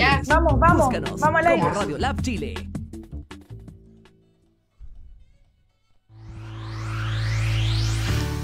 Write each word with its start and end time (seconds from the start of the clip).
Ya, 0.00 0.22
vamos, 0.26 0.58
vamos, 0.58 0.86
Búscanos 0.86 1.20
vamos 1.20 1.40
al 1.40 1.46
aire. 1.48 1.62
como 1.62 1.74
Radio 1.74 1.98
Lab 1.98 2.22
Chile. 2.22 2.54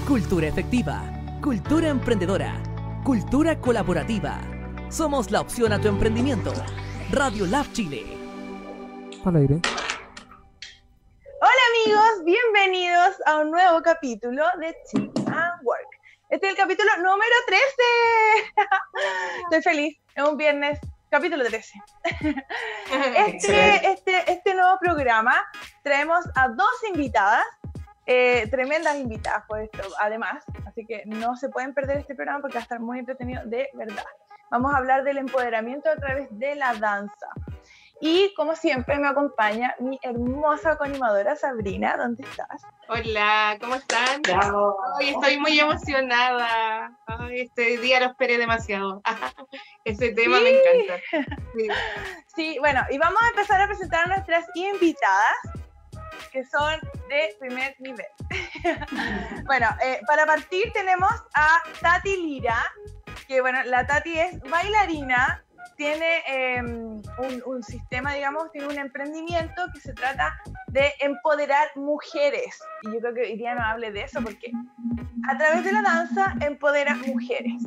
Cultura 0.07 0.47
efectiva, 0.47 1.01
cultura 1.41 1.89
emprendedora, 1.89 2.61
cultura 3.03 3.59
colaborativa. 3.59 4.39
Somos 4.89 5.29
la 5.31 5.41
opción 5.41 5.71
a 5.73 5.79
tu 5.79 5.87
emprendimiento. 5.87 6.51
Radio 7.11 7.45
Lab 7.45 7.71
Chile. 7.73 8.05
Al 9.25 9.35
aire. 9.35 9.59
Hola 11.41 11.63
amigos, 11.73 12.25
bienvenidos 12.25 13.15
a 13.25 13.37
un 13.37 13.51
nuevo 13.51 13.81
capítulo 13.81 14.43
de 14.59 14.75
Team 14.91 15.11
and 15.27 15.63
Work. 15.63 15.87
Este 16.29 16.47
es 16.47 16.51
el 16.51 16.57
capítulo 16.57 16.89
número 16.97 17.35
13. 17.47 17.63
Estoy 19.51 19.61
feliz, 19.63 19.97
es 20.15 20.23
un 20.23 20.37
viernes, 20.37 20.79
capítulo 21.09 21.43
13. 21.43 21.81
Este, 23.27 23.91
este, 23.91 24.31
este 24.31 24.55
nuevo 24.55 24.79
programa 24.79 25.35
traemos 25.83 26.25
a 26.35 26.47
dos 26.49 26.83
invitadas, 26.91 27.43
eh, 28.07 28.47
tremendas 28.49 28.95
invitadas 28.95 29.45
por 29.47 29.61
esto, 29.61 29.83
además, 29.99 30.43
así 30.65 30.85
que 30.85 31.03
no 31.05 31.35
se 31.35 31.49
pueden 31.49 31.73
perder 31.73 31.97
este 31.97 32.15
programa 32.15 32.41
porque 32.41 32.55
va 32.55 32.61
a 32.61 32.63
estar 32.63 32.79
muy 32.79 32.97
entretenido 32.99 33.43
de 33.45 33.69
verdad. 33.75 34.05
Vamos 34.49 34.73
a 34.73 34.77
hablar 34.77 35.03
del 35.03 35.19
empoderamiento 35.19 35.89
a 35.89 35.95
través 35.97 36.27
de 36.31 36.55
la 36.55 36.73
danza. 36.73 37.27
Y 38.01 38.33
como 38.35 38.55
siempre 38.55 38.97
me 38.97 39.07
acompaña 39.09 39.75
mi 39.79 39.99
hermosa 40.01 40.77
coanimadora 40.77 41.35
Sabrina, 41.35 41.97
¿dónde 41.97 42.23
estás? 42.23 42.61
Hola, 42.87 43.57
¿cómo 43.59 43.75
están? 43.75 44.21
Bravo. 44.21 44.77
Hoy 44.97 45.09
estoy 45.09 45.37
muy 45.37 45.59
emocionada. 45.59 46.97
Ay, 47.07 47.41
este 47.41 47.77
día 47.77 47.99
lo 47.99 48.07
esperé 48.07 48.37
demasiado. 48.37 49.01
Ese 49.83 50.13
tema 50.13 50.37
Sí. 50.37 50.43
me 50.43 50.49
encanta. 50.49 51.03
Sí. 51.55 51.67
Sí, 52.35 52.57
bueno, 52.59 52.81
y 52.89 52.97
vamos 52.97 53.21
a 53.21 53.29
empezar 53.29 53.61
a 53.61 53.67
presentar 53.67 54.05
a 54.05 54.07
nuestras 54.07 54.45
invitadas, 54.55 55.35
que 56.31 56.45
son 56.45 56.79
de 57.09 57.35
primer 57.39 57.75
nivel. 57.79 58.05
bueno, 59.45 59.67
eh, 59.83 59.99
para 60.07 60.25
partir 60.25 60.71
tenemos 60.71 61.11
a 61.33 61.61
Tati 61.81 62.15
Lira, 62.15 62.63
que 63.27 63.41
bueno, 63.41 63.61
la 63.65 63.85
Tati 63.85 64.17
es 64.17 64.39
bailarina, 64.41 65.43
tiene 65.75 66.23
eh, 66.27 66.61
un, 66.61 67.43
un 67.45 67.63
sistema, 67.63 68.13
digamos, 68.13 68.51
tiene 68.51 68.67
un 68.67 68.77
emprendimiento 68.77 69.65
que 69.73 69.79
se 69.79 69.93
trata 69.93 70.37
de 70.67 70.93
empoderar 70.99 71.69
mujeres. 71.75 72.59
Y 72.83 72.93
yo 72.93 72.99
creo 72.99 73.13
que 73.13 73.21
hoy 73.21 73.37
día 73.37 73.55
nos 73.55 73.65
hable 73.65 73.91
de 73.91 74.01
eso 74.01 74.21
porque 74.21 74.51
a 75.29 75.37
través 75.37 75.63
de 75.63 75.71
la 75.71 75.81
danza 75.81 76.35
empodera 76.41 76.95
mujeres. 76.95 77.61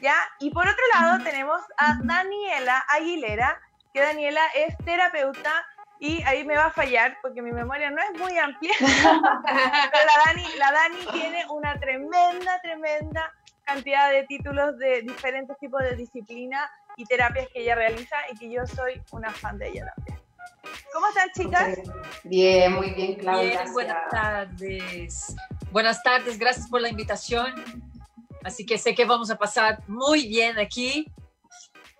¿Ya? 0.00 0.14
Y 0.40 0.50
por 0.50 0.66
otro 0.66 0.84
lado 0.94 1.22
tenemos 1.22 1.60
a 1.76 1.98
Daniela 2.02 2.84
Aguilera, 2.88 3.60
que 3.92 4.00
Daniela 4.00 4.40
es 4.54 4.76
terapeuta 4.84 5.52
y 6.00 6.22
ahí 6.22 6.44
me 6.44 6.56
va 6.56 6.66
a 6.66 6.70
fallar 6.70 7.18
porque 7.22 7.42
mi 7.42 7.50
memoria 7.52 7.90
no 7.90 8.00
es 8.02 8.20
muy 8.20 8.38
amplia, 8.38 8.72
pero 8.80 10.04
la 10.06 10.24
Dani, 10.26 10.46
la 10.56 10.72
Dani 10.72 11.06
tiene 11.12 11.46
una 11.50 11.78
tremenda, 11.78 12.60
tremenda 12.60 13.32
cantidad 13.64 14.10
de 14.10 14.24
títulos 14.24 14.78
de 14.78 15.02
diferentes 15.02 15.58
tipos 15.58 15.82
de 15.82 15.96
disciplinas 15.96 16.70
y 16.98 17.04
terapias 17.06 17.48
que 17.52 17.60
ella 17.62 17.74
realiza 17.76 18.16
y 18.32 18.36
que 18.38 18.50
yo 18.50 18.66
soy 18.66 19.00
una 19.12 19.30
fan 19.32 19.56
de 19.58 19.68
ella 19.68 19.92
también. 19.96 20.18
¿Cómo 20.92 21.06
están 21.08 21.30
chicas? 21.34 21.78
Bien, 22.24 22.72
muy 22.72 22.90
bien, 22.90 23.14
Claudia. 23.14 23.42
Bien, 23.42 23.52
gracias. 23.54 23.72
buenas 23.72 24.08
tardes. 24.10 25.36
Buenas 25.70 26.02
tardes, 26.02 26.38
gracias 26.38 26.68
por 26.68 26.80
la 26.80 26.88
invitación. 26.88 27.54
Así 28.44 28.66
que 28.66 28.76
sé 28.78 28.94
que 28.94 29.04
vamos 29.04 29.30
a 29.30 29.36
pasar 29.38 29.82
muy 29.86 30.26
bien 30.28 30.58
aquí. 30.58 31.06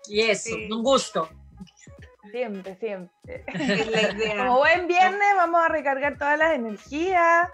Y 0.07 0.21
eso, 0.21 0.49
Sí. 0.55 0.69
un 0.71 0.83
gusto. 0.83 1.29
Siempre, 2.31 2.75
siempre. 2.75 3.45
Como 4.37 4.57
buen 4.59 4.87
viernes 4.87 5.27
vamos 5.35 5.61
a 5.63 5.69
recargar 5.69 6.17
todas 6.17 6.37
las 6.37 6.53
energías 6.53 7.47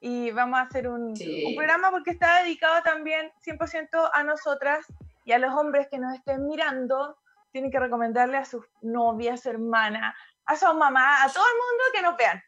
y 0.00 0.30
vamos 0.32 0.58
a 0.58 0.62
hacer 0.62 0.88
un, 0.88 1.14
Sí. 1.16 1.44
un 1.46 1.54
programa 1.56 1.90
porque 1.90 2.10
está 2.10 2.42
dedicado 2.42 2.82
también 2.82 3.30
100% 3.44 4.10
a 4.12 4.22
nosotras 4.24 4.86
y 5.30 5.32
a 5.32 5.38
los 5.38 5.54
hombres 5.54 5.86
que 5.88 5.96
nos 5.98 6.12
estén 6.12 6.44
mirando. 6.48 7.16
Tienen 7.52 7.70
que 7.70 7.78
recomendarle 7.78 8.36
a 8.36 8.44
sus 8.44 8.66
novias, 8.82 9.46
hermanas, 9.46 10.12
a 10.44 10.56
sus 10.56 10.74
mamás, 10.74 11.30
a 11.30 11.32
todo 11.32 11.44
el 11.44 11.54
mundo 11.56 11.84
que 11.94 12.02
nos 12.02 12.16
vean. 12.16 12.42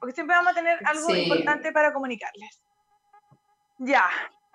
Porque 0.00 0.14
siempre 0.16 0.34
vamos 0.34 0.50
a 0.50 0.54
tener 0.56 0.80
algo 0.84 1.10
Sí. 1.10 1.22
importante 1.22 1.70
para 1.70 1.92
comunicarles. 1.92 2.60
Ya, 3.78 4.04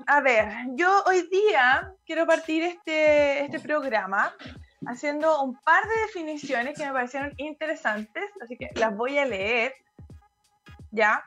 a 0.07 0.19
ver, 0.19 0.49
yo 0.75 0.89
hoy 1.05 1.29
día 1.31 1.93
quiero 2.05 2.27
partir 2.27 2.63
este, 2.63 3.45
este 3.45 3.61
programa 3.61 4.33
haciendo 4.85 5.41
un 5.41 5.57
par 5.61 5.83
de 5.87 6.01
definiciones 6.01 6.77
que 6.77 6.85
me 6.85 6.91
parecieron 6.91 7.33
interesantes, 7.37 8.29
así 8.41 8.57
que 8.57 8.71
las 8.75 8.93
voy 8.95 9.17
a 9.19 9.25
leer, 9.25 9.73
¿ya? 10.91 11.23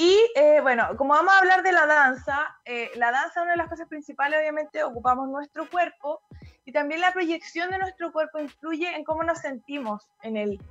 Y 0.00 0.16
eh, 0.36 0.60
bueno, 0.62 0.96
como 0.96 1.14
vamos 1.14 1.34
a 1.34 1.38
hablar 1.38 1.64
de 1.64 1.72
la 1.72 1.84
danza, 1.84 2.56
eh, 2.64 2.88
la 2.94 3.10
danza, 3.10 3.42
una 3.42 3.50
de 3.50 3.56
las 3.56 3.68
cosas 3.68 3.88
principales, 3.88 4.38
obviamente, 4.38 4.84
ocupamos 4.84 5.28
nuestro 5.28 5.68
cuerpo 5.68 6.22
y 6.64 6.70
también 6.70 7.00
la 7.00 7.12
proyección 7.12 7.68
de 7.70 7.78
nuestro 7.78 8.12
cuerpo 8.12 8.38
influye 8.38 8.94
en 8.94 9.02
cómo 9.02 9.24
nos 9.24 9.38
sentimos 9.40 10.08
en 10.22 10.36
él, 10.36 10.62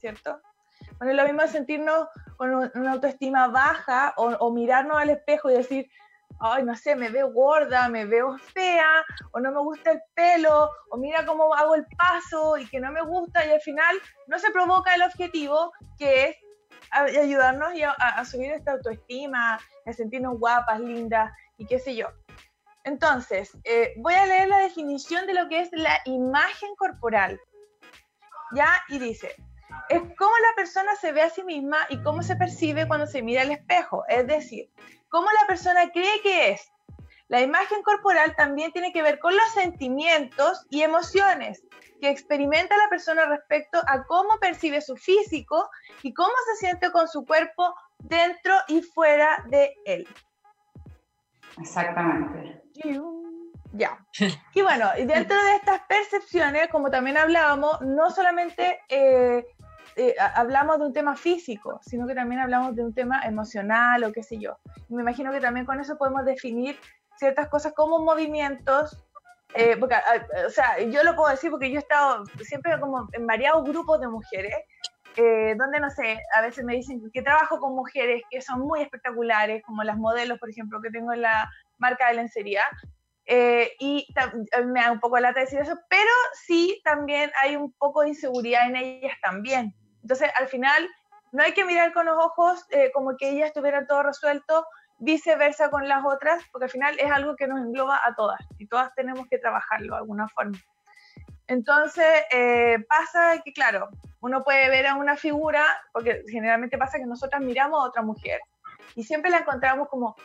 ¿cierto? 0.00 0.40
Bueno, 0.98 1.10
es 1.10 1.16
lo 1.16 1.24
mismo 1.24 1.48
sentirnos 1.50 2.06
con 2.36 2.54
un- 2.54 2.70
una 2.76 2.92
autoestima 2.92 3.48
baja 3.48 4.14
o, 4.18 4.26
o 4.28 4.52
mirarnos 4.52 4.96
al 4.98 5.10
espejo 5.10 5.50
y 5.50 5.54
decir, 5.54 5.90
ay, 6.38 6.62
no 6.62 6.76
sé, 6.76 6.94
me 6.94 7.08
veo 7.08 7.32
gorda, 7.32 7.88
me 7.88 8.04
veo 8.04 8.38
fea, 8.38 9.04
o 9.32 9.40
no 9.40 9.50
me 9.50 9.60
gusta 9.62 9.90
el 9.90 10.00
pelo, 10.14 10.70
o 10.90 10.96
mira 10.96 11.26
cómo 11.26 11.52
hago 11.54 11.74
el 11.74 11.86
paso 11.96 12.56
y 12.56 12.68
que 12.68 12.78
no 12.78 12.92
me 12.92 13.02
gusta, 13.02 13.44
y 13.44 13.50
al 13.50 13.60
final 13.60 13.96
no 14.28 14.38
se 14.38 14.52
provoca 14.52 14.94
el 14.94 15.02
objetivo 15.02 15.72
que 15.98 16.26
es 16.26 16.36
a- 16.90 17.02
ayudarnos 17.04 17.72
a, 17.98 18.08
a 18.08 18.24
subir 18.24 18.52
esta 18.52 18.72
autoestima, 18.72 19.58
a 19.86 19.92
sentirnos 19.92 20.38
guapas, 20.38 20.80
lindas 20.80 21.32
y 21.56 21.66
qué 21.66 21.78
sé 21.78 21.94
yo. 21.96 22.08
Entonces, 22.84 23.50
eh, 23.64 23.94
voy 23.96 24.14
a 24.14 24.26
leer 24.26 24.48
la 24.48 24.58
definición 24.58 25.26
de 25.26 25.34
lo 25.34 25.48
que 25.48 25.60
es 25.60 25.68
la 25.72 26.00
imagen 26.04 26.74
corporal. 26.76 27.40
¿Ya? 28.54 28.68
Y 28.88 28.98
dice, 29.00 29.34
es 29.88 30.00
cómo 30.16 30.32
la 30.38 30.54
persona 30.54 30.94
se 30.94 31.10
ve 31.12 31.22
a 31.22 31.30
sí 31.30 31.42
misma 31.42 31.78
y 31.88 32.00
cómo 32.02 32.22
se 32.22 32.36
percibe 32.36 32.86
cuando 32.86 33.06
se 33.06 33.22
mira 33.22 33.42
al 33.42 33.50
espejo. 33.50 34.04
Es 34.08 34.26
decir, 34.28 34.70
cómo 35.08 35.26
la 35.40 35.46
persona 35.48 35.90
cree 35.90 36.20
que 36.22 36.52
es. 36.52 36.72
La 37.28 37.40
imagen 37.40 37.82
corporal 37.82 38.34
también 38.36 38.72
tiene 38.72 38.92
que 38.92 39.02
ver 39.02 39.18
con 39.18 39.34
los 39.36 39.48
sentimientos 39.52 40.64
y 40.70 40.82
emociones 40.82 41.62
que 42.00 42.08
experimenta 42.10 42.76
la 42.76 42.88
persona 42.88 43.26
respecto 43.26 43.78
a 43.86 44.04
cómo 44.04 44.38
percibe 44.38 44.80
su 44.80 44.96
físico 44.96 45.68
y 46.02 46.14
cómo 46.14 46.32
se 46.52 46.66
siente 46.66 46.92
con 46.92 47.08
su 47.08 47.24
cuerpo 47.26 47.74
dentro 47.98 48.54
y 48.68 48.82
fuera 48.82 49.42
de 49.48 49.74
él. 49.86 50.06
Exactamente. 51.58 52.62
Ya. 53.72 53.98
Y 54.54 54.62
bueno, 54.62 54.86
dentro 54.96 55.36
de 55.42 55.56
estas 55.56 55.80
percepciones, 55.88 56.68
como 56.68 56.90
también 56.90 57.16
hablábamos, 57.16 57.80
no 57.82 58.10
solamente 58.10 58.80
eh, 58.88 59.44
eh, 59.96 60.14
ha- 60.20 60.40
hablamos 60.40 60.78
de 60.78 60.86
un 60.86 60.92
tema 60.92 61.16
físico, 61.16 61.80
sino 61.82 62.06
que 62.06 62.14
también 62.14 62.40
hablamos 62.40 62.76
de 62.76 62.82
un 62.84 62.94
tema 62.94 63.22
emocional 63.24 64.04
o 64.04 64.12
qué 64.12 64.22
sé 64.22 64.38
yo. 64.38 64.58
Me 64.88 65.02
imagino 65.02 65.32
que 65.32 65.40
también 65.40 65.66
con 65.66 65.80
eso 65.80 65.96
podemos 65.98 66.24
definir 66.24 66.78
ciertas 67.18 67.48
cosas 67.48 67.72
como 67.74 67.98
movimientos. 67.98 69.02
eh, 69.54 69.76
porque, 69.78 69.94
ah, 69.94 70.26
o 70.46 70.50
sea, 70.50 70.80
yo 70.80 71.02
lo 71.02 71.16
puedo 71.16 71.30
decir 71.30 71.50
porque 71.50 71.70
yo 71.70 71.76
he 71.76 71.78
estado 71.78 72.24
siempre 72.42 72.78
como 72.80 73.08
en 73.12 73.26
variados 73.26 73.64
grupos 73.64 74.00
de 74.00 74.08
mujeres, 74.08 74.54
eh, 75.16 75.54
donde, 75.56 75.80
no 75.80 75.88
sé, 75.88 76.20
a 76.34 76.42
veces 76.42 76.62
me 76.64 76.74
dicen 76.74 77.00
que 77.10 77.22
trabajo 77.22 77.58
con 77.58 77.74
mujeres 77.74 78.22
que 78.30 78.42
son 78.42 78.60
muy 78.60 78.82
espectaculares, 78.82 79.62
como 79.64 79.82
las 79.82 79.96
modelos, 79.96 80.38
por 80.38 80.50
ejemplo, 80.50 80.80
que 80.82 80.90
tengo 80.90 81.12
en 81.14 81.22
la 81.22 81.48
marca 81.78 82.08
de 82.08 82.14
lencería, 82.14 82.64
eh, 83.24 83.72
y 83.78 84.06
me 84.66 84.82
da 84.82 84.92
un 84.92 85.00
poco 85.00 85.18
lata 85.18 85.40
decir 85.40 85.60
eso, 85.60 85.78
pero 85.88 86.10
sí 86.46 86.82
también 86.84 87.32
hay 87.40 87.56
un 87.56 87.72
poco 87.72 88.02
de 88.02 88.10
inseguridad 88.10 88.66
en 88.66 88.76
ellas 88.76 89.16
también. 89.22 89.74
Entonces, 90.02 90.30
al 90.36 90.48
final, 90.48 90.86
no 91.32 91.42
hay 91.42 91.52
que 91.52 91.64
mirar 91.64 91.94
con 91.94 92.06
los 92.06 92.18
ojos 92.18 92.66
como 92.92 93.16
que 93.16 93.30
ellas 93.30 93.52
tuvieran 93.54 93.86
todo 93.86 94.02
resuelto, 94.02 94.66
viceversa 94.98 95.70
con 95.70 95.88
las 95.88 96.04
otras, 96.04 96.42
porque 96.52 96.64
al 96.64 96.70
final 96.70 96.98
es 96.98 97.10
algo 97.10 97.36
que 97.36 97.46
nos 97.46 97.60
engloba 97.60 98.00
a 98.04 98.14
todas 98.14 98.40
y 98.58 98.66
todas 98.66 98.94
tenemos 98.94 99.26
que 99.28 99.38
trabajarlo 99.38 99.94
de 99.94 99.98
alguna 99.98 100.28
forma. 100.28 100.58
Entonces, 101.48 102.24
eh, 102.30 102.78
pasa 102.88 103.40
que, 103.44 103.52
claro, 103.52 103.88
uno 104.20 104.42
puede 104.42 104.68
ver 104.68 104.86
a 104.86 104.94
una 104.94 105.16
figura, 105.16 105.64
porque 105.92 106.22
generalmente 106.28 106.78
pasa 106.78 106.98
que 106.98 107.06
nosotras 107.06 107.40
miramos 107.40 107.80
a 107.80 107.88
otra 107.88 108.02
mujer 108.02 108.40
y 108.94 109.04
siempre 109.04 109.30
la 109.30 109.38
encontramos 109.38 109.88
como, 109.88 110.16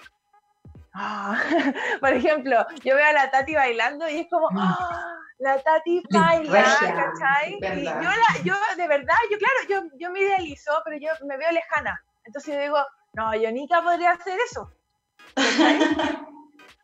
ah, 0.94 1.38
por 2.02 2.10
ejemplo, 2.14 2.66
yo 2.84 2.96
veo 2.96 3.06
a 3.06 3.14
la 3.14 3.30
Tati 3.30 3.54
bailando 3.54 4.10
y 4.10 4.22
es 4.22 4.28
como, 4.30 4.50
ah, 4.58 5.16
la 5.38 5.62
Tati 5.62 6.02
baila, 6.10 6.64
¿cachai? 6.80 7.54
Y 7.54 7.86
yo, 7.86 7.94
la, 7.94 8.44
yo, 8.44 8.56
de 8.78 8.88
verdad, 8.88 9.16
yo, 9.30 9.38
claro, 9.38 9.60
yo, 9.70 9.98
yo 10.00 10.12
me 10.12 10.22
idealizo, 10.22 10.72
pero 10.84 10.98
yo 10.98 11.12
me 11.28 11.38
veo 11.38 11.52
lejana. 11.52 12.02
Entonces 12.24 12.56
yo 12.56 12.62
digo, 12.62 12.78
no, 13.14 13.36
yo 13.36 13.52
nunca 13.52 13.82
podría 13.82 14.12
hacer 14.12 14.40
eso. 14.50 14.72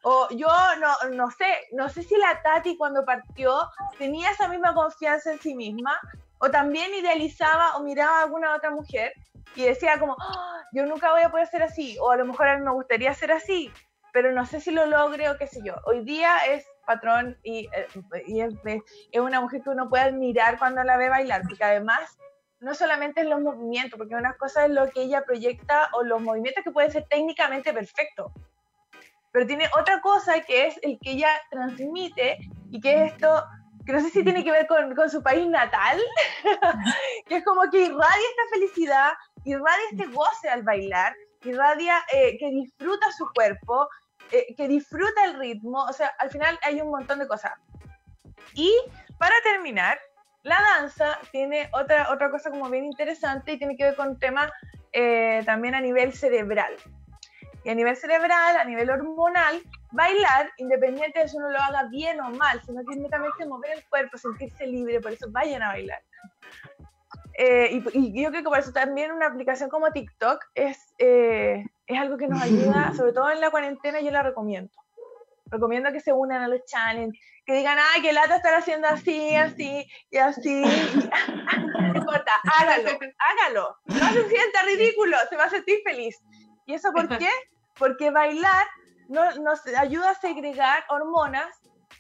O 0.04 0.30
yo 0.30 0.48
no, 0.80 1.10
no 1.16 1.32
sé, 1.32 1.46
no 1.74 1.90
sé 1.90 2.04
si 2.04 2.16
la 2.18 2.42
Tati 2.42 2.78
cuando 2.78 3.04
partió 3.04 3.70
tenía 3.98 4.32
esa 4.32 4.48
misma 4.48 4.74
confianza 4.74 5.32
en 5.34 5.40
sí 5.40 5.54
misma 5.54 6.00
o 6.38 6.50
también 6.50 6.94
idealizaba 6.94 7.76
o 7.76 7.84
miraba 7.84 8.20
a 8.20 8.24
alguna 8.24 8.56
otra 8.56 8.70
mujer 8.72 9.12
y 9.56 9.64
decía 9.64 10.00
como, 10.00 10.16
"Ah, 10.20 10.62
yo 10.72 10.86
nunca 10.86 11.12
voy 11.12 11.24
a 11.24 11.32
poder 11.32 11.48
ser 11.48 11.64
así, 11.64 11.98
o 12.00 12.12
a 12.12 12.18
lo 12.18 12.26
mejor 12.26 12.48
a 12.48 12.58
mí 12.58 12.64
me 12.64 12.72
gustaría 12.72 13.14
ser 13.14 13.32
así, 13.32 13.72
pero 14.14 14.32
no 14.32 14.46
sé 14.46 14.62
si 14.62 14.72
lo 14.72 14.86
logre 14.86 15.30
o 15.30 15.38
qué 15.38 15.48
sé 15.48 15.62
yo. 15.64 15.76
Hoy 15.86 16.04
día 16.06 16.38
es 16.48 16.66
patrón 16.86 17.38
y, 17.44 17.68
eh, 17.74 17.88
es, 18.28 18.54
es 19.12 19.20
una 19.22 19.42
mujer 19.42 19.62
que 19.62 19.72
uno 19.72 19.90
puede 19.90 20.04
admirar 20.04 20.58
cuando 20.58 20.84
la 20.84 20.96
ve 20.98 21.10
bailar, 21.10 21.42
porque 21.42 21.64
además 21.64 22.18
no 22.60 22.74
solamente 22.74 23.22
es 23.22 23.28
los 23.28 23.42
movimientos, 23.42 23.98
porque 23.98 24.16
una 24.16 24.34
cosa 24.34 24.66
es 24.66 24.72
lo 24.72 24.90
que 24.90 25.02
ella 25.02 25.24
proyecta 25.24 25.90
o 25.94 26.04
los 26.04 26.22
movimientos 26.22 26.64
que 26.64 26.72
pueden 26.72 26.92
ser 26.92 27.06
técnicamente 27.10 27.74
perfectos, 27.74 28.32
pero 29.32 29.46
tiene 29.46 29.70
otra 29.80 30.02
cosa 30.02 30.40
que 30.42 30.68
es 30.68 30.80
el 30.82 30.98
que 31.00 31.12
ella 31.12 31.30
transmite 31.52 32.40
y 32.72 32.80
que 32.82 32.94
es 32.94 33.14
esto, 33.14 33.44
que 33.86 33.94
no 33.94 34.02
sé 34.02 34.10
si 34.10 34.24
tiene 34.24 34.44
que 34.44 34.52
ver 34.52 34.68
con, 34.68 34.96
con 34.96 35.10
su 35.10 35.22
país 35.22 35.48
natal, 35.48 36.00
que 37.28 37.38
es 37.38 37.46
como 37.46 37.62
que 37.70 37.84
irradia 37.84 38.06
esta 38.08 38.56
felicidad, 38.56 39.14
irradia 39.44 39.86
este 39.92 40.06
goce 40.08 40.50
al 40.50 40.64
bailar, 40.64 41.14
irradia 41.44 42.04
eh, 42.12 42.38
que 42.40 42.50
disfruta 42.50 43.12
su 43.12 43.28
cuerpo, 43.34 43.88
eh, 44.32 44.56
que 44.56 44.68
disfruta 44.68 45.24
el 45.26 45.40
ritmo, 45.40 45.84
o 45.84 45.94
sea, 45.94 46.12
al 46.20 46.30
final 46.30 46.58
hay 46.64 46.82
un 46.82 46.90
montón 46.90 47.20
de 47.20 47.28
cosas. 47.28 47.54
Y 48.54 48.74
para 49.18 49.36
terminar, 49.44 50.00
la 50.48 50.58
danza 50.78 51.20
tiene 51.32 51.70
otra, 51.74 52.12
otra 52.12 52.32
cosa 52.32 52.50
como 52.50 52.70
bien 52.70 52.86
interesante 52.86 53.52
y 53.52 53.58
tiene 53.58 53.76
que 53.76 53.84
ver 53.84 53.96
con 53.96 54.10
un 54.10 54.20
tema 54.20 54.52
eh, 54.94 55.44
también 55.46 55.76
a 55.76 55.82
nivel 55.82 56.14
cerebral. 56.14 56.74
Y 57.66 57.70
a 57.70 57.76
nivel 57.76 57.98
cerebral, 57.98 58.56
a 58.56 58.64
nivel 58.64 58.90
hormonal, 58.90 59.62
bailar, 59.92 60.50
independiente 60.58 61.20
de 61.20 61.28
si 61.28 61.36
uno 61.36 61.50
lo 61.50 61.60
haga 61.60 61.84
bien 61.90 62.22
o 62.22 62.30
mal, 62.30 62.62
sino 62.66 62.82
que 62.86 63.46
mover 63.46 63.72
el 63.72 63.86
cuerpo, 63.90 64.18
sentirse 64.18 64.66
libre, 64.66 65.02
por 65.02 65.12
eso 65.12 65.28
vayan 65.30 65.64
a 65.64 65.70
bailar. 65.70 66.02
Eh, 67.34 67.82
y, 67.94 68.00
y, 68.00 68.24
yo 68.24 68.30
creo 68.30 68.42
que 68.42 68.50
por 68.50 68.60
eso 68.60 68.72
también 68.72 69.12
una 69.12 69.28
aplicación 69.28 69.70
como 69.70 69.92
TikTok 69.92 70.44
es, 70.56 70.96
eh, 70.98 71.66
es 71.86 72.00
algo 72.00 72.18
que 72.18 72.28
nos 72.28 72.42
ayuda, 72.42 72.94
sobre 72.96 73.12
todo 73.12 73.30
en 73.32 73.42
la 73.42 73.52
cuarentena, 73.52 74.00
yo 74.00 74.12
la 74.12 74.24
recomiendo. 74.24 74.72
Recomiendo 75.50 75.92
que 75.92 76.00
se 76.00 76.14
unan 76.14 76.42
a 76.42 76.48
los 76.48 76.64
challenges, 76.66 77.20
que 77.46 77.54
digan, 77.54 77.78
ay, 77.94 78.02
que 78.02 78.14
lata 78.14 78.36
estar 78.36 78.54
haciendo 78.54 78.88
así, 78.88 79.36
así 79.36 79.86
y 80.10 80.18
así. 80.18 80.62
no 81.80 81.88
importa, 81.88 82.34
hágalo, 82.60 82.90
hágalo. 83.18 83.78
No 83.86 84.14
se 84.14 84.30
sienta 84.30 84.64
ridículo, 84.64 85.18
se 85.30 85.38
va 85.38 85.46
a 85.46 85.50
sentir 85.50 85.80
feliz. 85.86 86.18
¿Y 86.66 86.74
eso 86.74 86.92
por 86.92 87.08
qué? 87.18 87.30
Porque 87.78 88.12
bailar 88.12 88.66
nos, 89.08 89.40
nos 89.40 89.66
ayuda 89.68 90.12
a 90.12 90.16
segregar 90.16 90.84
hormonas 90.90 91.48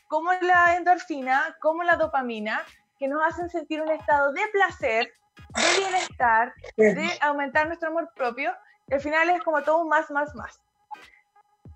como 0.07 0.31
la 0.33 0.75
endorfina, 0.75 1.55
como 1.61 1.83
la 1.83 1.95
dopamina, 1.95 2.63
que 2.99 3.07
nos 3.07 3.21
hacen 3.25 3.49
sentir 3.49 3.81
un 3.81 3.91
estado 3.91 4.33
de 4.33 4.41
placer, 4.51 5.13
de 5.55 5.79
bienestar, 5.79 6.53
de 6.75 7.09
aumentar 7.21 7.67
nuestro 7.67 7.89
amor 7.89 8.09
propio. 8.15 8.53
Y 8.87 8.95
al 8.95 9.01
final 9.01 9.29
es 9.29 9.43
como 9.43 9.61
todo 9.63 9.81
un 9.81 9.89
más, 9.89 10.09
más, 10.11 10.33
más. 10.35 10.61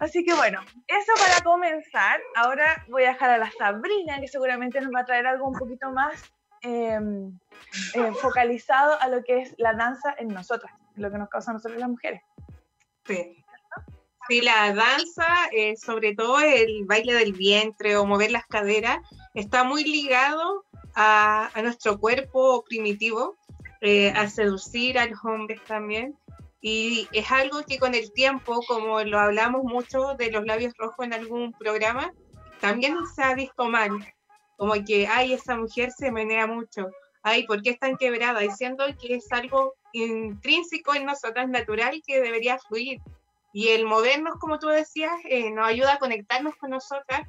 Así 0.01 0.25
que 0.25 0.33
bueno, 0.33 0.59
eso 0.87 1.11
para 1.15 1.41
comenzar. 1.43 2.19
Ahora 2.35 2.83
voy 2.89 3.03
a 3.03 3.09
dejar 3.09 3.29
a 3.29 3.37
la 3.37 3.51
Sabrina, 3.51 4.19
que 4.19 4.27
seguramente 4.27 4.81
nos 4.81 4.91
va 4.91 5.01
a 5.01 5.05
traer 5.05 5.27
algo 5.27 5.47
un 5.47 5.53
poquito 5.53 5.91
más 5.91 6.23
eh, 6.63 6.99
eh, 7.93 8.11
focalizado 8.19 8.99
a 8.99 9.07
lo 9.09 9.23
que 9.23 9.41
es 9.41 9.53
la 9.59 9.73
danza 9.73 10.15
en 10.17 10.29
nosotras, 10.29 10.73
lo 10.95 11.11
que 11.11 11.19
nos 11.19 11.29
causa 11.29 11.51
a 11.51 11.53
nosotros 11.53 11.79
las 11.79 11.89
mujeres. 11.89 12.21
Sí. 13.05 13.37
Sí, 14.27 14.41
la 14.41 14.73
danza, 14.73 15.27
eh, 15.51 15.77
sobre 15.77 16.15
todo 16.15 16.39
el 16.39 16.85
baile 16.85 17.13
del 17.13 17.33
vientre 17.33 17.95
o 17.95 18.05
mover 18.07 18.31
las 18.31 18.47
caderas, 18.47 18.97
está 19.35 19.63
muy 19.63 19.83
ligado 19.83 20.65
a, 20.95 21.51
a 21.53 21.61
nuestro 21.61 21.99
cuerpo 21.99 22.63
primitivo, 22.67 23.37
eh, 23.81 24.11
a 24.11 24.27
seducir 24.29 24.97
a 24.97 25.05
los 25.05 25.23
hombres 25.25 25.63
también. 25.65 26.15
Y 26.61 27.07
es 27.11 27.31
algo 27.31 27.63
que 27.63 27.79
con 27.79 27.95
el 27.95 28.11
tiempo, 28.13 28.61
como 28.67 29.01
lo 29.03 29.19
hablamos 29.19 29.63
mucho 29.63 30.13
de 30.13 30.31
los 30.31 30.45
labios 30.45 30.73
rojos 30.77 31.05
en 31.05 31.13
algún 31.13 31.53
programa, 31.53 32.13
también 32.59 32.95
se 33.15 33.23
ha 33.23 33.33
visto 33.33 33.65
mal. 33.67 33.91
Como 34.57 34.73
que, 34.85 35.07
ay, 35.07 35.33
esa 35.33 35.57
mujer 35.57 35.91
se 35.91 36.11
menea 36.11 36.45
mucho. 36.45 36.89
Ay, 37.23 37.47
¿por 37.47 37.63
qué 37.63 37.71
es 37.71 37.79
tan 37.79 37.97
quebrada? 37.97 38.41
Diciendo 38.41 38.85
que 38.99 39.15
es 39.15 39.31
algo 39.31 39.73
intrínseco 39.91 40.93
en 40.93 41.05
nosotras, 41.05 41.49
natural, 41.49 42.01
que 42.05 42.21
debería 42.21 42.59
fluir. 42.59 42.99
Y 43.53 43.69
el 43.69 43.85
movernos, 43.85 44.35
como 44.39 44.59
tú 44.59 44.67
decías, 44.67 45.13
eh, 45.25 45.49
nos 45.51 45.67
ayuda 45.67 45.93
a 45.93 45.99
conectarnos 45.99 46.55
con 46.55 46.69
nosotras 46.69 47.21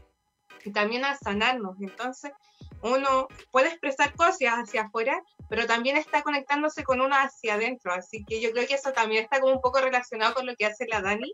y 0.65 0.73
también 0.73 1.05
a 1.05 1.17
sanarnos. 1.17 1.77
Entonces, 1.81 2.33
uno 2.83 3.29
puede 3.51 3.69
expresar 3.69 4.15
cosas 4.15 4.39
hacia 4.41 4.83
afuera, 4.83 5.23
pero 5.49 5.67
también 5.67 5.97
está 5.97 6.23
conectándose 6.23 6.85
con 6.85 7.01
uno 7.01 7.15
hacia 7.15 7.55
adentro. 7.55 7.93
Así 7.93 8.25
que 8.25 8.41
yo 8.41 8.51
creo 8.53 8.67
que 8.67 8.75
eso 8.75 8.93
también 8.93 9.25
está 9.25 9.41
como 9.41 9.55
un 9.55 9.61
poco 9.61 9.81
relacionado 9.81 10.35
con 10.35 10.47
lo 10.47 10.57
que 10.57 10.67
hace 10.67 10.87
la 10.89 11.01
Dani, 11.01 11.33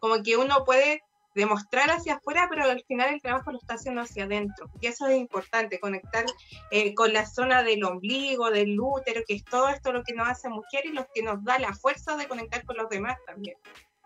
como 0.00 0.22
que 0.22 0.36
uno 0.36 0.64
puede 0.64 1.02
demostrar 1.36 1.90
hacia 1.90 2.14
afuera, 2.14 2.46
pero 2.48 2.64
al 2.64 2.82
final 2.88 3.12
el 3.12 3.20
trabajo 3.20 3.52
lo 3.52 3.58
está 3.58 3.74
haciendo 3.74 4.00
hacia 4.00 4.24
adentro. 4.24 4.70
Y 4.80 4.86
eso 4.86 5.06
es 5.06 5.18
importante, 5.18 5.78
conectar 5.78 6.24
eh, 6.70 6.94
con 6.94 7.12
la 7.12 7.26
zona 7.26 7.62
del 7.62 7.84
ombligo, 7.84 8.50
del 8.50 8.80
útero, 8.80 9.20
que 9.26 9.34
es 9.34 9.44
todo 9.44 9.68
esto 9.68 9.92
lo 9.92 10.02
que 10.02 10.14
nos 10.14 10.28
hace 10.28 10.48
mujer 10.48 10.86
y 10.86 10.92
lo 10.92 11.06
que 11.14 11.22
nos 11.22 11.44
da 11.44 11.58
la 11.58 11.74
fuerza 11.74 12.16
de 12.16 12.26
conectar 12.26 12.64
con 12.64 12.78
los 12.78 12.88
demás 12.88 13.18
también. 13.26 13.56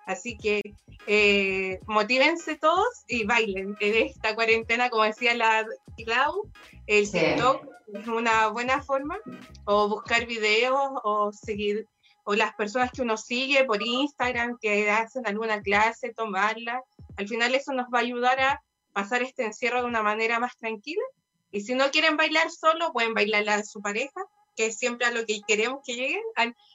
Así 0.07 0.37
que 0.37 0.61
eh, 1.07 1.80
motívense 1.87 2.57
todos 2.57 3.04
y 3.09 3.25
bailen 3.25 3.76
en 3.80 4.07
esta 4.07 4.35
cuarentena, 4.35 4.90
como 4.90 5.04
decía 5.04 5.35
la 5.35 5.66
Clau, 6.04 6.50
el 6.87 7.07
Sí. 7.07 7.19
TikTok 7.19 7.66
es 7.95 8.07
una 8.07 8.49
buena 8.49 8.83
forma, 8.83 9.19
o 9.64 9.88
buscar 9.88 10.26
videos, 10.26 10.90
o 11.04 11.33
seguir, 11.33 11.87
o 12.25 12.35
las 12.35 12.54
personas 12.54 12.90
que 12.92 13.02
uno 13.02 13.16
sigue 13.16 13.64
por 13.64 13.83
Instagram, 13.83 14.59
que 14.61 14.90
hacen 14.90 15.26
alguna 15.26 15.61
clase, 15.62 16.12
tomarla. 16.14 16.83
Al 17.16 17.28
final 17.28 17.54
eso 17.54 17.73
nos 17.73 17.87
va 17.87 17.99
a 17.99 18.02
ayudar 18.02 18.40
a 18.40 18.62
pasar 18.92 19.23
este 19.23 19.45
encierro 19.45 19.80
de 19.80 19.88
una 19.88 20.02
manera 20.02 20.38
más 20.38 20.57
tranquila. 20.59 21.02
Y 21.50 21.62
si 21.62 21.75
no 21.75 21.90
quieren 21.90 22.16
bailar 22.16 22.50
solo, 22.50 22.92
pueden 22.92 23.14
bailar 23.14 23.49
a 23.49 23.64
su 23.64 23.80
pareja, 23.80 24.21
que 24.61 24.73
siempre 24.73 25.07
a 25.07 25.11
lo 25.11 25.25
que 25.25 25.40
queremos 25.47 25.81
que 25.87 25.95
lleguen, 25.95 26.23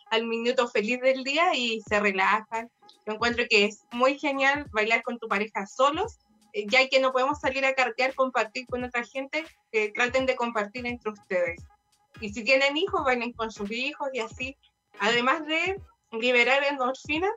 al, 0.09 0.25
minuto 0.25 0.67
feliz 0.67 0.99
del 1.01 1.23
día 1.23 1.53
y 1.53 1.81
se 1.81 1.99
relajan. 1.99 2.71
Yo 3.05 3.13
encuentro 3.13 3.43
que 3.47 3.65
es 3.65 3.83
muy 3.91 4.17
genial 4.17 4.65
bailar 4.71 5.03
con 5.03 5.19
tu 5.19 5.27
pareja 5.27 5.67
solos, 5.67 6.17
eh, 6.53 6.65
ya 6.67 6.87
que 6.87 6.99
no 6.99 7.11
podemos 7.11 7.39
salir 7.39 7.63
a 7.63 7.75
cartear, 7.75 8.15
compartir 8.15 8.65
con 8.65 8.83
otra 8.83 9.03
gente, 9.03 9.45
que 9.71 9.89
traten 9.89 10.25
de 10.25 10.35
compartir 10.35 10.87
entre 10.87 11.11
ustedes. 11.11 11.61
Y 12.21 12.33
si 12.33 12.43
tienen 12.43 12.75
hijos, 12.75 13.03
bailen 13.03 13.33
con 13.33 13.51
sus 13.51 13.69
hijos 13.69 14.09
y 14.13 14.19
así, 14.19 14.57
además 14.99 15.45
de 15.45 15.79
liberar 16.11 16.63
endorfina 16.63 17.29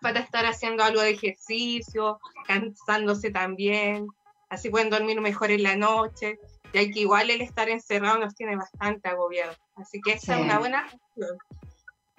para 0.00 0.20
estar 0.20 0.46
haciendo 0.46 0.84
algo 0.84 1.00
de 1.00 1.10
ejercicio, 1.10 2.20
cansándose 2.46 3.30
también, 3.30 4.06
así 4.48 4.70
pueden 4.70 4.90
dormir 4.90 5.20
mejor 5.20 5.50
en 5.50 5.64
la 5.64 5.74
noche, 5.74 6.38
ya 6.72 6.80
que 6.80 7.00
igual 7.00 7.30
el 7.30 7.40
estar 7.42 7.68
encerrado 7.68 8.18
nos 8.18 8.34
tiene 8.34 8.56
bastante 8.56 9.08
agobiados. 9.08 9.58
Así 9.76 10.00
que 10.00 10.12
esa 10.12 10.34
Sí. 10.34 10.40
es 10.40 10.46
una 10.46 10.58
buena. 10.58 10.86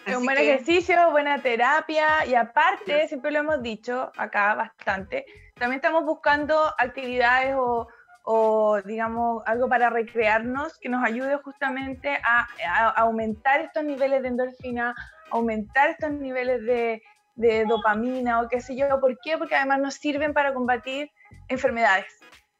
Es 0.05 0.17
un 0.17 0.25
buen 0.25 0.35
que- 0.37 0.53
ejercicio, 0.53 1.11
buena 1.11 1.41
terapia 1.41 2.25
y 2.25 2.35
aparte, 2.35 3.07
siempre 3.07 3.31
lo 3.31 3.39
hemos 3.39 3.61
dicho 3.63 4.11
acá 4.17 4.53
bastante, 4.53 5.25
también 5.55 5.77
estamos 5.77 6.03
buscando 6.03 6.73
actividades 6.77 7.55
o, 7.57 7.87
o, 8.25 8.81
digamos 8.83 9.43
algo 9.45 9.69
para 9.69 9.89
recrearnos 9.89 10.77
que 10.79 10.89
nos 10.89 11.03
ayude 11.05 11.37
justamente 11.37 12.19
a, 12.23 12.47
a 12.67 12.89
aumentar 12.89 13.61
estos 13.61 13.83
niveles 13.85 14.21
de 14.23 14.27
endorfina, 14.27 14.93
aumentar 15.31 15.91
estos 15.91 16.11
niveles 16.11 16.61
de, 16.63 17.01
de 17.35 17.65
dopamina 17.65 18.41
o 18.41 18.49
qué 18.49 18.59
sé 18.59 18.75
yo. 18.75 18.99
¿Por 18.99 19.17
qué? 19.23 19.37
Porque 19.37 19.55
además 19.55 19.79
nos 19.79 19.93
sirven 19.95 20.33
para 20.33 20.53
combatir 20.53 21.09
enfermedades. 21.47 22.05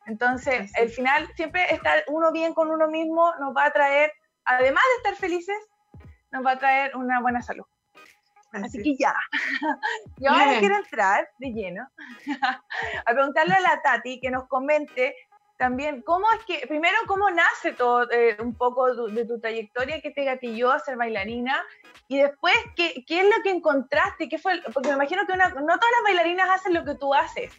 Entonces, 0.06 0.72
al 0.78 0.90
final, 0.90 1.28
siempre 1.36 1.74
estar 1.74 2.04
uno 2.08 2.32
bien 2.32 2.54
con 2.54 2.70
uno 2.70 2.88
mismo 2.88 3.34
nos 3.40 3.56
va 3.56 3.66
a 3.66 3.72
traer, 3.72 4.12
además 4.46 4.84
de 4.90 4.98
estar 4.98 5.16
felices, 5.16 5.58
nos 6.32 6.46
va 6.46 6.52
a 6.52 6.60
traer 6.60 6.96
una 6.96 7.22
buena 7.22 7.42
salud. 7.42 7.66
Así 8.52 8.66
así 8.66 8.84
que 8.84 8.96
ya. 9.00 9.16
Yo 10.18 10.30
ahora 10.32 10.48
Bien. 10.50 10.60
quiero 10.60 10.76
entrar 10.78 11.28
de 11.40 11.48
lleno 11.54 11.88
a 13.06 13.14
preguntarle 13.14 13.56
a 13.56 13.62
la 13.62 13.82
Tati 13.82 14.20
que 14.20 14.30
nos 14.30 14.48
comente 14.48 15.16
también 15.58 16.02
cómo 16.02 16.26
es 16.34 16.44
que, 16.46 16.68
primero, 16.68 16.98
cómo 17.08 17.30
nace 17.32 17.72
todo 17.74 18.10
eh, 18.12 18.36
un 18.40 18.56
poco 18.56 18.94
de, 19.08 19.14
de 19.14 19.26
tu 19.26 19.40
trayectoria 19.40 20.02
que 20.02 20.12
te 20.12 20.24
gatilló 20.26 20.72
a 20.72 20.80
ser 20.80 20.98
bailarina 20.98 21.64
y 22.08 22.18
después, 22.18 22.54
¿qué, 22.76 23.04
qué 23.08 23.22
es 23.22 23.26
lo 23.26 23.42
que 23.44 23.52
encontraste? 23.52 24.28
¿Qué 24.28 24.38
fue? 24.38 24.62
Porque 24.74 24.90
me 24.90 24.96
imagino 24.96 25.26
que 25.26 25.34
una- 25.34 25.50
no 25.50 25.62
todas 25.80 25.92
las 25.92 26.04
bailarinas 26.04 26.50
hacen 26.50 26.74
lo 26.74 26.84
que 26.84 26.96
tú 26.96 27.14
haces. 27.14 27.54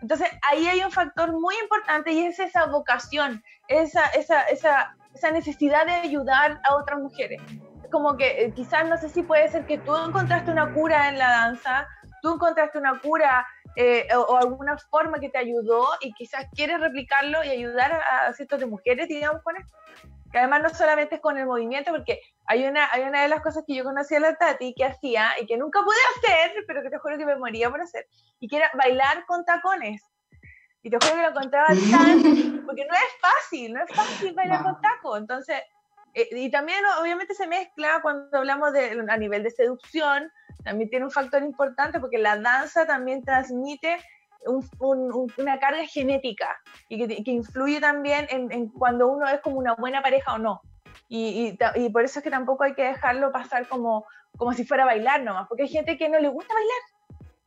Entonces, 0.00 0.28
ahí 0.42 0.66
hay 0.66 0.82
un 0.82 0.92
factor 0.92 1.32
muy 1.32 1.54
importante 1.62 2.12
y 2.12 2.26
es 2.26 2.38
esa 2.38 2.66
vocación, 2.66 3.42
esa, 3.68 4.06
esa, 4.08 4.42
esa, 4.42 4.96
esa 5.14 5.30
necesidad 5.30 5.86
de 5.86 5.92
ayudar 5.92 6.60
a 6.64 6.76
otras 6.76 7.00
mujeres 7.00 7.40
como 7.90 8.16
que 8.16 8.44
eh, 8.44 8.52
quizás 8.54 8.88
no 8.88 8.96
sé 8.98 9.08
si 9.08 9.22
puede 9.22 9.48
ser 9.48 9.66
que 9.66 9.78
tú 9.78 9.94
encontraste 9.96 10.50
una 10.50 10.72
cura 10.72 11.08
en 11.08 11.18
la 11.18 11.30
danza, 11.30 11.88
tú 12.22 12.34
encontraste 12.34 12.78
una 12.78 13.00
cura 13.00 13.46
eh, 13.76 14.06
o, 14.14 14.36
alguna 14.36 14.76
forma 14.90 15.18
que 15.18 15.28
te 15.28 15.38
ayudó 15.38 15.86
y 16.00 16.12
quizás 16.14 16.46
quieres 16.54 16.80
replicarlo 16.80 17.44
y 17.44 17.48
ayudar 17.48 17.92
a, 17.92 18.26
a 18.26 18.32
ciertos 18.32 18.60
de 18.60 18.66
mujeres, 18.66 19.08
digamos, 19.08 19.42
con 19.42 19.56
esto. 19.56 19.76
Que 20.32 20.38
además 20.38 20.62
no 20.62 20.68
solamente 20.70 21.14
es 21.14 21.20
con 21.20 21.38
el 21.38 21.46
movimiento, 21.46 21.90
porque 21.90 22.20
hay 22.48 22.66
una, 22.66 22.88
hay 22.90 23.02
una 23.02 23.22
de 23.22 23.28
las 23.28 23.42
cosas 23.42 23.62
que 23.66 23.74
yo 23.74 23.84
conocí 23.84 24.14
a 24.14 24.20
la 24.20 24.34
Tati 24.34 24.74
que 24.74 24.84
hacía 24.84 25.28
y 25.40 25.46
que 25.46 25.58
nunca 25.58 25.80
pude 25.82 25.96
hacer, 26.16 26.64
pero 26.66 26.82
que 26.82 26.90
te 26.90 26.98
juro 26.98 27.18
que 27.18 27.26
me 27.26 27.36
moría 27.36 27.70
por 27.70 27.80
hacer, 27.80 28.06
y 28.40 28.48
que 28.48 28.56
era 28.56 28.70
bailar 28.74 29.26
con 29.26 29.44
tacones. 29.44 30.02
Y 30.82 30.90
te 30.90 30.96
juro 30.96 31.16
que 31.16 31.22
lo 31.22 31.28
encontraba 31.28 31.68
tan... 31.68 31.76
Porque 32.66 32.86
no 32.86 32.94
es 32.94 33.20
fácil, 33.20 33.74
no 33.74 33.82
es 33.82 33.94
fácil 33.94 34.32
bailar 34.32 34.62
con 34.62 34.80
tacos. 34.80 35.18
Entonces, 35.18 35.62
eh, 36.14 36.28
y 36.32 36.50
también 36.50 36.78
obviamente 37.00 37.34
se 37.34 37.46
mezcla 37.46 38.00
cuando 38.02 38.38
hablamos 38.38 38.72
de, 38.72 38.98
a 39.08 39.16
nivel 39.16 39.42
de 39.42 39.50
seducción, 39.50 40.30
también 40.64 40.88
tiene 40.90 41.04
un 41.04 41.10
factor 41.10 41.42
importante 41.42 42.00
porque 42.00 42.18
la 42.18 42.38
danza 42.38 42.86
también 42.86 43.22
transmite 43.24 43.98
una 44.78 45.58
carga 45.58 45.84
genética 45.86 46.56
y 46.88 47.24
que, 47.24 47.30
influye 47.30 47.80
también 47.80 48.26
en, 48.30 48.68
cuando 48.68 49.08
uno 49.08 49.28
es 49.28 49.40
como 49.40 49.58
una 49.58 49.74
buena 49.74 50.00
pareja 50.00 50.34
o 50.34 50.38
no. 50.38 50.62
Y, 51.08 51.56
y, 51.76 51.88
por 51.90 52.04
eso 52.04 52.18
es 52.18 52.22
que 52.22 52.30
tampoco 52.30 52.64
hay 52.64 52.74
que 52.74 52.82
dejarlo 52.82 53.32
pasar 53.32 53.66
como, 53.68 54.06
como 54.36 54.52
si 54.52 54.64
fuera 54.64 54.82
a 54.82 54.86
bailar 54.86 55.22
nomás, 55.22 55.48
porque 55.48 55.62
hay 55.62 55.68
gente 55.68 55.96
que 55.96 56.08
no 56.08 56.18
le 56.18 56.28
gusta 56.28 56.52
bailar. 56.52 56.80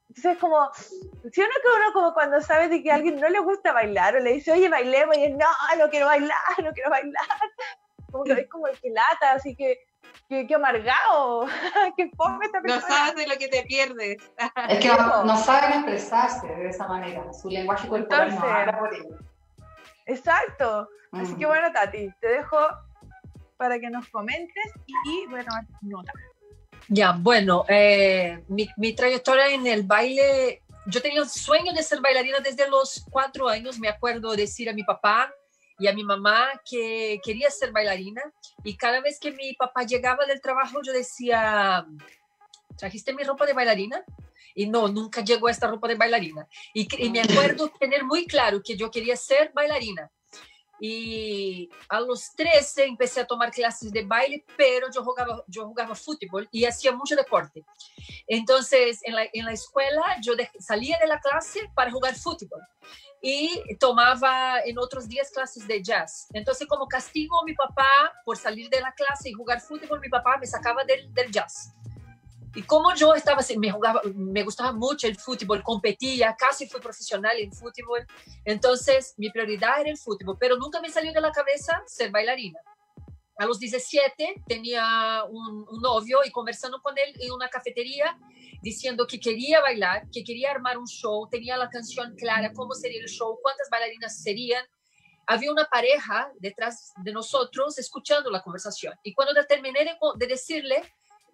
Entonces, 0.10 0.38
como, 0.40 0.70
si 0.74 1.42
uno 1.42 1.50
que 1.62 1.78
uno 1.78 1.94
como 1.94 2.14
cuando 2.14 2.42
sabe 2.42 2.68
de 2.68 2.84
que 2.84 2.92
a 2.92 2.96
alguien 2.96 3.20
no 3.20 3.30
le 3.30 3.40
gusta 3.40 3.72
bailar 3.72 4.16
o 4.16 4.20
le 4.20 4.34
dice, 4.34 4.52
oye, 4.52 4.68
bailemos, 4.68 5.18
y 5.18 5.24
es, 5.24 5.32
no, 5.32 5.46
no 5.78 5.90
quiero 5.90 6.08
bailar, 6.08 6.38
no 6.64 6.72
quiero 6.74 6.90
bailar. 6.90 7.26
Como 8.12 8.26
que 8.26 8.34
es 8.34 8.50
como 8.50 8.68
el 8.68 8.78
que 8.78 8.90
lata, 8.90 9.32
así 9.32 9.56
que 9.56 9.80
qué, 10.28 10.54
amargado, 10.54 11.46
qué 11.96 12.10
fome 12.18 12.46
esta 12.46 12.62
persona. 12.62 12.82
No 12.82 12.96
sabes 12.96 13.16
de 13.16 13.28
lo 13.28 13.38
que 13.38 13.48
te 13.48 13.64
pierdes. 13.64 14.18
Es 14.68 14.80
que 14.80 14.90
no, 14.90 15.38
saben 15.38 15.80
expresarse 15.80 16.46
de 16.48 16.68
esa 16.68 16.90
manera, 16.90 17.32
su 17.32 17.50
lenguaje 17.50 17.88
corporal 17.88 18.36
no 18.36 18.42
habla 18.42 18.80
por 18.80 18.94
ello. 18.94 19.18
Exacto. 20.06 20.90
Así 21.14 21.36
que 21.36 21.46
bueno, 21.46 21.72
Tati, 21.72 22.10
te 22.20 22.28
dejo 22.28 22.58
para 23.62 23.80
que 23.80 23.92
nos 23.92 24.10
comentes 24.10 24.72
y 25.06 25.28
voy 25.28 25.42
a 25.42 25.46
tomar 25.46 25.66
nota. 25.84 26.12
Ya, 26.88 27.12
bueno, 27.12 27.64
eh, 27.68 28.44
mi, 28.48 28.68
mi, 28.76 28.94
trayectoria 28.94 29.50
en 29.50 29.68
el 29.68 29.84
baile, 29.84 30.64
yo 30.88 31.00
tenía 31.00 31.22
el 31.22 31.30
sueño 31.30 31.72
de 31.72 31.84
ser 31.84 32.02
bailarina 32.02 32.40
desde 32.40 32.68
los 32.68 33.06
cuatro 33.12 33.48
años, 33.48 33.78
me 33.78 33.88
acuerdo 33.88 34.36
decir 34.36 34.68
a 34.68 34.74
mi 34.74 34.84
papá, 34.84 35.32
y 35.78 35.88
a 35.88 35.94
mi 35.94 36.04
mamá 36.04 36.50
que 36.68 37.22
quería 37.24 37.52
ser 37.52 37.72
bailarina 37.72 38.24
y 38.64 38.76
cada 38.78 39.00
vez 39.00 39.20
que 39.20 39.32
mi 39.32 39.54
papá 39.54 39.84
llegaba 39.84 40.26
del 40.26 40.42
trabajo 40.42 40.80
yo 40.84 40.92
decía, 40.92 41.86
¿trajiste 42.78 43.14
mi 43.14 43.24
ropa 43.24 43.46
de 43.46 43.54
bailarina? 43.54 44.04
Y 44.56 44.66
no, 44.66 44.88
nunca 44.88 45.22
llegó 45.22 45.50
esta 45.50 45.68
ropa 45.68 45.88
de 45.88 45.96
bailarina. 45.96 46.48
Y, 46.74 46.88
y 46.98 47.12
me 47.12 47.22
acuerdo 47.22 47.72
tener 47.80 48.06
muy 48.06 48.26
claro 48.26 48.62
que 48.64 48.76
yo 48.76 48.90
quería 48.90 49.16
ser 49.16 49.52
bailarina. 49.54 50.10
Y 50.84 51.70
a 51.90 52.00
los 52.00 52.34
13 52.36 52.86
empecé 52.86 53.22
a 53.22 53.28
tomar 53.28 53.52
clases 53.52 53.92
de 53.92 54.04
baile, 54.04 54.44
pero 54.58 54.88
yo 54.92 55.04
jugaba, 55.04 55.44
yo 55.48 55.68
jugaba 55.68 55.94
fútbol 55.94 56.50
y 56.52 56.66
hacía 56.66 56.92
mucho 56.92 57.16
deporte. 57.16 57.64
Entonces, 58.26 59.00
en 59.04 59.14
la, 59.14 59.28
en 59.32 59.46
la 59.46 59.54
escuela, 59.54 60.02
yo 60.24 60.34
salía 60.60 60.98
de 60.98 61.06
la 61.06 61.20
clase 61.20 61.70
para 61.76 61.92
jugar 61.92 62.16
fútbol 62.16 62.62
y 63.22 63.78
tomaba 63.80 64.62
en 64.66 64.80
otros 64.80 65.08
días 65.08 65.30
clases 65.30 65.68
de 65.68 65.84
jazz. 65.84 66.28
Entonces, 66.34 66.68
como 66.68 66.88
castigo 66.88 67.40
a 67.40 67.46
mi 67.46 67.54
papá 67.54 68.12
por 68.26 68.38
salir 68.38 68.68
de 68.70 68.82
la 68.82 68.92
clase 68.94 69.30
y 69.30 69.34
jugar 69.34 69.62
fútbol, 69.62 70.00
mi 70.00 70.10
papá 70.10 70.38
me 70.40 70.48
sacaba 70.48 70.84
del, 70.84 71.14
del 71.14 71.32
jazz. 71.32 71.76
Y 72.54 72.64
como 72.64 72.94
yo 72.96 73.14
estaba, 73.14 73.42
me, 73.58 73.72
jugaba, 73.72 74.02
me 74.14 74.44
gustaba 74.44 74.74
mucho 74.74 75.08
el 75.08 75.16
fútbol, 75.16 75.64
competía, 75.64 76.36
casi 76.38 76.68
fui 76.68 76.82
profesional 76.82 77.38
en 77.38 77.52
fútbol, 77.54 78.06
entonces 78.44 79.14
mi 79.18 79.30
prioridad 79.30 79.80
era 79.80 79.90
el 79.90 79.98
fútbol, 79.98 80.36
pero 80.38 80.58
nunca 80.58 80.82
me 80.82 80.90
salió 80.90 81.14
de 81.14 81.22
la 81.22 81.32
cabeza 81.32 81.82
ser 81.86 82.12
bailarina. 82.12 82.60
A 83.38 83.46
los 83.46 83.58
17 83.58 84.44
tenía 84.46 85.24
un, 85.30 85.66
un 85.68 85.82
novio 85.82 86.20
y 86.26 86.32
conversando 86.32 86.82
con 86.82 86.98
él 86.98 87.16
en 87.20 87.32
una 87.32 87.48
cafetería, 87.48 88.18
diciendo 88.62 89.08
que 89.08 89.20
quería 89.20 89.62
bailar, 89.62 90.08
que 90.12 90.24
quería 90.24 90.52
armar 90.52 90.78
un 90.78 90.86
show, 90.86 91.28
tenía 91.30 91.58
la 91.58 91.70
canción 91.70 92.14
clara, 92.16 92.52
cómo 92.54 92.74
sería 92.74 93.02
el 93.02 93.08
show, 93.08 93.40
cuántas 93.42 93.70
bailarinas 93.70 94.22
serían. 94.22 94.64
Había 95.26 95.52
una 95.52 95.66
pareja 95.66 96.32
detrás 96.40 96.92
de 96.98 97.14
nosotros 97.14 97.78
escuchando 97.80 98.30
la 98.30 98.44
conversación. 98.44 98.94
Y 99.04 99.14
cuando 99.14 99.34
terminé 99.46 99.86
de, 99.86 99.96
de 100.18 100.28
decirle, 100.28 100.84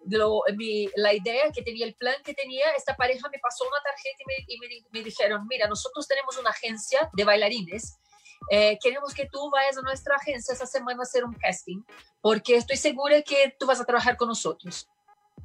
la 0.06 1.14
idea 1.14 1.50
que 1.52 1.62
tenía, 1.62 1.86
el 1.86 1.94
plan 1.94 2.14
que 2.24 2.34
tenía, 2.34 2.70
esta 2.76 2.96
pareja 2.96 3.28
me 3.30 3.38
pasó 3.38 3.64
una 3.64 3.80
tarjeta 3.82 4.16
y 4.46 4.58
me, 4.58 4.66
me, 4.90 5.04
dijeron, 5.04 5.46
mira, 5.48 5.68
nosotros 5.68 6.06
tenemos 6.06 6.36
una 6.38 6.50
agencia 6.50 7.10
de 7.12 7.24
bailarines, 7.24 7.98
eh, 8.50 8.78
queremos 8.82 9.12
que 9.12 9.26
tú 9.26 9.50
vayas 9.50 9.76
a 9.76 9.82
nuestra 9.82 10.16
agencia 10.16 10.54
esa 10.54 10.66
semana 10.66 11.00
a 11.00 11.02
hacer 11.02 11.24
un 11.24 11.34
casting, 11.34 11.82
porque 12.20 12.56
estoy 12.56 12.76
segura 12.76 13.20
que 13.22 13.54
tú 13.58 13.66
vas 13.66 13.80
a 13.80 13.84
trabajar 13.84 14.16
con 14.16 14.28
nosotros. 14.28 14.88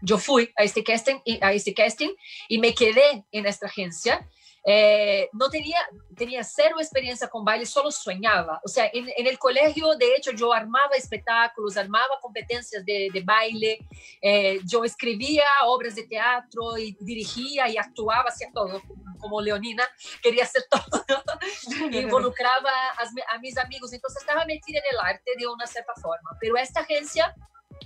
Yo 0.02 0.18
fui 0.18 0.52
a 0.58 0.64
este 0.64 0.84
casting, 0.84 1.20
a 1.42 1.54
este 1.54 1.74
casting 1.74 2.10
y 2.50 2.58
me 2.58 2.74
quedé 2.74 3.26
en 3.32 3.46
esta 3.46 3.68
agencia 3.68 4.28
eh, 4.66 5.30
no 5.34 5.50
tenía, 5.50 5.78
tenía 6.16 6.44
cero 6.44 6.78
experiencia 6.80 7.28
con 7.28 7.44
baile, 7.44 7.66
solo 7.66 7.92
soñaba. 7.92 8.62
O 8.64 8.68
sea, 8.68 8.90
en, 8.94 9.28
el 9.28 9.38
colegio, 9.38 9.96
de 9.96 10.16
hecho, 10.16 10.32
yo 10.32 10.54
armaba 10.54 10.96
espectáculos, 10.96 11.76
armaba 11.76 12.20
competencias 12.22 12.86
de, 12.86 13.10
de 13.12 13.22
baile, 13.22 13.80
eh, 14.22 14.60
yo 14.66 14.84
escribía 14.84 15.44
obras 15.66 15.96
de 15.96 16.04
teatro 16.04 16.78
y 16.78 16.96
dirigía 17.02 17.68
y 17.68 17.78
actuaba, 17.78 18.30
hacía 18.30 18.50
todo, 18.54 18.82
como 19.20 19.42
Leonina, 19.42 19.88
quería 20.22 20.44
hacer 20.44 20.64
todo, 20.70 21.04
involucraba 21.92 22.72
a, 22.98 23.36
a 23.36 23.40
mis 23.40 23.58
amigos, 23.58 23.92
entonces 23.92 24.22
estaba 24.22 24.46
metida 24.46 24.80
en 24.80 24.96
el 24.96 25.00
arte 25.00 25.32
de 25.38 25.48
una 25.48 25.68
cierta 25.68 25.94
forma, 26.02 26.38
pero 26.40 26.56
esta 26.58 26.82
agencia 26.82 27.36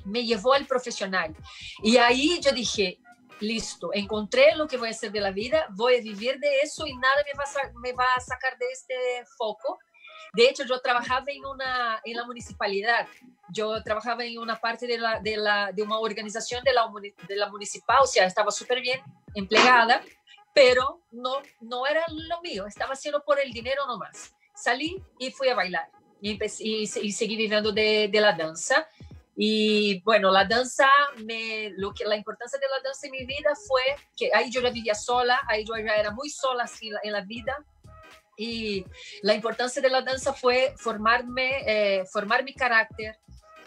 me 0.06 0.24
llevó 0.26 0.54
al 0.54 0.68
profesional. 0.68 1.36
Y 1.82 1.98
ahí 1.98 2.40
yo 2.40 2.52
dije, 2.52 3.00
listo, 3.40 3.92
encontré 3.94 4.56
lo 4.56 4.68
que 4.68 4.78
voy 4.78 4.90
a 4.90 4.92
hacer 4.92 5.12
de 5.12 5.22
la 5.22 5.32
vida, 5.32 5.68
voy 5.72 5.96
a 5.96 6.02
vivir 6.02 6.40
de 6.40 6.60
eso 6.60 6.86
y 6.88 6.96
nada 6.96 7.16
me 7.26 7.38
va 7.38 7.44
a, 7.44 7.72
me 7.80 7.94
va 7.94 8.16
a 8.16 8.20
sacar 8.20 8.58
de 8.58 8.66
este 8.72 8.96
foco. 9.38 9.80
De 10.34 10.50
hecho, 10.50 10.64
yo 10.66 10.80
trabajaba 10.82 11.26
en, 11.28 11.46
una, 11.46 12.02
en 12.04 12.16
la 12.16 12.26
municipalidad, 12.26 13.08
yo 13.50 13.82
trabajaba 13.82 14.26
en 14.26 14.38
una 14.38 14.60
parte 14.60 14.86
de, 14.86 14.98
la, 14.98 15.20
de, 15.20 15.38
la, 15.38 15.72
de 15.72 15.84
una 15.84 16.00
organización 16.00 16.64
de 16.64 16.74
la, 16.74 16.90
de 17.28 17.36
la 17.36 17.50
municipal, 17.50 18.00
o 18.02 18.08
sea, 18.08 18.26
estaba 18.26 18.52
súper 18.52 18.82
bien 18.82 19.02
empleada, 19.34 20.02
pero 20.54 21.02
no, 21.12 21.42
no 21.62 21.88
era 21.88 22.04
lo 22.10 22.42
mío, 22.42 22.66
estaba 22.68 22.94
haciendo 22.94 23.24
por 23.24 23.40
el 23.40 23.52
dinero 23.52 23.86
nomás. 23.88 24.34
Salí 24.56 25.02
y 25.20 25.32
fui 25.32 25.50
a 25.50 25.56
bailar 25.56 25.90
y, 26.22 26.32
empecé, 26.32 26.64
y, 26.64 26.84
y 26.84 27.12
seguí 27.12 27.38
viviendo 27.38 27.72
de, 27.72 28.10
de 28.12 28.22
la 28.22 28.34
danza. 28.34 28.88
Y 29.40 30.02
bueno, 30.02 30.32
la 30.32 30.46
danza, 30.46 30.90
me, 31.24 31.70
lo 31.78 31.94
que, 31.94 32.06
la 32.06 32.16
importancia 32.16 32.60
de 32.60 32.66
la 32.68 32.82
danza 32.84 33.06
en 33.06 33.12
mi 33.12 33.24
vida 33.24 33.54
fue 33.68 33.84
que 34.16 34.32
ahí 34.34 34.50
yo 34.50 34.62
ya 34.62 34.72
vivía 34.72 34.96
sola, 34.96 35.40
ahí 35.48 35.64
yo 35.64 35.76
ya 35.78 35.96
era 35.96 36.10
muy 36.10 36.32
sola 36.32 36.64
así 36.64 36.90
en 37.04 37.12
la 37.12 37.22
vida. 37.22 37.56
Y 38.36 38.84
la 39.22 39.36
importancia 39.36 39.80
de 39.80 39.92
la 39.92 40.02
danza 40.02 40.34
fue 40.34 40.74
formarme, 40.78 41.62
eh, 41.68 42.06
formar 42.12 42.44
mi 42.44 42.56
carácter, 42.56 43.20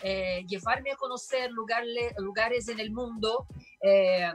eh, 0.02 0.44
llevarme 0.48 0.90
a 0.90 0.96
conocer 0.96 1.52
lugares, 1.52 2.14
lugares 2.18 2.68
en 2.68 2.80
el 2.80 2.90
mundo, 2.90 3.46
eh, 3.80 4.32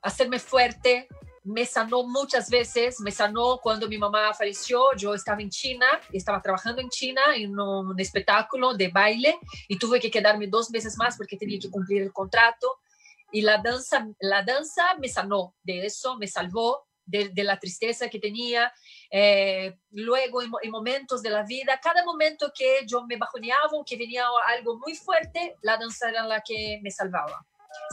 hacerme 0.00 0.38
fuerte, 0.38 1.08
me 1.44 1.66
sanó 1.66 2.04
muchas 2.04 2.48
veces, 2.48 3.00
me 3.00 3.10
sanó 3.10 3.58
cuando 3.62 3.88
mi 3.88 3.98
mamá 3.98 4.32
falleció, 4.32 4.94
yo 4.96 5.14
estaba 5.14 5.42
en 5.42 5.50
China, 5.50 5.86
estaba 6.12 6.40
trabajando 6.40 6.80
en 6.80 6.88
China 6.88 7.20
en 7.34 7.58
un 7.58 7.98
espectáculo 7.98 8.74
de 8.74 8.88
baile 8.88 9.38
y 9.68 9.78
tuve 9.78 9.98
que 10.00 10.10
quedarme 10.10 10.46
dos 10.46 10.70
veces 10.70 10.96
más 10.96 11.16
porque 11.16 11.36
tenía 11.36 11.58
que 11.58 11.70
cumplir 11.70 12.02
el 12.02 12.12
contrato 12.12 12.78
y 13.32 13.40
la 13.40 13.58
danza, 13.58 14.06
la 14.20 14.42
danza 14.42 14.94
me 15.00 15.08
sanó 15.08 15.54
de 15.62 15.86
eso, 15.86 16.16
me 16.16 16.28
salvó 16.28 16.86
de, 17.04 17.32
la 17.36 17.58
tristeza 17.58 18.08
que 18.08 18.18
tenía. 18.18 18.72
Eh, 19.10 19.74
luego, 19.90 20.42
en, 20.42 20.70
momentos 20.70 21.22
de 21.22 21.30
la 21.30 21.42
vida, 21.42 21.80
cada 21.82 22.04
momento 22.04 22.52
que 22.54 22.84
yo 22.86 23.04
me 23.06 23.16
bajoneaba 23.16 23.70
o 23.72 23.84
que 23.84 23.96
venía 23.96 24.26
algo 24.48 24.78
muy 24.78 24.94
fuerte, 24.94 25.56
la 25.62 25.76
danza 25.76 26.10
era 26.10 26.26
la 26.26 26.40
que 26.42 26.78
me 26.82 26.90
salvaba, 26.90 27.44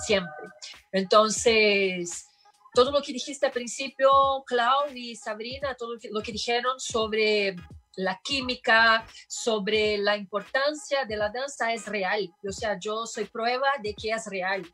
siempre. 0.05 0.47
Entonces, 0.91 2.28
todo 2.79 2.91
lo 2.91 3.01
que 3.01 3.11
dijiste 3.11 3.45
al 3.45 3.51
principio, 3.51 4.09
Clau 4.45 4.89
y 4.95 5.13
Sabrina, 5.13 5.75
todo 5.75 5.97
lo 6.11 6.21
que 6.21 6.31
dijeron 6.31 6.79
sobre 6.79 7.53
la 7.97 8.17
química, 8.23 9.05
sobre 9.27 9.97
la 9.97 10.15
importancia 10.15 11.03
de 11.03 11.17
la 11.17 11.27
danza 11.27 11.73
es 11.73 11.87
real. 11.87 12.33
O 12.47 12.53
sea, 12.53 12.79
yo 12.79 13.05
soy 13.05 13.25
prueba 13.25 13.67
de 13.83 13.93
que 13.93 14.11
es 14.11 14.25
real, 14.27 14.65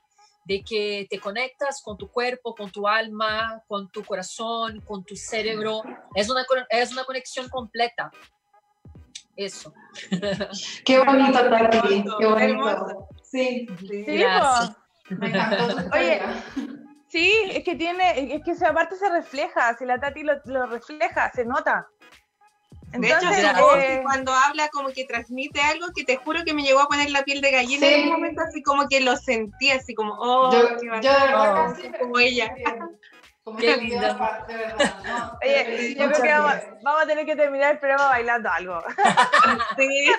de 0.44 0.62
que 0.62 1.08
te 1.10 1.20
conectas 1.20 1.82
con 1.82 1.98
tu 1.98 2.08
cuerpo, 2.12 2.54
con 2.54 2.70
tu 2.70 2.88
alma, 2.88 3.64
con 3.68 3.90
tu 3.90 4.04
corazón, 4.04 4.82
con 4.82 5.04
tu 5.04 5.16
cerebro. 5.16 5.82
Es 6.14 6.30
una, 6.30 6.46
es 6.70 6.92
una 6.92 7.06
conexión 7.06 7.50
completa. 7.50 8.12
Eso. 9.36 9.74
Qué 10.86 11.00
bonito, 11.00 11.40
Tati. 11.50 12.06
Qué 12.20 12.26
bonito. 12.28 13.08
Sí, 13.24 13.68
sí. 13.80 14.04
Gracias. 14.06 14.78
Me 15.10 15.28
encantó 15.28 15.76
Oye, 15.94 16.22
Sí, 17.16 17.34
es 17.50 17.64
que 17.64 17.76
tiene, 17.76 18.36
es 18.36 18.44
que 18.44 18.52
esa 18.52 18.74
parte 18.74 18.98
se 18.98 19.10
refleja, 19.10 19.74
si 19.78 19.86
la 19.86 19.98
Tati 20.02 20.22
lo, 20.22 20.34
lo 20.44 20.66
refleja, 20.66 21.32
se 21.34 21.46
nota. 21.46 21.88
Entonces, 22.92 23.30
de 23.30 23.42
hecho, 23.42 23.78
eh, 23.78 24.02
cuando 24.04 24.34
habla 24.34 24.68
como 24.68 24.90
que 24.90 25.06
transmite 25.06 25.62
algo 25.62 25.88
que 25.96 26.04
te 26.04 26.18
juro 26.18 26.44
que 26.44 26.54
me 26.54 26.64
llegó 26.64 26.82
a 26.82 26.88
poner 26.88 27.12
la 27.12 27.24
piel 27.24 27.40
de 27.40 27.52
gallina 27.52 27.88
en 27.88 28.08
un 28.08 28.16
momento 28.16 28.42
así 28.42 28.62
como 28.62 28.90
que 28.90 29.00
lo 29.00 29.16
sentí 29.16 29.72
así 29.72 29.96
como, 29.96 30.14
oh, 30.20 30.52
yo, 30.52 30.76
qué 30.78 31.08
yo 31.08 31.12
oh, 31.38 31.74
como 32.02 32.20
ella. 32.20 32.54
Como 33.46 33.60
Qué 33.60 33.78
lindo. 33.78 34.02
De 34.48 34.58
verdad, 34.58 34.96
¿no? 35.06 35.38
Oye, 35.44 35.96
yo 35.96 36.08
creo 36.08 36.22
que 36.24 36.32
vamos, 36.32 36.56
vamos, 36.82 37.04
a 37.04 37.06
tener 37.06 37.28
que 37.28 37.36
terminar 37.36 37.74
el 37.74 37.80
programa 37.80 38.08
bailando 38.08 38.50
algo. 38.50 38.84
sí. 39.78 40.12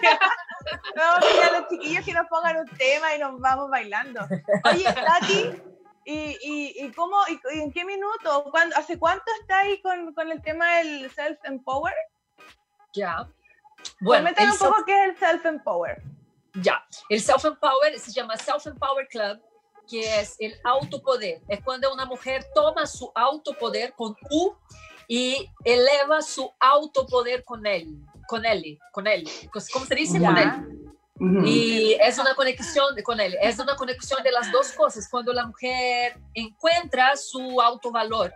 Vamos 0.95 1.17
a 1.17 1.21
pedir 1.21 1.43
a 1.43 1.59
los 1.59 1.69
chiquillos 1.69 2.05
que 2.05 2.13
nos 2.13 2.29
pongan 2.29 2.59
un 2.59 2.69
tema 2.79 3.17
y 3.17 3.19
nos 3.19 3.41
vamos 3.41 3.69
bailando. 3.69 4.21
Oye, 4.71 4.85
Tati, 4.85 5.61
¿y, 6.07 6.39
y, 6.43 6.85
y 6.85 6.93
cómo, 6.93 7.17
y, 7.29 7.59
en 7.59 7.73
qué 7.73 7.85
minuto? 7.85 8.45
¿Cuándo, 8.51 8.77
¿Hace 8.77 8.99
cuánto 8.99 9.25
está 9.41 9.59
ahí 9.61 9.81
con, 9.83 10.15
con 10.15 10.31
el 10.33 10.41
tema 10.41 10.77
del 10.77 11.11
self-empower? 11.15 11.93
Ya. 12.95 13.29
Bueno, 14.01 14.23
Coméntame 14.25 14.53
un 14.53 14.59
poco 14.59 14.85
qué 14.87 15.05
es 15.05 15.09
el 15.11 15.17
self-empower. 15.19 16.03
Ya, 16.55 16.83
el 17.11 17.21
self-empower 17.21 17.99
se 17.99 18.13
llama 18.13 18.37
Self-Empower 18.37 19.07
Club 19.09 19.43
que 19.89 20.21
es 20.21 20.37
el 20.39 20.55
autopoder. 20.65 21.41
Es 21.49 21.63
cuando 21.63 21.93
una 21.93 22.05
mujer 22.05 22.45
toma 22.55 22.87
su 22.87 23.11
autopoder 23.15 23.93
con 23.95 24.17
U 24.31 24.55
y 25.09 25.49
eleva 25.65 26.23
su 26.23 26.53
autopoder 26.59 27.45
con 27.45 27.67
él, 27.67 27.97
con 28.27 28.45
él, 28.45 28.79
con 28.93 29.07
él. 29.07 29.29
¿Cómo 29.73 29.87
se 29.87 29.95
dice? 29.95 30.19
Con 30.19 30.37
él. 30.37 30.51
Y 31.19 31.95
es 31.95 32.19
una 32.19 32.35
conexión 32.35 32.95
con 33.03 33.21
él, 33.21 33.37
es 33.41 33.59
una 33.59 33.75
conexión 33.75 34.23
de 34.23 34.31
las 34.31 34.53
dos 34.53 34.73
cosas. 34.73 35.09
Cuando 35.11 35.33
la 35.33 35.47
mujer 35.47 36.19
encuentra 36.35 37.17
su 37.17 37.61
autovalor, 37.61 38.35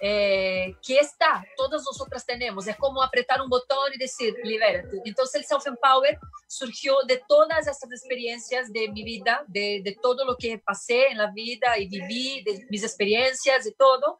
eh, 0.00 0.74
que 0.82 0.96
está, 0.96 1.44
todas 1.54 1.82
nosotras 1.84 2.24
tenemos, 2.24 2.66
es 2.66 2.76
como 2.76 3.02
apretar 3.02 3.42
un 3.42 3.50
botón 3.50 3.92
y 3.94 3.98
decir, 3.98 4.34
libérate. 4.42 5.02
Entonces 5.04 5.42
el 5.42 5.46
self-empower 5.46 6.18
surgió 6.48 6.96
de 7.06 7.22
todas 7.28 7.66
estas 7.66 7.90
experiencias 7.92 8.72
de 8.72 8.88
mi 8.88 9.04
vida, 9.04 9.44
de, 9.46 9.82
de 9.84 9.96
todo 10.00 10.24
lo 10.24 10.36
que 10.36 10.58
pasé 10.58 11.08
en 11.08 11.18
la 11.18 11.30
vida 11.30 11.78
y 11.78 11.88
viví, 11.88 12.42
de 12.42 12.64
mis 12.70 12.84
experiencias 12.84 13.66
y 13.66 13.74
todo. 13.74 14.18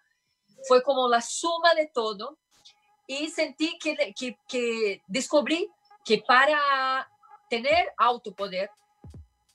Fue 0.68 0.82
como 0.82 1.08
la 1.08 1.22
suma 1.22 1.74
de 1.74 1.90
todo 1.92 2.38
y 3.06 3.28
sentí 3.28 3.78
que, 3.78 4.14
que, 4.14 4.36
que 4.46 5.02
descubrí 5.06 5.70
que 6.04 6.22
para 6.26 7.08
tener 7.54 7.92
autopoder, 7.96 8.70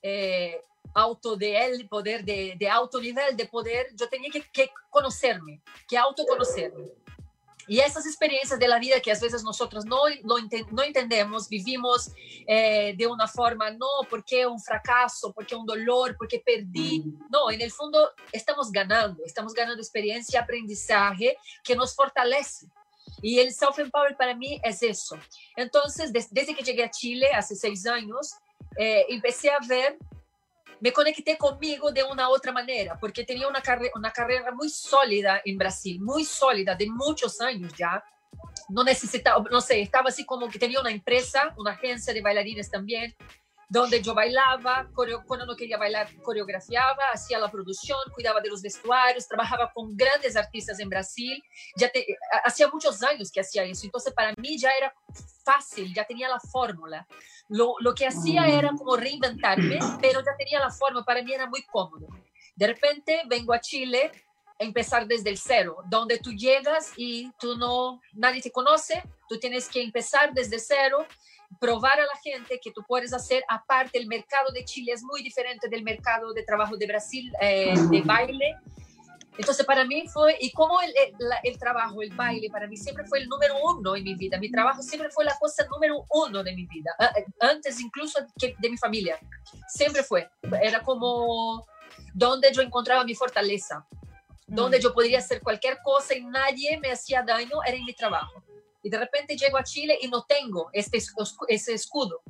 eh, 0.02 0.62
auto 0.94 1.36
de 1.36 1.66
él, 1.66 1.88
poder 1.88 2.24
de, 2.24 2.54
de, 2.58 2.68
alto 2.68 3.00
nivel 3.00 3.36
de 3.36 3.46
poder, 3.46 3.88
yo 3.94 4.08
tenía 4.08 4.30
que, 4.30 4.42
que 4.50 4.70
conocerme, 4.88 5.60
que 5.86 5.98
autoconocerme. 5.98 6.92
Y 7.68 7.78
esas 7.78 8.04
experiencias 8.06 8.58
de 8.58 8.66
la 8.66 8.80
vida 8.80 9.00
que 9.00 9.12
a 9.12 9.18
veces 9.18 9.44
nosotros 9.44 9.84
no, 9.84 9.98
no, 10.24 10.34
no 10.72 10.82
entendemos, 10.82 11.48
vivimos 11.48 12.10
eh, 12.46 12.94
de 12.96 13.06
una 13.06 13.28
forma, 13.28 13.70
no, 13.70 13.86
porque 14.08 14.44
un 14.46 14.60
fracaso, 14.60 15.32
porque 15.32 15.54
un 15.54 15.66
dolor, 15.66 16.16
porque 16.16 16.42
perdí. 16.44 17.04
No, 17.30 17.50
en 17.50 17.60
el 17.60 17.70
fondo 17.70 18.10
estamos 18.32 18.72
ganando, 18.72 19.22
estamos 19.24 19.52
ganando 19.54 19.80
experiencia, 19.80 20.40
aprendizaje 20.40 21.36
que 21.62 21.76
nos 21.76 21.94
fortalece. 21.94 22.66
Y 23.22 23.38
el 23.38 23.52
self-empower 23.52 24.16
para 24.16 24.34
mí 24.34 24.60
es 24.62 24.82
eso. 24.82 25.18
Entonces, 25.56 26.12
desde 26.12 26.54
que 26.54 26.62
llegué 26.62 26.84
a 26.84 26.90
Chile 26.90 27.28
hace 27.32 27.54
seis 27.54 27.86
años, 27.86 28.34
eh, 28.76 29.06
empecé 29.08 29.50
a 29.50 29.58
ver, 29.66 29.98
me 30.80 30.92
conecté 30.92 31.36
conmigo 31.36 31.92
de 31.92 32.02
una 32.02 32.28
otra 32.28 32.52
manera, 32.52 32.98
porque 32.98 33.24
tenía 33.24 33.48
una, 33.48 33.60
carre 33.60 33.90
una 33.94 34.10
carrera 34.10 34.52
muy 34.52 34.70
sólida 34.70 35.42
en 35.44 35.58
Brasil, 35.58 36.00
muy 36.00 36.24
sólida, 36.24 36.74
de 36.74 36.86
muchos 36.88 37.40
años 37.40 37.72
ya. 37.76 38.02
No 38.68 38.84
necesitaba, 38.84 39.44
no 39.50 39.60
sé, 39.60 39.80
estaba 39.80 40.08
así 40.08 40.24
como 40.24 40.48
que 40.48 40.58
tenía 40.58 40.80
una 40.80 40.90
empresa, 40.90 41.52
una 41.58 41.72
agencia 41.72 42.14
de 42.14 42.22
bailarines 42.22 42.70
también, 42.70 43.14
donde 43.70 44.02
yo 44.02 44.14
bailaba, 44.14 44.90
cuando 44.92 45.46
no 45.46 45.54
quería 45.54 45.78
bailar, 45.78 46.08
coreografiaba, 46.24 47.04
hacía 47.12 47.38
la 47.38 47.48
producción, 47.48 47.98
cuidaba 48.12 48.40
de 48.40 48.48
los 48.48 48.60
vestuarios, 48.60 49.28
trabajaba 49.28 49.72
con 49.72 49.96
grandes 49.96 50.34
artistas 50.34 50.80
en 50.80 50.88
Brasil, 50.88 51.40
ya 51.76 51.88
hacía 52.44 52.66
muchos 52.68 53.00
años 53.04 53.30
que 53.30 53.40
hacía 53.40 53.62
eso, 53.62 53.86
entonces 53.86 54.12
para 54.12 54.34
mí 54.36 54.58
ya 54.58 54.72
era 54.72 54.92
fácil, 55.44 55.94
ya 55.94 56.04
tenía 56.04 56.28
la 56.28 56.40
fórmula. 56.40 57.06
Lo, 57.48 57.76
lo 57.78 57.94
que 57.94 58.08
hacía 58.08 58.48
era 58.48 58.72
como 58.76 58.96
reinventarme, 58.96 59.78
pero 60.00 60.20
ya 60.20 60.36
tenía 60.36 60.58
la 60.58 60.70
forma, 60.70 61.04
para 61.04 61.22
mí 61.22 61.32
era 61.32 61.46
muy 61.46 61.62
cómodo. 61.62 62.08
De 62.56 62.66
repente 62.66 63.22
vengo 63.28 63.52
a 63.52 63.60
Chile, 63.60 64.10
empezar 64.58 65.06
desde 65.06 65.30
el 65.30 65.38
cero, 65.38 65.76
donde 65.88 66.18
tú 66.18 66.32
llegas 66.32 66.92
y 66.96 67.30
tú 67.38 67.56
no, 67.56 68.00
nadie 68.14 68.42
te 68.42 68.50
conoce, 68.50 69.02
tú 69.28 69.38
tienes 69.38 69.68
que 69.68 69.80
empezar 69.80 70.34
desde 70.34 70.58
cero 70.58 71.06
probar 71.58 71.98
a 71.98 72.04
la 72.04 72.16
gente 72.22 72.60
que 72.62 72.70
tú 72.70 72.82
puedes 72.86 73.12
hacer, 73.12 73.44
aparte. 73.48 73.98
El 73.98 74.06
mercado 74.06 74.52
de 74.52 74.64
Chile 74.64 74.92
es 74.92 75.02
muy 75.02 75.22
diferente 75.22 75.68
del 75.68 75.82
mercado 75.82 76.32
de 76.32 76.42
trabajo 76.42 76.76
de 76.76 76.86
Brasil, 76.86 77.32
eh, 77.40 77.74
de 77.90 78.02
baile. 78.02 78.56
Entonces 79.38 79.64
para 79.64 79.84
mí 79.84 80.06
fue, 80.06 80.36
y 80.40 80.52
como 80.52 80.80
el, 80.82 80.92
el, 81.44 81.58
trabajo, 81.58 82.02
el 82.02 82.14
baile, 82.14 82.48
para 82.50 82.66
mí 82.66 82.76
siempre 82.76 83.06
fue 83.06 83.20
el 83.20 83.28
número 83.28 83.54
uno 83.62 83.96
en 83.96 84.04
mi 84.04 84.14
vida, 84.14 84.38
mi 84.38 84.50
trabajo 84.50 84.82
siempre 84.82 85.08
fue 85.10 85.24
la 85.24 85.34
cosa 85.38 85.64
número 85.70 86.04
uno 86.10 86.42
de 86.42 86.54
mi 86.54 86.66
vida, 86.66 86.90
antes 87.40 87.80
incluso 87.80 88.18
que 88.38 88.54
de 88.58 88.68
mi 88.68 88.76
familia, 88.76 89.18
siempre 89.66 90.02
fue, 90.02 90.28
era 90.60 90.82
como 90.82 91.64
donde 92.12 92.52
yo 92.52 92.60
encontraba 92.60 93.02
mi 93.04 93.14
fortaleza, 93.14 93.86
donde 94.46 94.78
mm. 94.78 94.82
yo 94.82 94.92
podría 94.92 95.20
hacer 95.20 95.40
cualquier 95.40 95.78
cosa 95.82 96.14
y 96.14 96.22
nadie 96.22 96.78
me 96.78 96.90
hacía 96.90 97.22
daño, 97.22 97.62
era 97.64 97.76
en 97.76 97.84
mi 97.84 97.94
trabajo 97.94 98.42
y 98.82 98.90
de 98.90 98.98
repente 98.98 99.36
llego 99.36 99.58
a 99.58 99.64
Chile 99.64 99.98
y 100.00 100.08
no 100.08 100.24
tengo 100.24 100.70
este, 100.72 100.98
ese 101.48 101.74
escudo 101.74 102.22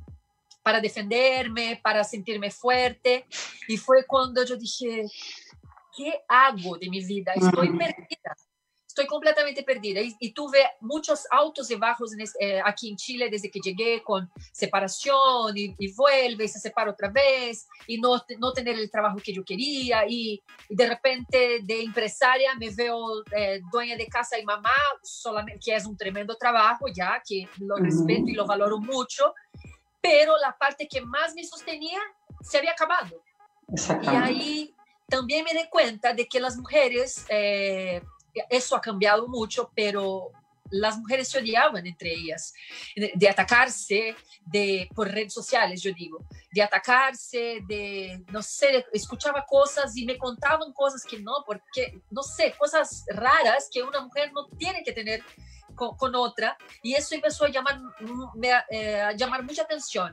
para 0.63 0.81
defenderme, 0.81 1.81
para 1.83 2.05
sentirme 2.05 2.51
fuerte. 2.51 3.27
Y 3.69 3.77
fue 3.77 4.05
cuando 4.07 4.45
yo 4.45 4.57
dije, 4.57 5.07
¿qué 5.97 6.21
hago 6.29 6.77
de 6.77 6.89
mi 6.91 7.05
vida? 7.05 7.33
Estoy 7.35 7.77
perdida 7.77 8.37
estoy 9.01 9.07
completamente 9.07 9.63
perdida. 9.63 10.01
Y, 10.01 10.33
tuve 10.33 10.59
muchos 10.81 11.27
altos 11.31 11.71
y 11.71 11.77
bajos 11.77 12.13
eh, 12.39 12.61
aquí 12.65 12.91
en 12.91 12.97
Chile 12.97 13.29
desde 13.31 13.51
que 13.51 13.61
llegué 13.61 14.03
con 14.03 14.31
separación 14.53 15.57
y, 15.57 15.93
vuelve 15.95 16.45
y 16.45 16.49
se 16.49 16.59
separa 16.59 16.91
otra 16.91 17.09
vez 17.09 17.67
y 17.87 18.01
no, 18.01 18.23
no 18.39 18.53
tener 18.53 18.79
el 18.79 18.91
trabajo 18.91 19.19
que 19.23 19.33
yo 19.33 19.45
quería. 19.45 20.05
Y, 20.09 20.43
de 20.69 20.87
repente 20.87 21.61
de 21.63 21.83
empresaria 21.83 22.55
me 22.55 22.71
veo 22.71 23.25
eh, 23.37 23.61
dueña 23.73 23.97
de 23.97 24.07
casa 24.07 24.39
y 24.39 24.45
mamá, 24.45 24.71
solamente, 25.03 25.61
que 25.65 25.75
es 25.75 25.87
un 25.87 25.97
tremendo 25.97 26.37
trabajo 26.37 26.87
ya, 26.95 27.23
que 27.27 27.49
lo 27.59 27.77
respeto 27.77 28.25
y 28.27 28.35
lo 28.35 28.47
valoro 28.47 28.79
mucho, 28.79 29.35
pero 30.01 30.37
la 30.39 30.57
parte 30.57 30.87
que 30.87 31.01
más 31.01 31.35
me 31.35 31.45
sostenía 31.45 31.99
se 32.41 32.59
había 32.59 32.73
acabado. 32.73 33.23
Y 34.03 34.09
ahí 34.09 34.75
también 35.09 35.45
me 35.45 35.53
di 35.53 35.69
cuenta 35.69 36.15
de 36.15 36.27
que 36.27 36.41
las 36.41 36.57
mujeres 36.57 37.25
eh, 37.29 38.01
eso 38.49 38.77
ha 38.77 38.81
cambiado 38.81 39.29
mucho, 39.29 39.71
pero 39.75 40.33
las 40.71 40.97
mujeres 40.99 41.29
se 41.29 41.39
odiaban 41.39 41.87
entre 41.87 42.13
ellas, 42.13 42.55
de, 42.95 43.29
atacarse 43.29 44.15
de, 44.47 44.89
por 44.95 45.09
redes 45.09 45.35
sociales, 45.35 45.83
yo 45.83 45.93
digo, 45.93 46.25
de 46.53 46.63
atacarse, 46.63 47.61
de, 47.67 48.23
no 48.29 48.43
sé, 48.43 48.87
escuchaba 48.93 49.45
cosas 49.47 49.97
y 49.97 50.07
me 50.07 50.17
contaban 50.17 50.73
cosas 50.73 51.05
que 51.05 51.19
no, 51.19 51.45
porque, 51.45 52.01
no 52.11 52.23
sé, 52.23 52.55
cosas 52.59 53.05
raras 53.09 53.69
que 53.73 53.83
una 53.83 54.01
mujer 54.01 54.33
no 54.33 54.47
tiene 54.57 54.83
que 54.83 54.93
tener 54.93 55.23
con, 55.89 56.15
otra 56.15 56.57
y 56.83 56.95
eso 56.95 57.15
empezó 57.15 57.45
a 57.45 57.49
llamar, 57.49 57.81
eh, 58.71 59.01
a 59.01 59.13
llamar 59.13 59.43
mucha 59.43 59.63
atención. 59.63 60.13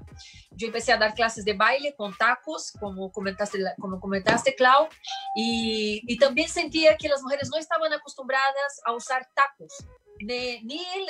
Yo 0.51 0.67
empecé 0.67 0.93
a 0.93 0.97
dar 0.97 1.13
clases 1.13 1.43
de 1.43 1.53
baile 1.53 1.93
con 1.95 2.15
tacos, 2.15 2.71
como 2.79 3.11
comentaste, 3.11 3.59
como 3.79 3.99
comentaste 3.99 4.55
Clau, 4.55 4.87
y, 5.35 6.01
y 6.07 6.17
también 6.17 6.47
sentía 6.47 6.95
que 6.97 7.09
las 7.09 7.21
mujeres 7.21 7.49
no 7.49 7.57
estaban 7.57 7.91
acostumbradas 7.91 8.81
a 8.85 8.93
usar 8.93 9.27
tacos, 9.35 9.73
ni, 10.19 10.55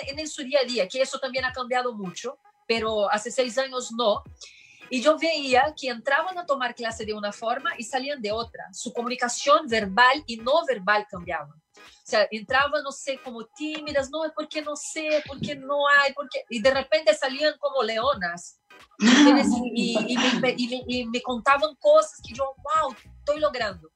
en, 0.08 0.20
en 0.20 0.28
su 0.28 0.44
día 0.44 0.60
a 0.62 0.66
día, 0.66 0.88
que 0.88 1.02
eso 1.02 1.20
también 1.20 1.46
ha 1.46 1.52
cambiado 1.52 1.94
mucho, 1.94 2.40
pero 2.68 3.12
hace 3.12 3.32
seis 3.32 3.58
años 3.58 3.92
no. 3.92 4.24
Y 4.90 5.02
yo 5.02 5.18
veía 5.18 5.74
que 5.80 5.90
entraban 5.90 6.38
a 6.38 6.46
tomar 6.46 6.74
clase 6.74 7.06
de 7.06 7.14
una 7.14 7.34
forma 7.34 7.72
y 7.78 7.84
salían 7.84 8.22
de 8.22 8.32
otra. 8.32 8.66
Su 8.72 8.94
comunicación 8.94 9.68
verbal 9.68 10.24
y 10.26 10.38
no 10.38 10.66
verbal 10.66 11.06
cambiaba. 11.10 11.54
O 11.78 12.10
sea, 12.10 12.28
entraban, 12.32 12.84
no 12.84 12.92
sé, 12.92 13.20
como 13.22 13.46
tímidas, 13.46 14.10
no, 14.10 14.24
es 14.24 14.32
porque 14.34 14.62
no 14.62 14.76
sé, 14.76 15.22
porque 15.28 15.56
no 15.56 15.88
hay, 15.88 16.14
porque... 16.14 16.44
Y 16.50 16.62
de 16.62 16.72
repente 16.72 17.14
salían 17.14 17.58
como 17.60 17.84
leonas. 17.84 18.62
Y, 19.00 20.16
y, 20.88 21.06
me, 21.08 21.22
contaban 21.22 21.76
cosas 21.76 22.22
que 22.26 22.34
yo, 22.34 22.56
wow, 22.58 22.96
estoy 23.20 23.40
logrando. 23.40 23.92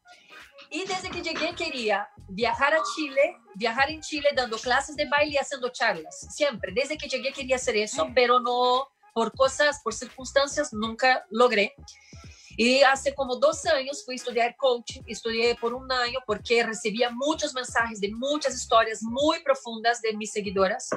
Y 0.70 0.86
desde 0.86 1.10
que 1.10 1.22
llegué 1.22 1.56
quería 1.56 2.10
viajar 2.28 2.74
a 2.74 2.82
Chile, 2.96 3.38
viajar 3.56 3.89
en 3.89 4.02
Chile 4.02 4.30
dando 4.36 4.58
clases 4.58 4.96
de 4.96 5.06
baile 5.06 5.34
y 5.34 5.38
haciendo 5.38 5.70
charlas. 5.70 6.28
Siempre, 6.36 6.72
desde 6.74 6.98
que 6.98 7.08
llegué 7.08 7.32
quería 7.32 7.56
hacer 7.56 7.78
eso, 7.78 8.08
pero 8.13 8.39
no, 8.39 8.88
por 9.13 9.34
cosas, 9.34 9.82
por 9.84 9.94
circunstancias, 9.94 10.74
nunca 10.74 11.26
logré. 11.30 11.74
Y 12.58 12.82
hace 12.82 13.14
como 13.14 13.36
dos 13.36 13.66
años 13.66 14.04
fui 14.06 14.16
a 14.16 14.18
estudiar 14.18 14.56
coaching, 14.56 15.02
estudié 15.08 15.56
por 15.56 15.74
un 15.74 15.92
año 15.92 16.20
porque 16.26 16.64
recibía 16.64 17.10
muchos 17.10 17.54
mensajes 17.54 18.00
de 18.00 18.12
muchas 18.12 18.56
historias 18.56 19.02
muy 19.02 19.42
profundas 19.44 20.02
de 20.02 20.14
mis 20.14 20.32
seguidoras. 20.32 20.90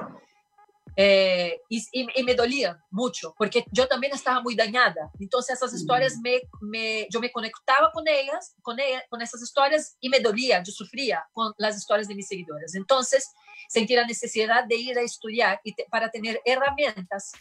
Eh, 0.96 1.60
y, 1.68 1.84
y, 1.92 2.22
me 2.22 2.34
dolía 2.34 2.80
mucho, 2.90 3.34
porque 3.36 3.64
yo 3.72 3.88
también 3.88 4.12
estaba 4.12 4.40
muy 4.40 4.54
dañada. 4.54 5.10
Entonces 5.18 5.56
esas 5.56 5.74
historias, 5.74 6.18
me, 6.22 6.42
me, 6.60 7.08
yo 7.10 7.18
me 7.18 7.32
conectaba 7.32 7.90
con 7.92 8.06
ellas, 8.06 8.54
con, 8.62 8.78
ella, 8.78 9.02
con 9.08 9.20
esas 9.20 9.42
historias 9.42 9.96
y 10.00 10.08
me 10.08 10.20
dolía, 10.20 10.62
yo 10.62 10.70
sufría 10.70 11.26
con 11.32 11.52
las 11.58 11.76
historias 11.76 12.06
de 12.06 12.14
mis 12.14 12.28
seguidores. 12.28 12.76
Entonces 12.76 13.32
sentí 13.68 13.96
la 13.96 14.06
necesidad 14.06 14.64
de 14.68 14.76
ir 14.76 14.96
a 14.96 15.02
estudiar 15.02 15.60
y 15.64 15.74
te, 15.74 15.84
para 15.90 16.10
tener 16.10 16.40
herramientas 16.44 17.32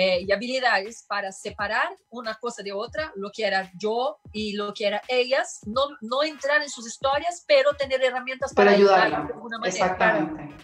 eh, 0.00 0.24
y 0.28 0.30
habilidades 0.30 1.04
para 1.08 1.32
separar 1.32 1.88
una 2.10 2.36
cosa 2.36 2.62
de 2.62 2.70
otra, 2.70 3.12
lo 3.16 3.32
que 3.32 3.44
era 3.44 3.68
yo 3.76 4.20
y 4.32 4.52
lo 4.52 4.72
que 4.72 4.86
era 4.86 5.02
ellas, 5.08 5.58
no, 5.66 5.88
no 6.02 6.22
entrar 6.22 6.62
en 6.62 6.70
sus 6.70 6.86
historias, 6.86 7.42
pero 7.48 7.74
tener 7.74 8.04
herramientas 8.04 8.54
para, 8.54 8.70
para 8.70 8.76
ayudarlas 8.76 9.26
de 9.26 9.34
alguna 9.34 9.58
manera. 9.58 9.86
Exactamente. 9.86 10.54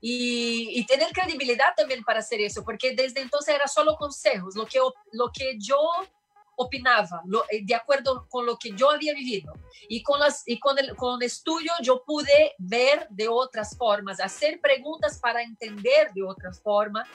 Y, 0.00 0.80
y, 0.80 0.84
tener 0.84 1.12
credibilidad 1.12 1.74
también 1.76 2.02
para 2.02 2.18
hacer 2.18 2.40
eso, 2.40 2.64
porque 2.64 2.92
desde 2.96 3.20
entonces 3.20 3.54
era 3.54 3.68
solo 3.68 3.94
consejos, 3.94 4.56
lo 4.56 4.66
que, 4.66 4.80
lo 5.12 5.30
que 5.32 5.56
yo 5.56 5.78
opinaba, 6.56 7.22
lo, 7.26 7.44
eh, 7.50 7.64
de 7.64 7.74
acuerdo 7.76 8.26
con 8.28 8.46
lo 8.46 8.56
que 8.56 8.72
yo 8.72 8.90
había 8.90 9.14
vivido. 9.14 9.52
Y 9.88 10.02
con, 10.02 10.18
las, 10.18 10.42
y 10.48 10.58
con, 10.58 10.76
el, 10.76 10.96
con 10.96 11.22
el 11.22 11.26
estudio 11.26 11.70
yo 11.82 12.02
pude 12.04 12.56
ver 12.58 13.06
de 13.10 13.28
otras 13.28 13.76
formas, 13.78 14.18
hacer 14.18 14.60
preguntas 14.60 15.20
para 15.20 15.40
entender 15.40 16.12
de 16.14 16.24
otras 16.24 16.60
formas 16.60 17.06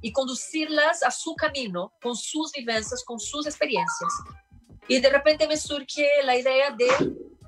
y 0.00 0.12
conducirlas 0.12 1.02
a 1.02 1.10
su 1.10 1.34
camino, 1.34 1.92
con 2.02 2.16
sus 2.16 2.52
vivencias, 2.52 3.04
con 3.04 3.18
sus 3.18 3.46
experiencias. 3.46 4.12
Y 4.88 5.00
de 5.00 5.10
repente 5.10 5.46
me 5.46 5.56
surge 5.56 6.08
la 6.24 6.36
idea 6.36 6.70
de, 6.70 6.88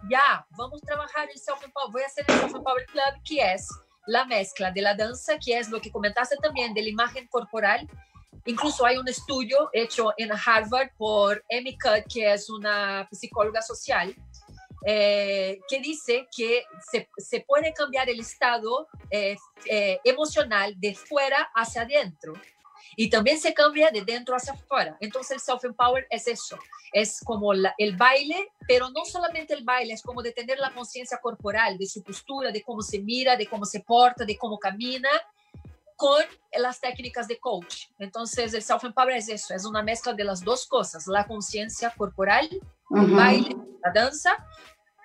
ya, 0.08 0.46
vamos 0.56 0.82
a 0.82 0.86
trabajar 0.86 1.28
el 1.32 1.40
Self-Empower, 1.40 1.90
voy 1.90 2.02
a 2.02 2.06
hacer 2.06 2.24
el 2.28 2.34
Self-Empower 2.40 2.86
Club, 2.86 3.22
que 3.24 3.52
es 3.52 3.68
la 4.06 4.24
mezcla 4.24 4.70
de 4.70 4.82
la 4.82 4.94
danza, 4.94 5.38
que 5.38 5.58
es 5.58 5.68
lo 5.70 5.80
que 5.80 5.90
comentaste 5.90 6.36
también, 6.42 6.74
de 6.74 6.82
la 6.82 6.88
imagen 6.88 7.26
corporal. 7.28 7.88
Incluso 8.44 8.84
hay 8.84 8.96
un 8.96 9.08
estudio 9.08 9.70
hecho 9.72 10.12
en 10.16 10.30
Harvard 10.32 10.90
por 10.96 11.44
Amy 11.50 11.78
Cutt, 11.78 12.12
que 12.12 12.32
es 12.32 12.50
una 12.50 13.08
psicóloga 13.12 13.62
social, 13.62 14.14
eh, 14.84 15.60
que 15.68 15.80
dice 15.80 16.28
que 16.36 16.64
se, 16.90 17.08
se, 17.16 17.40
puede 17.40 17.72
cambiar 17.72 18.08
el 18.08 18.20
estado 18.20 18.88
eh, 19.10 19.36
eh, 19.66 20.00
emocional 20.04 20.74
de 20.78 20.94
fuera 20.94 21.50
hacia 21.54 21.82
adentro. 21.82 22.32
Y 22.96 23.08
también 23.08 23.38
se 23.38 23.54
cambia 23.54 23.90
de 23.90 24.02
dentro 24.02 24.34
hacia 24.34 24.52
afuera. 24.52 24.96
Entonces 25.00 25.30
el 25.36 25.40
self-empower 25.40 26.06
es 26.10 26.26
eso, 26.26 26.58
es 26.92 27.20
como 27.24 27.54
la, 27.54 27.74
el 27.78 27.96
baile, 27.96 28.52
pero 28.66 28.90
no 28.90 29.04
solamente 29.04 29.54
el 29.54 29.64
baile, 29.64 29.94
es 29.94 30.02
como 30.02 30.20
de 30.20 30.32
tener 30.32 30.58
la 30.58 30.74
conciencia 30.74 31.18
corporal, 31.18 31.78
de 31.78 31.86
su 31.86 32.02
postura, 32.02 32.50
de 32.50 32.62
cómo 32.62 32.82
se 32.82 32.98
mira, 32.98 33.36
de 33.36 33.46
cómo 33.46 33.64
se 33.64 33.80
porta, 33.80 34.24
de 34.24 34.36
cómo 34.36 34.58
camina, 34.58 35.08
con 35.96 36.24
las 36.58 36.80
técnicas 36.80 37.28
de 37.28 37.38
coach. 37.38 37.86
Entonces 37.98 38.52
el 38.54 38.62
self-empower 38.62 39.14
es 39.14 39.28
eso, 39.28 39.54
es 39.54 39.64
una 39.64 39.82
mezcla 39.82 40.12
de 40.12 40.24
las 40.24 40.42
dos 40.42 40.66
cosas, 40.66 41.06
la 41.06 41.26
conciencia 41.26 41.94
corporal, 41.96 42.48
el 42.90 43.06
baile, 43.06 43.56
la 43.84 43.92
danza, 43.92 44.44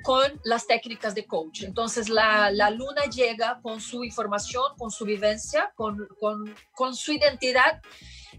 con 0.04 0.40
las 0.44 0.68
técnicas 0.68 1.16
de 1.16 1.26
coach. 1.26 1.64
Entonces 1.64 2.10
la, 2.10 2.52
la, 2.52 2.70
luna 2.70 3.04
llega 3.06 3.60
con 3.62 3.82
su 3.82 4.04
información, 4.04 4.64
con 4.78 4.92
su 4.92 5.06
vivencia, 5.06 5.72
con, 5.76 6.08
con, 6.20 6.54
con, 6.74 6.96
su 6.96 7.14
identidad. 7.14 7.82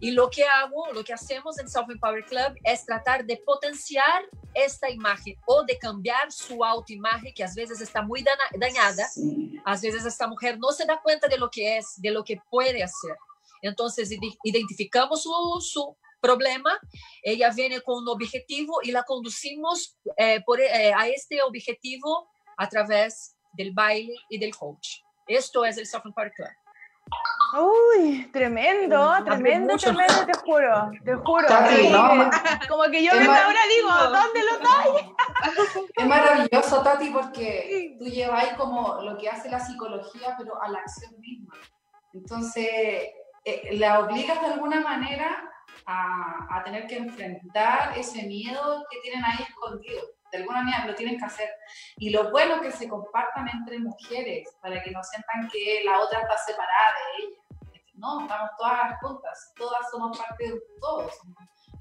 Y 0.01 0.13
lo 0.13 0.31
que 0.31 0.45
hago, 0.45 0.93
lo 0.93 1.03
que 1.03 1.13
hacemos 1.13 1.59
en 1.59 1.69
Self 1.69 1.91
Empower 1.91 2.25
Club 2.25 2.55
es 2.63 2.85
tratar 2.85 3.25
de 3.25 3.37
potenciar 3.39 4.23
esta 4.55 4.89
imagen 4.91 5.37
o 5.47 5.65
de 5.65 5.77
cambiar 5.77 6.31
su 6.31 6.65
autoimagen, 6.65 7.35
que 7.35 7.43
a 7.43 7.53
veces 7.55 7.81
está 7.81 8.03
muy 8.03 8.25
dañada. 8.57 9.09
A 9.65 9.73
veces 9.73 10.05
esta 10.05 10.29
mujer 10.29 10.59
no 10.59 10.71
se 10.71 10.85
da 10.85 11.01
cuenta 11.03 11.27
de 11.27 11.39
lo 11.39 11.51
que 11.51 11.79
es, 11.79 11.95
de 11.97 12.11
lo 12.13 12.23
que 12.23 12.41
puede 12.49 12.83
hacer. 12.83 13.17
Entonces 13.61 14.11
identificamos 14.45 15.23
su, 15.23 15.33
su 15.61 15.97
problema, 16.21 16.79
ella 17.23 17.51
viene 17.51 17.81
con 17.81 18.03
un 18.03 18.09
objetivo 18.09 18.81
y 18.83 18.91
la 18.91 19.03
conducimos 19.03 19.99
eh, 20.17 20.43
por, 20.45 20.61
eh, 20.61 20.93
a 20.95 21.09
este 21.09 21.43
objetivo 21.43 22.29
a 22.57 22.69
través 22.69 23.37
del 23.53 23.73
baile 23.73 24.15
y 24.29 24.39
del 24.39 24.55
coach. 24.55 25.01
Esto 25.27 25.65
es 25.65 25.79
el 25.79 25.87
Self 25.87 26.07
Empower 26.07 26.33
Club. 26.33 26.49
Uy, 27.57 28.29
tremendo, 28.31 29.15
tremendo, 29.25 29.77
tremendo, 29.79 30.27
te 30.27 30.39
juro, 30.39 30.91
te 31.03 31.15
juro. 31.15 31.47
Como 32.69 32.83
que 32.91 33.03
yo 33.03 33.13
vengo 33.15 33.33
ahora 33.33 33.61
digo, 33.75 33.91
¿dónde 33.91 34.43
lo 34.43 34.59
traes? 34.59 35.07
Es 35.97 36.07
maravilloso, 36.07 36.83
Tati, 36.83 37.09
porque 37.09 37.97
tú 37.99 38.05
lleváis 38.05 38.53
como 38.53 39.01
lo 39.01 39.17
que 39.17 39.31
hace 39.31 39.49
la 39.49 39.61
psicología, 39.61 40.35
pero 40.37 40.61
a 40.61 40.69
la 40.69 40.81
acción 40.81 41.19
misma. 41.21 41.55
Entonces, 42.13 42.69
eh, 43.45 43.69
la 43.73 44.01
obligas 44.01 44.41
de 44.43 44.47
alguna 44.49 44.81
manera 44.81 45.51
a, 45.89 46.63
tener 46.65 46.87
que 46.87 46.99
enfrentar 46.99 47.97
ese 47.97 48.23
miedo 48.25 48.85
que 48.91 49.01
tienen 49.01 49.25
ahí 49.25 49.43
escondido. 49.49 50.03
De 50.31 50.39
alguna 50.39 50.63
manera 50.63 50.87
lo 50.87 50.95
tienen 50.95 51.19
que 51.19 51.25
hacer. 51.25 51.49
Y 51.97 52.11
lo 52.11 52.31
bueno 52.31 52.57
es 52.57 52.61
que 52.61 52.73
se 52.73 52.89
compartan 52.89 53.49
entre 53.49 53.79
mujeres 53.79 54.47
para 54.61 54.83
que 54.83 54.91
no 54.91 55.03
sientan 55.03 55.49
que 55.51 55.83
la 55.85 56.01
otra 56.01 56.21
está 56.21 56.37
separada 56.37 56.93
de 56.93 57.25
ella. 57.25 57.37
No, 57.95 58.21
estamos 58.21 58.51
todas 58.59 59.01
juntas, 59.01 59.53
todas 59.57 59.91
somos 59.91 60.19
parte 60.19 60.53
de 60.53 60.61
todos, 60.81 61.13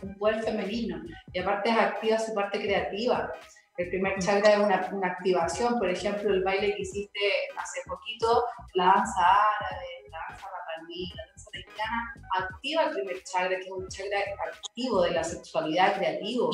un 0.02 0.18
poder 0.18 0.42
femenino. 0.42 1.02
Y 1.34 1.40
aparte 1.40 1.70
es 1.70 1.78
activa 1.78 2.18
su 2.18 2.34
parte 2.34 2.60
creativa. 2.60 3.32
El 3.76 3.90
primer 3.90 4.18
chakra 4.20 4.54
es 4.54 4.60
una, 4.60 4.90
una, 4.92 5.08
activación, 5.08 5.78
por 5.78 5.90
ejemplo, 5.90 6.34
el 6.34 6.44
baile 6.44 6.74
que 6.76 6.82
hiciste 6.82 7.20
hace 7.56 7.82
poquito, 7.88 8.46
la 8.74 8.86
danza 8.86 9.22
árabe, 9.22 9.86
la 10.10 10.18
danza 10.30 10.48
rapaní, 10.48 11.14
activa 12.34 12.84
el 12.84 12.92
primer 12.92 13.24
chakra, 13.24 13.58
que 13.58 13.66
es 13.66 13.72
un 13.72 13.88
chakra 13.88 14.20
activo 14.46 15.02
de 15.02 15.12
la 15.12 15.24
sexualidad 15.24 15.96
creativo. 15.98 16.52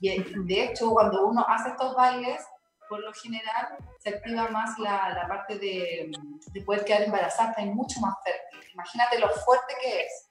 Y 0.00 0.22
de 0.22 0.64
hecho, 0.64 0.90
cuando 0.90 1.26
uno 1.26 1.44
hace 1.46 1.70
estos 1.70 1.94
bailes, 1.94 2.40
por 2.88 3.00
lo 3.00 3.12
general 3.12 3.76
se 3.98 4.10
activa 4.10 4.48
más 4.48 4.78
la, 4.78 5.10
la 5.10 5.26
parte 5.26 5.58
de, 5.58 6.12
de, 6.52 6.60
poder 6.62 6.84
quedar 6.84 7.02
embarazada, 7.02 7.54
es 7.58 7.66
mucho 7.66 8.00
más 8.00 8.14
fértil. 8.22 8.70
Imagínate 8.72 9.18
lo 9.18 9.28
fuerte 9.30 9.74
que 9.80 10.00
es. 10.02 10.28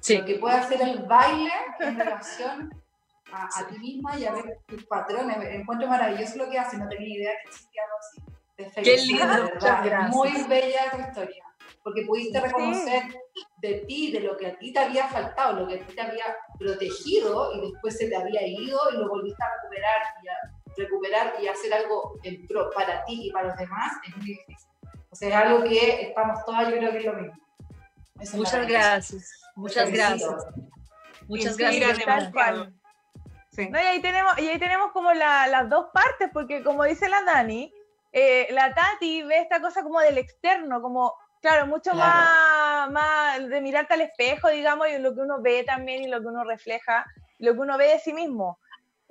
Sí. 0.00 0.18
Lo 0.18 0.24
que 0.26 0.34
puede 0.36 0.56
hacer 0.56 0.82
el 0.82 0.98
baile 1.04 1.52
en 1.80 1.98
relación 1.98 2.82
a, 3.32 3.48
a 3.58 3.66
ti 3.66 3.78
misma 3.78 4.18
y 4.18 4.26
a 4.26 4.32
ver 4.32 4.60
tus 4.66 4.84
patrones. 4.84 5.38
Encuentro 5.40 5.88
maravilloso 5.88 6.36
lo 6.36 6.50
que 6.50 6.58
hace, 6.58 6.76
no 6.76 6.88
tenía 6.88 7.16
idea 7.16 7.32
que 7.42 7.48
existía 7.48 7.82
algo 7.84 7.96
así. 7.98 8.34
Qué 8.84 8.96
lindo, 8.98 9.26
Muy 10.10 10.30
bella 10.44 10.90
tu 10.92 11.00
historia 11.00 11.44
porque 11.84 12.02
pudiste 12.06 12.40
reconocer 12.40 13.02
de 13.58 13.74
ti, 13.86 14.10
de 14.10 14.20
lo 14.20 14.38
que 14.38 14.46
a 14.46 14.58
ti 14.58 14.72
te 14.72 14.78
había 14.78 15.06
faltado, 15.06 15.60
lo 15.60 15.68
que 15.68 15.74
a 15.74 15.86
ti 15.86 15.94
te 15.94 16.00
había 16.00 16.24
protegido 16.58 17.52
y 17.54 17.70
después 17.70 17.98
se 17.98 18.08
te 18.08 18.16
había 18.16 18.44
ido 18.46 18.78
y 18.90 18.96
lo 18.96 19.08
volviste 19.10 19.44
a 19.44 19.52
recuperar 19.54 20.02
y 20.22 20.28
a 20.28 20.34
recuperar 20.78 21.34
y 21.42 21.46
hacer 21.46 21.74
algo 21.74 22.18
en 22.22 22.46
pro 22.46 22.70
para 22.70 23.04
ti 23.04 23.26
y 23.26 23.30
para 23.30 23.48
los 23.48 23.56
demás 23.58 23.92
es 24.08 24.16
muy 24.16 24.26
difícil. 24.26 24.70
O 25.10 25.14
sea, 25.14 25.28
es 25.28 25.34
algo 25.34 25.62
que 25.62 26.08
estamos 26.08 26.44
todas, 26.46 26.70
yo 26.70 26.78
creo 26.78 26.90
que 26.90 26.98
es 26.98 27.04
lo 27.04 27.12
mismo. 27.12 27.38
Muchas 28.32 28.66
gracias. 28.66 29.42
Muchas 29.54 29.92
gracias. 29.92 30.46
Muchas 31.28 31.56
gracias. 31.58 31.98
Sí. 33.50 33.68
No, 33.68 33.78
y, 33.78 33.82
ahí 33.82 34.00
tenemos, 34.00 34.36
y 34.38 34.48
ahí 34.48 34.58
tenemos 34.58 34.90
como 34.92 35.12
la, 35.12 35.46
las 35.48 35.68
dos 35.68 35.88
partes, 35.92 36.30
porque 36.32 36.64
como 36.64 36.82
dice 36.84 37.08
la 37.10 37.22
Dani, 37.22 37.72
eh, 38.10 38.48
la 38.50 38.74
Tati 38.74 39.22
ve 39.22 39.38
esta 39.38 39.60
cosa 39.60 39.82
como 39.82 40.00
del 40.00 40.18
externo, 40.18 40.80
como 40.80 41.14
Claro, 41.44 41.66
mucho 41.66 41.92
Más, 41.94 42.90
más 42.90 43.48
de 43.50 43.60
mirarte 43.60 43.92
al 43.92 44.00
espejo, 44.00 44.48
digamos, 44.48 44.88
y 44.88 44.96
lo 44.96 45.14
que 45.14 45.20
uno 45.20 45.42
ve 45.42 45.62
también 45.62 46.02
y 46.02 46.08
lo 46.08 46.22
que 46.22 46.28
uno 46.28 46.42
refleja, 46.42 47.04
lo 47.38 47.52
que 47.52 47.58
uno 47.58 47.76
ve 47.76 47.88
de 47.88 47.98
sí 47.98 48.14
mismo. 48.14 48.58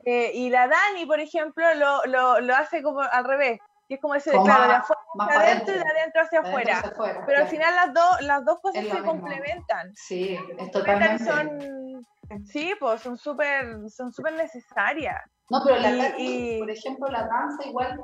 Eh, 0.04 0.32
y 0.34 0.50
la 0.50 0.68
Dani, 0.68 1.06
por 1.06 1.20
ejemplo, 1.20 1.64
lo, 1.76 2.04
lo, 2.06 2.40
lo, 2.40 2.56
hace 2.56 2.82
como 2.82 3.02
al 3.02 3.24
revés, 3.24 3.60
que 3.88 3.94
es 3.94 4.02
como 4.02 4.16
ese, 4.16 4.32
claro, 4.32 4.68
de 4.68 4.74
afuera 4.74 5.02
hacia 5.20 5.40
adentro 5.40 5.76
y 5.76 5.78
de 5.78 5.84
adentro 5.84 6.22
hacia 6.24 6.40
afuera. 6.40 6.94
Pero 7.28 7.40
al 7.40 7.48
final 7.50 7.76
las, 7.76 7.94
dos 7.94 8.22
las 8.22 8.46
dos 8.46 8.60
cosas 8.62 8.84
se 8.84 9.04
complementan. 9.04 9.92
Sí, 9.94 10.36
es 10.58 10.72
totalmente. 10.72 11.24
Son, 11.24 12.08
sí, 12.48 12.74
pues 12.80 13.00
son 13.02 13.16
súper 13.16 13.92
son 13.92 14.12
súper 14.12 14.34
necesarias. 14.34 15.22
No, 15.52 15.62
pero 15.64 15.78
la 15.78 16.16
y, 16.18 16.58
por 16.58 16.72
ejemplo, 16.72 17.08
la 17.10 17.28
danza 17.28 17.68
igual, 17.68 18.02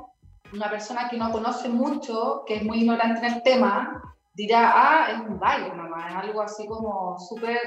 una 0.52 0.70
persona 0.70 1.08
que 1.10 1.16
no 1.16 1.32
conoce 1.32 1.68
mucho, 1.68 2.44
que 2.46 2.58
es 2.58 2.62
muy 2.62 2.82
ignorante 2.82 3.26
en 3.26 3.34
el 3.34 3.42
tema, 3.42 4.00
dirá, 4.34 4.72
ah, 4.74 5.10
es 5.10 5.20
un 5.20 5.38
baile 5.38 5.74
nomás, 5.74 6.10
es 6.10 6.16
algo 6.16 6.42
así 6.42 6.66
como 6.66 7.18
súper, 7.18 7.58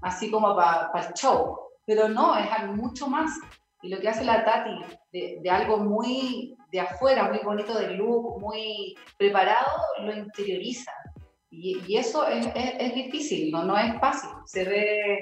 así 0.00 0.30
como 0.30 0.54
para 0.54 0.90
el 1.06 1.14
show. 1.14 1.58
Pero 1.84 2.08
no, 2.08 2.36
es 2.36 2.50
algo 2.50 2.74
mucho 2.74 3.06
más. 3.06 3.30
Y 3.82 3.88
lo 3.88 4.00
que 4.00 4.08
hace 4.08 4.24
la 4.24 4.44
Tati 4.44 4.80
de, 5.12 5.38
de 5.40 5.50
algo 5.50 5.78
muy 5.78 6.56
de 6.72 6.80
afuera, 6.80 7.28
muy 7.28 7.38
bonito 7.38 7.78
de 7.78 7.90
look, 7.90 8.40
muy 8.40 8.96
preparado, 9.16 9.70
lo 10.00 10.12
interioriza. 10.12 10.92
Y, 11.50 11.82
y 11.86 11.96
eso 11.96 12.26
es, 12.26 12.46
es, 12.46 12.74
es, 12.78 12.94
difícil, 12.94 13.52
¿no? 13.52 13.64
no 13.64 13.78
es 13.78 13.98
fácil. 14.00 14.30
Se 14.44 14.64
ve, 14.64 15.20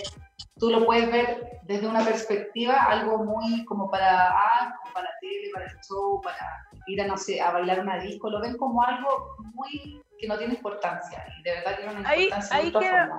tú 0.59 0.71
lo 0.71 0.85
puedes 0.87 1.11
ver 1.13 1.61
desde 1.65 1.87
una 1.87 2.05
perspectiva, 2.05 2.85
algo 2.85 3.19
muy 3.25 3.65
como 3.67 3.91
para, 3.91 4.31
ah, 4.31 4.75
como 4.83 4.95
para 4.95 5.11
tele, 5.21 5.51
para 5.53 5.67
el 5.67 5.77
show, 5.87 6.21
para 6.23 6.67
ir 6.87 7.03
a, 7.03 7.07
no 7.07 7.17
sé, 7.17 7.41
a 7.41 7.51
bailar 7.51 7.81
una 7.81 7.99
disco, 7.99 8.31
lo 8.31 8.41
ven 8.41 8.57
como 8.57 8.83
algo 8.83 9.37
muy 9.55 10.03
que 10.19 10.29
no 10.29 10.39
tiene 10.39 10.55
importancia 10.55 11.25
y 11.39 11.43
de 11.43 11.51
verdad 11.51 11.77
tiene 11.77 11.91
una 11.93 12.17
importancia 12.17 12.57
ahí, 12.57 12.73
quiero, 12.73 13.19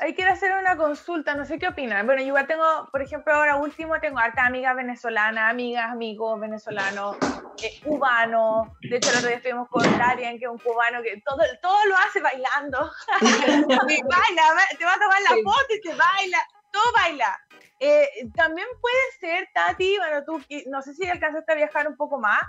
ahí 0.00 0.14
quiero 0.14 0.32
hacer 0.32 0.52
una 0.56 0.76
consulta, 0.76 1.34
no 1.34 1.44
sé 1.44 1.58
qué 1.58 1.68
opinan. 1.68 2.04
Bueno, 2.06 2.20
yo 2.20 2.28
igual 2.28 2.46
tengo, 2.46 2.88
por 2.90 3.02
ejemplo, 3.02 3.32
ahora 3.32 3.56
último 3.56 4.00
tengo 4.00 4.18
harta 4.18 4.44
amigas 4.44 4.74
venezolanas, 4.74 5.50
amigas, 5.50 5.90
amigos 5.90 6.40
venezolanos, 6.40 7.16
eh, 7.62 7.80
cubanos. 7.84 8.68
De 8.80 8.96
hecho, 8.96 9.10
el 9.10 9.16
otro 9.16 9.28
día 9.28 9.36
estuvimos 9.36 9.68
con 9.68 9.82
Darian, 9.98 10.38
que 10.38 10.44
es 10.46 10.50
un 10.50 10.58
cubano 10.58 11.02
que 11.02 11.22
todo, 11.24 11.38
todo 11.60 11.86
lo 11.86 11.96
hace 11.96 12.20
bailando. 12.20 12.90
baila, 13.20 14.42
te 14.78 14.84
va 14.84 14.94
a 14.94 14.98
tomar 14.98 15.22
la 15.22 15.36
foto 15.44 15.74
y 15.74 15.80
te 15.80 15.94
baila, 15.94 16.38
todo 16.72 16.82
baila. 16.94 17.38
Eh, 17.78 18.08
también 18.36 18.66
puede 18.80 19.12
ser, 19.18 19.48
Tati, 19.52 19.98
bueno, 19.98 20.24
tú 20.24 20.40
no 20.68 20.82
sé 20.82 20.94
si 20.94 21.08
alcanzaste 21.08 21.50
a 21.50 21.56
viajar 21.56 21.88
un 21.88 21.96
poco 21.96 22.18
más, 22.18 22.40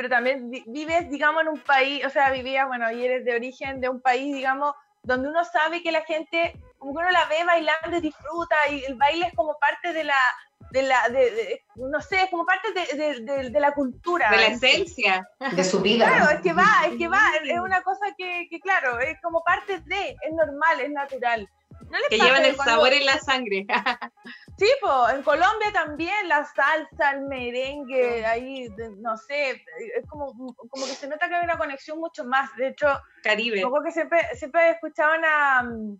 pero 0.00 0.08
también 0.08 0.50
vives, 0.66 1.10
digamos, 1.10 1.42
en 1.42 1.48
un 1.48 1.58
país, 1.58 2.02
o 2.06 2.08
sea, 2.08 2.30
vivías, 2.30 2.66
bueno, 2.66 2.90
y 2.90 3.04
eres 3.04 3.22
de 3.22 3.34
origen 3.34 3.82
de 3.82 3.90
un 3.90 4.00
país, 4.00 4.34
digamos, 4.34 4.74
donde 5.02 5.28
uno 5.28 5.44
sabe 5.44 5.82
que 5.82 5.92
la 5.92 6.00
gente, 6.04 6.58
como 6.78 6.94
que 6.94 7.00
uno 7.00 7.10
la 7.10 7.26
ve 7.26 7.44
bailando 7.44 7.98
y 7.98 8.00
disfruta, 8.00 8.56
y 8.70 8.82
el 8.84 8.94
baile 8.94 9.26
es 9.26 9.34
como 9.34 9.58
parte 9.58 9.92
de 9.92 10.04
la, 10.04 10.16
de 10.70 10.84
la, 10.84 11.06
de, 11.10 11.62
no 11.76 12.00
sé, 12.00 12.22
es 12.22 12.30
como 12.30 12.46
parte 12.46 12.72
de, 12.72 13.50
de, 13.50 13.60
la 13.60 13.74
cultura. 13.74 14.30
De 14.30 14.38
la 14.38 14.46
esencia. 14.46 15.28
De 15.52 15.64
su 15.64 15.82
vida. 15.82 16.06
Claro, 16.06 16.30
es 16.30 16.40
que 16.40 16.54
va, 16.54 16.86
es 16.86 16.96
que 16.96 17.08
va, 17.08 17.20
es 17.44 17.60
una 17.60 17.82
cosa 17.82 18.06
que, 18.16 18.46
que 18.48 18.58
claro, 18.58 19.00
es 19.00 19.20
como 19.20 19.44
parte 19.44 19.80
de, 19.80 20.16
es 20.22 20.32
normal, 20.32 20.80
es 20.80 20.90
natural 20.92 21.46
que 22.08 22.18
llevan 22.18 22.44
el 22.44 22.56
sabor 22.56 22.92
en 22.92 23.06
la 23.06 23.18
sangre. 23.18 23.66
sí, 24.60 24.70
pues 24.82 25.14
en 25.14 25.22
Colombia 25.22 25.72
también 25.72 26.28
la 26.28 26.44
salsa, 26.44 27.12
el 27.12 27.22
merengue, 27.22 28.26
ahí, 28.26 28.68
no 28.98 29.16
sé, 29.16 29.52
es 29.52 30.06
como, 30.06 30.34
como 30.54 30.84
que 30.84 30.92
se 30.92 31.08
nota 31.08 31.28
que 31.28 31.36
hay 31.36 31.44
una 31.44 31.56
conexión 31.56 31.98
mucho 31.98 32.26
más. 32.26 32.54
De 32.56 32.68
hecho, 32.68 32.86
Caribe. 33.22 33.62
Poco 33.62 33.82
que 33.82 33.90
siempre, 33.90 34.20
siempre 34.34 34.70
escuchaba 34.70 35.62
un, 35.62 35.98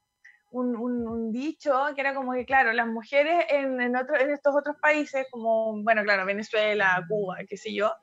un, 0.51 0.77
un, 0.77 1.33
dicho 1.33 1.87
que 1.95 2.03
era 2.03 2.15
como 2.15 2.35
que, 2.35 2.45
claro, 2.45 2.73
las 2.75 2.87
mujeres 2.87 3.47
en, 3.49 3.81
en, 3.81 3.97
en 3.97 4.31
estos 4.31 4.55
otros 4.55 4.77
países, 4.77 5.27
como, 5.31 5.83
bueno, 5.83 6.03
claro, 6.05 6.27
Venezuela, 6.27 7.03
Cuba, 7.09 7.39
qué 7.49 7.57
sé 7.57 7.73
yo, 7.73 7.95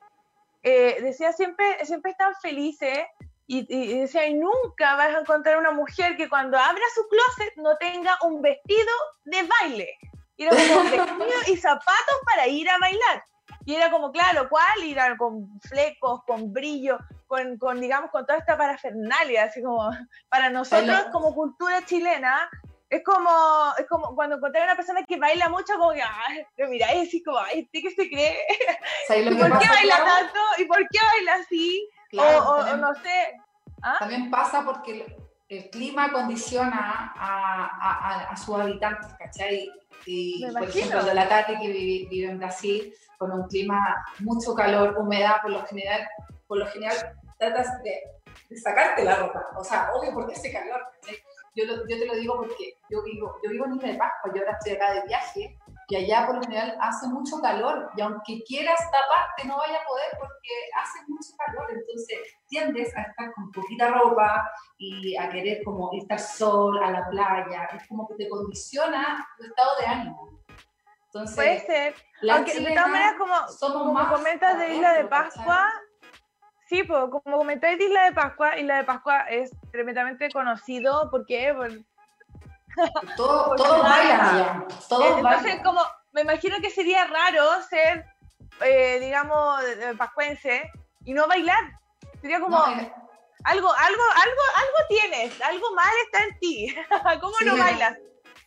eh, 0.64 1.00
decía 1.02 1.32
siempre, 1.32 1.64
siempre 1.84 2.10
están 2.10 2.34
felices 2.42 3.06
y, 3.46 4.00
decía, 4.00 4.26
y 4.26 4.34
nunca 4.34 4.96
vas 4.96 5.14
a 5.14 5.20
encontrar 5.20 5.56
una 5.56 5.70
mujer 5.70 6.16
que 6.16 6.28
cuando 6.28 6.58
abra 6.58 6.82
su 6.94 7.06
closet 7.08 7.54
no 7.56 7.76
tenga 7.76 8.18
un 8.24 8.42
vestido 8.42 8.92
de 9.24 9.48
baile. 9.60 9.98
Y 10.38 10.44
era 10.44 10.56
como 10.56 11.24
y 11.46 11.56
zapatos 11.56 12.16
para 12.24 12.46
ir 12.46 12.70
a 12.70 12.78
bailar. 12.78 13.24
Y 13.66 13.74
era 13.74 13.90
como, 13.90 14.10
claro, 14.12 14.48
¿cuál? 14.48 14.82
Ir 14.82 14.98
con 15.18 15.60
flecos, 15.60 16.22
con 16.24 16.52
brillo, 16.52 16.98
con, 17.26 17.58
con, 17.58 17.80
digamos, 17.80 18.10
con 18.10 18.24
toda 18.24 18.38
esta 18.38 18.56
parafernalia, 18.56 19.44
así 19.44 19.62
como, 19.62 19.90
para 20.30 20.48
nosotros 20.48 21.06
como 21.12 21.34
cultura 21.34 21.84
chilena, 21.84 22.48
es 22.88 23.02
como, 23.04 23.72
es 23.76 23.86
como 23.86 24.14
cuando 24.14 24.36
encontré 24.36 24.62
a 24.62 24.64
una 24.64 24.76
persona 24.76 25.02
que 25.04 25.18
baila 25.18 25.48
mucho, 25.48 25.74
como 25.76 25.92
que, 25.92 26.02
ay, 26.02 26.46
me 26.56 26.68
miráis 26.68 27.08
así 27.08 27.22
como, 27.22 27.38
ay, 27.38 27.68
¿qué 27.70 27.90
se 27.90 28.08
cree? 28.08 28.38
¿Y 29.18 29.34
por 29.34 29.58
qué 29.58 29.68
baila 29.68 29.96
tanto? 29.96 30.40
¿Y 30.58 30.64
por 30.64 30.78
qué 30.78 30.98
baila 31.12 31.34
así? 31.34 31.90
o, 32.12 32.76
no 32.76 32.94
sé. 32.94 33.40
¿ah? 33.82 33.96
También 33.98 34.30
pasa 34.30 34.64
porque 34.64 35.04
el, 35.48 35.70
clima 35.70 36.10
condiciona 36.12 37.12
a, 37.16 38.30
a, 38.30 38.36
sus 38.36 38.58
habitantes, 38.58 39.12
¿cachai? 39.18 39.70
Y, 40.10 40.42
por 40.52 40.64
ejemplo, 40.64 41.04
de 41.04 41.14
la 41.14 41.28
tarde 41.28 41.58
que 41.60 41.68
vive, 41.68 42.30
en 42.30 42.38
Brasil, 42.38 42.94
con 43.18 43.30
un 43.30 43.46
clima, 43.46 43.78
mucho 44.20 44.54
calor, 44.54 44.96
humedad, 44.98 45.42
por 45.42 45.50
lo 45.50 45.66
general, 45.66 46.08
por 46.46 46.58
lo 46.58 46.66
general 46.66 47.14
tratas 47.38 47.82
de, 47.82 48.00
de 48.48 48.56
sacarte 48.56 49.04
la 49.04 49.16
ropa. 49.16 49.48
O 49.56 49.62
sea, 49.62 49.90
obvio, 49.94 50.12
porque 50.14 50.34
hace 50.34 50.50
calor. 50.50 50.80
Yo, 51.54 51.64
yo, 51.64 51.86
te 51.86 52.06
lo 52.06 52.14
digo 52.14 52.36
porque 52.36 52.78
yo 52.88 53.02
vivo, 53.02 53.36
yo 53.42 53.50
vivo 53.50 53.66
en 53.66 53.74
Isla 53.74 53.88
de 53.88 53.98
Pascua, 53.98 54.32
yo 54.34 54.40
ahora 54.40 54.56
estoy 54.58 54.72
acá 54.72 54.94
de 54.94 55.02
viaje 55.06 55.58
y 55.90 55.96
allá 55.96 56.26
por 56.26 56.36
lo 56.36 56.42
general 56.42 56.76
hace 56.80 57.08
mucho 57.08 57.40
calor 57.40 57.90
y 57.96 58.02
aunque 58.02 58.42
quieras 58.46 58.78
taparte 58.92 59.46
no 59.46 59.56
vaya 59.56 59.78
a 59.78 59.86
poder 59.86 60.10
porque 60.18 60.48
hace 60.76 60.98
mucho 61.08 61.30
calor, 61.38 61.70
entonces 61.70 62.18
tiendes 62.46 62.94
a 62.94 63.02
estar 63.02 63.32
con 63.32 63.50
poquita 63.50 63.88
ropa 63.88 64.50
y 64.76 65.16
a 65.16 65.30
querer 65.30 65.64
como 65.64 65.90
estar 65.94 66.18
sol, 66.18 66.78
a 66.84 66.90
la 66.90 67.08
playa, 67.08 67.70
es 67.74 67.88
como 67.88 68.06
que 68.06 68.16
te 68.16 68.28
condiciona 68.28 69.26
tu 69.38 69.44
estado 69.44 69.70
de 69.80 69.86
ánimo. 69.86 70.38
Entonces, 71.06 71.36
Puede 71.36 71.60
ser, 71.60 71.94
aunque 72.30 72.60
de 72.60 72.68
todas 72.68 72.88
maneras 72.88 73.14
como, 73.16 73.84
como 73.84 74.08
comentas 74.10 74.58
de 74.58 74.74
Isla 74.74 74.92
de 74.92 75.04
Pascua, 75.06 75.72
sí, 76.66 76.82
pues, 76.82 77.04
como 77.10 77.38
comentáis 77.38 77.78
de 77.78 77.84
Isla 77.84 78.04
de 78.04 78.12
Pascua, 78.12 78.58
Isla 78.58 78.76
de 78.76 78.84
Pascua 78.84 79.20
es 79.30 79.50
tremendamente 79.72 80.30
conocido 80.30 81.08
porque... 81.10 81.54
Por, 81.54 81.70
todo, 83.16 83.56
todo 83.56 83.82
baila 83.82 84.66
Entonces, 84.68 85.60
como, 85.62 85.80
me 86.12 86.22
imagino 86.22 86.56
que 86.60 86.70
sería 86.70 87.06
raro 87.06 87.62
ser, 87.68 88.06
eh, 88.60 88.98
digamos, 89.00 89.62
pascuense 89.96 90.70
y 91.04 91.12
no 91.12 91.26
bailar. 91.26 91.78
Sería 92.20 92.40
como, 92.40 92.58
algo, 92.58 92.88
algo, 93.44 93.72
algo, 93.76 94.02
algo 94.56 94.78
tienes, 94.88 95.40
algo 95.42 95.74
mal 95.74 95.92
está 96.04 96.24
en 96.24 96.38
ti. 96.38 96.74
¿Cómo 97.20 97.34
no 97.44 97.56
bailas? 97.56 97.96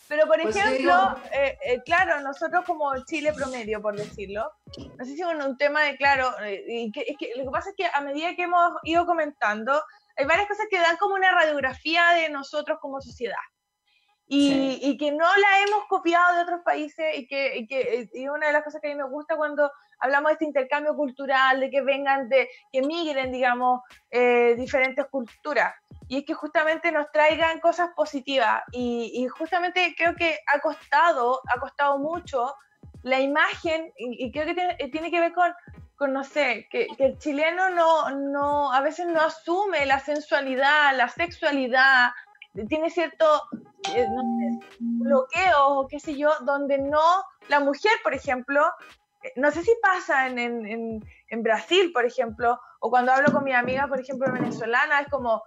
Pero, 0.07 0.27
por 0.27 0.41
pues 0.41 0.53
ejemplo, 0.53 1.15
eh, 1.31 1.57
eh, 1.63 1.81
claro, 1.85 2.19
nosotros 2.19 2.65
como 2.65 2.91
Chile 3.05 3.31
promedio, 3.31 3.81
por 3.81 3.95
decirlo, 3.95 4.51
no 4.97 5.05
sé 5.05 5.15
si 5.15 5.21
con 5.21 5.41
un 5.41 5.57
tema 5.57 5.83
de, 5.83 5.95
claro, 5.95 6.33
y 6.67 6.91
que, 6.91 7.05
es 7.07 7.15
que, 7.17 7.31
lo 7.37 7.45
que 7.45 7.49
pasa 7.49 7.69
es 7.69 7.75
que 7.77 7.85
a 7.85 8.01
medida 8.01 8.35
que 8.35 8.43
hemos 8.43 8.73
ido 8.83 9.05
comentando, 9.05 9.81
hay 10.17 10.25
varias 10.25 10.49
cosas 10.49 10.65
que 10.69 10.79
dan 10.79 10.97
como 10.97 11.15
una 11.15 11.31
radiografía 11.31 12.09
de 12.09 12.29
nosotros 12.29 12.77
como 12.81 12.99
sociedad 12.99 13.37
y, 14.33 14.79
y, 14.81 14.97
que 14.97 15.11
no 15.11 15.25
la 15.25 15.59
hemos 15.59 15.87
copiado 15.89 16.37
de 16.37 16.43
otros 16.43 16.61
países 16.63 17.17
y 17.17 17.27
que, 17.27 17.57
y 17.57 17.67
que 17.67 18.09
y 18.13 18.29
una 18.29 18.47
de 18.47 18.53
las 18.53 18.63
cosas 18.63 18.79
que 18.79 18.87
a 18.87 18.91
mí 18.91 18.95
me 18.95 19.09
gusta 19.09 19.35
cuando 19.35 19.69
hablamos 19.99 20.29
de 20.29 20.33
este 20.33 20.45
intercambio 20.45 20.95
cultural, 20.95 21.59
de 21.59 21.69
que 21.69 21.81
vengan, 21.81 22.29
de 22.29 22.49
que 22.71 22.81
migren, 22.81 23.33
digamos, 23.33 23.81
eh, 24.09 24.55
diferentes 24.57 25.05
culturas. 25.07 25.73
Y 26.07 26.19
es 26.19 26.25
que 26.25 26.33
justamente 26.33 26.93
nos 26.93 27.11
traigan 27.11 27.59
cosas 27.59 27.89
positivas. 27.93 28.63
Y, 28.71 29.27
justamente 29.37 29.93
creo 29.97 30.15
que 30.15 30.39
ha 30.53 30.59
costado, 30.61 31.41
ha 31.53 31.59
costado 31.59 31.99
mucho 31.99 32.55
la 33.03 33.19
imagen, 33.19 33.91
y, 33.97 34.31
creo 34.31 34.45
que 34.45 34.53
tiene, 34.53 34.75
tiene, 34.91 35.11
que 35.11 35.19
ver 35.19 35.33
con, 35.33 35.53
con 35.97 36.13
no 36.13 36.23
sé, 36.23 36.69
que, 36.71 36.87
que, 36.97 37.05
el 37.05 37.17
chileno 37.17 37.69
no, 37.69 38.09
no, 38.11 38.71
a 38.71 38.79
veces 38.79 39.07
no 39.07 39.19
asume 39.19 39.85
la 39.85 39.99
sensualidad, 39.99 40.95
la 40.95 41.09
sexualidad, 41.09 42.11
tiene 42.67 42.89
cierto 42.89 43.25
eh, 43.93 44.07
bloqueo 44.79 45.67
o 45.67 45.87
qué 45.87 45.99
sé 45.99 46.15
yo, 46.17 46.31
donde 46.41 46.77
no, 46.77 47.23
la 47.47 47.59
mujer, 47.59 47.91
por 48.03 48.13
ejemplo, 48.13 48.65
eh, 49.23 49.31
no 49.35 49.51
sé 49.51 49.63
si 49.63 49.71
pasa 49.81 50.27
en, 50.27 50.37
en, 50.39 51.05
en, 51.29 51.43
Brasil, 51.43 51.91
por 51.93 52.05
ejemplo, 52.05 52.59
o 52.79 52.89
cuando 52.89 53.11
hablo 53.11 53.31
con 53.31 53.43
mi 53.43 53.53
amiga, 53.53 53.87
por 53.87 53.99
ejemplo, 53.99 54.31
venezolana, 54.31 55.01
es 55.01 55.07
como, 55.07 55.41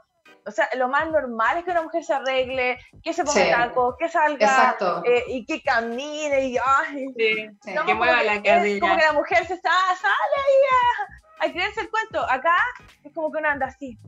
o 0.47 0.51
sea, 0.51 0.69
lo 0.77 0.89
más 0.89 1.11
normal 1.11 1.59
es 1.59 1.65
que 1.65 1.71
una 1.71 1.83
mujer 1.83 2.05
se 2.05 2.15
arregle, 2.15 2.79
que 3.03 3.13
se 3.13 3.25
ponga 3.25 3.51
tacos, 3.51 3.97
que 3.99 4.09
salga 4.09 4.77
eh, 5.05 5.25
y 5.29 5.45
que 5.47 5.63
camine 5.63 6.49
y 6.49 6.57
ay, 6.57 7.07
que 7.15 7.95
mueva 7.95 8.23
la 8.23 8.43
cadera. 8.43 8.81
Como 8.81 8.97
que 8.97 9.07
la 9.07 9.13
mujer 9.13 9.47
se 9.47 9.57
sale, 9.57 9.97
sale 10.01 10.37
ahí 10.37 11.41
a, 11.41 11.47
a 11.47 11.53
creerse 11.53 11.81
el 11.83 11.91
cuento. 11.91 12.21
Acá 12.31 12.57
es 13.03 13.13
como 13.13 13.31
que 13.33 13.39
uno 13.39 13.49
anda 13.49 13.67
así. 13.67 13.99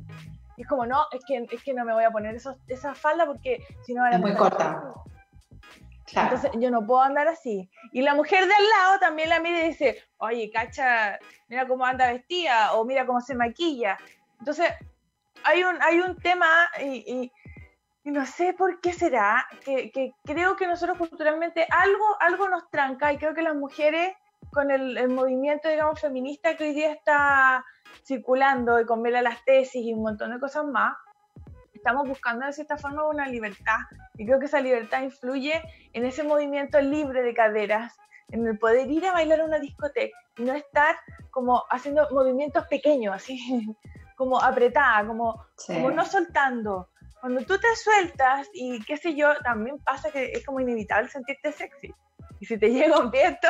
Y 0.57 0.63
es 0.63 0.69
como, 0.69 0.87
no, 0.87 1.07
es 1.13 1.25
que, 1.27 1.47
es 1.51 1.63
que 1.63 1.75
no 1.75 1.85
me 1.85 1.93
voy 1.93 2.05
a 2.05 2.11
poner 2.11 2.37
esa 2.69 2.95
falda 2.95 3.27
porque 3.27 3.63
si 3.85 3.95
no 3.95 4.03
van 4.03 4.15
a... 4.15 4.17
Es 4.17 4.23
muy 4.23 4.35
corta. 4.35 4.95
Entonces 6.15 6.51
yo 6.55 6.71
no 6.71 6.87
puedo 6.87 7.03
andar 7.03 7.29
así. 7.29 7.69
Y 7.93 8.03
la 8.03 8.15
mujer 8.15 8.47
de 8.47 8.55
al 8.55 8.69
lado 8.69 8.99
también 9.01 9.29
la 9.29 9.41
mira 9.41 9.61
y 9.61 9.69
dice, 9.69 10.05
oye, 10.19 10.51
cacha, 10.51 11.19
mira 11.49 11.67
cómo 11.67 11.85
anda 11.85 12.13
vestida 12.13 12.75
o 12.75 12.85
mira 12.85 13.07
cómo 13.07 13.21
se 13.21 13.35
maquilla. 13.35 13.99
Entonces 14.39 14.73
hay 15.45 15.65
un, 15.65 15.81
hay 15.83 16.01
un 16.01 16.17
tema 16.17 16.69
y, 16.81 17.33
y, 18.05 18.11
no 18.11 18.25
sé 18.25 18.53
por 18.53 18.81
qué 18.81 18.93
será, 18.93 19.45
que, 19.65 19.91
que, 19.91 20.15
creo 20.25 20.55
que 20.55 20.69
nosotros 20.69 20.97
culturalmente 20.97 21.67
algo, 21.69 22.05
algo 22.21 22.49
nos 22.49 22.71
tranca 22.71 23.13
y 23.13 23.19
creo 23.19 23.35
que 23.35 23.43
las 23.43 23.57
mujeres 23.57 24.15
con 24.53 24.71
el, 24.71 24.97
el 24.97 25.09
movimiento, 25.09 25.69
digamos, 25.69 26.01
feminista 26.01 26.57
que 26.57 26.65
hoy 26.69 26.75
día 26.75 26.93
está 26.93 27.65
circulando 28.05 28.81
y 28.81 28.87
con 28.87 29.03
ver 29.03 29.23
las 29.23 29.45
tesis 29.45 29.85
y 29.85 29.93
un 29.93 30.03
montón 30.03 30.33
de 30.33 30.41
cosas 30.41 30.65
más, 30.65 30.97
estamos 31.75 32.09
buscando 32.09 32.47
de 32.47 32.53
cierta 32.53 32.77
forma 32.77 33.07
una 33.07 33.29
libertad. 33.29 33.79
Y 34.17 34.27
creo 34.27 34.41
que 34.41 34.47
esa 34.47 34.61
libertad 34.61 35.03
influye 35.03 35.63
en 35.93 36.05
ese 36.05 36.25
movimiento 36.25 36.81
libre 36.81 37.23
de 37.23 37.33
caderas, 37.33 37.97
en 38.31 38.47
el 38.47 38.59
poder 38.59 38.91
ir 38.91 39.07
a 39.07 39.13
bailar 39.13 39.41
a 39.41 39.45
una 39.45 39.59
discoteca 39.61 40.19
y 40.37 40.43
no 40.43 40.53
estar 40.53 40.97
como 41.31 41.65
haciendo 41.71 42.09
movimientos 42.11 42.67
pequeños, 42.67 43.15
así 43.15 43.39
como 44.17 44.41
apretada, 44.41 45.07
como, 45.07 45.47
como 45.67 45.91
no 45.91 46.05
soltando. 46.05 46.89
cuando 47.21 47.43
tú 47.43 47.59
te 47.59 47.77
sueltas 47.77 48.49
y 48.53 48.83
qué 48.85 48.97
sé 48.97 49.15
yo, 49.15 49.37
también 49.45 49.79
pasa 49.85 50.11
que 50.11 50.33
es 50.33 50.45
como 50.45 50.61
inevitable 50.61 51.09
sentirte 51.09 51.53
sexy. 51.53 51.95
Y 52.41 52.47
si 52.47 52.59
te 52.59 52.69
llega 52.73 52.99
un 52.99 53.11
viento, 53.11 53.49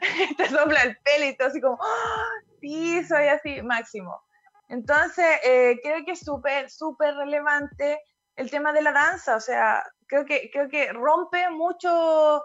te 0.36 0.48
sopla 0.48 0.82
el 0.82 0.96
pelo 0.98 1.26
y 1.26 1.36
todo 1.36 1.48
así 1.48 1.60
como, 1.60 1.78
¡ah! 1.80 2.24
sí, 2.60 3.04
soy 3.04 3.28
así, 3.28 3.62
máximo. 3.62 4.22
Entonces, 4.68 5.26
eh, 5.44 5.78
creo 5.82 6.04
que 6.04 6.12
es 6.12 6.20
súper, 6.20 6.70
súper 6.70 7.14
relevante 7.14 8.00
el 8.34 8.50
tema 8.50 8.72
de 8.72 8.82
la 8.82 8.92
danza. 8.92 9.36
O 9.36 9.40
sea, 9.40 9.82
creo 10.06 10.24
que, 10.24 10.50
creo 10.52 10.68
que 10.68 10.92
rompe 10.92 11.48
mucho, 11.50 12.42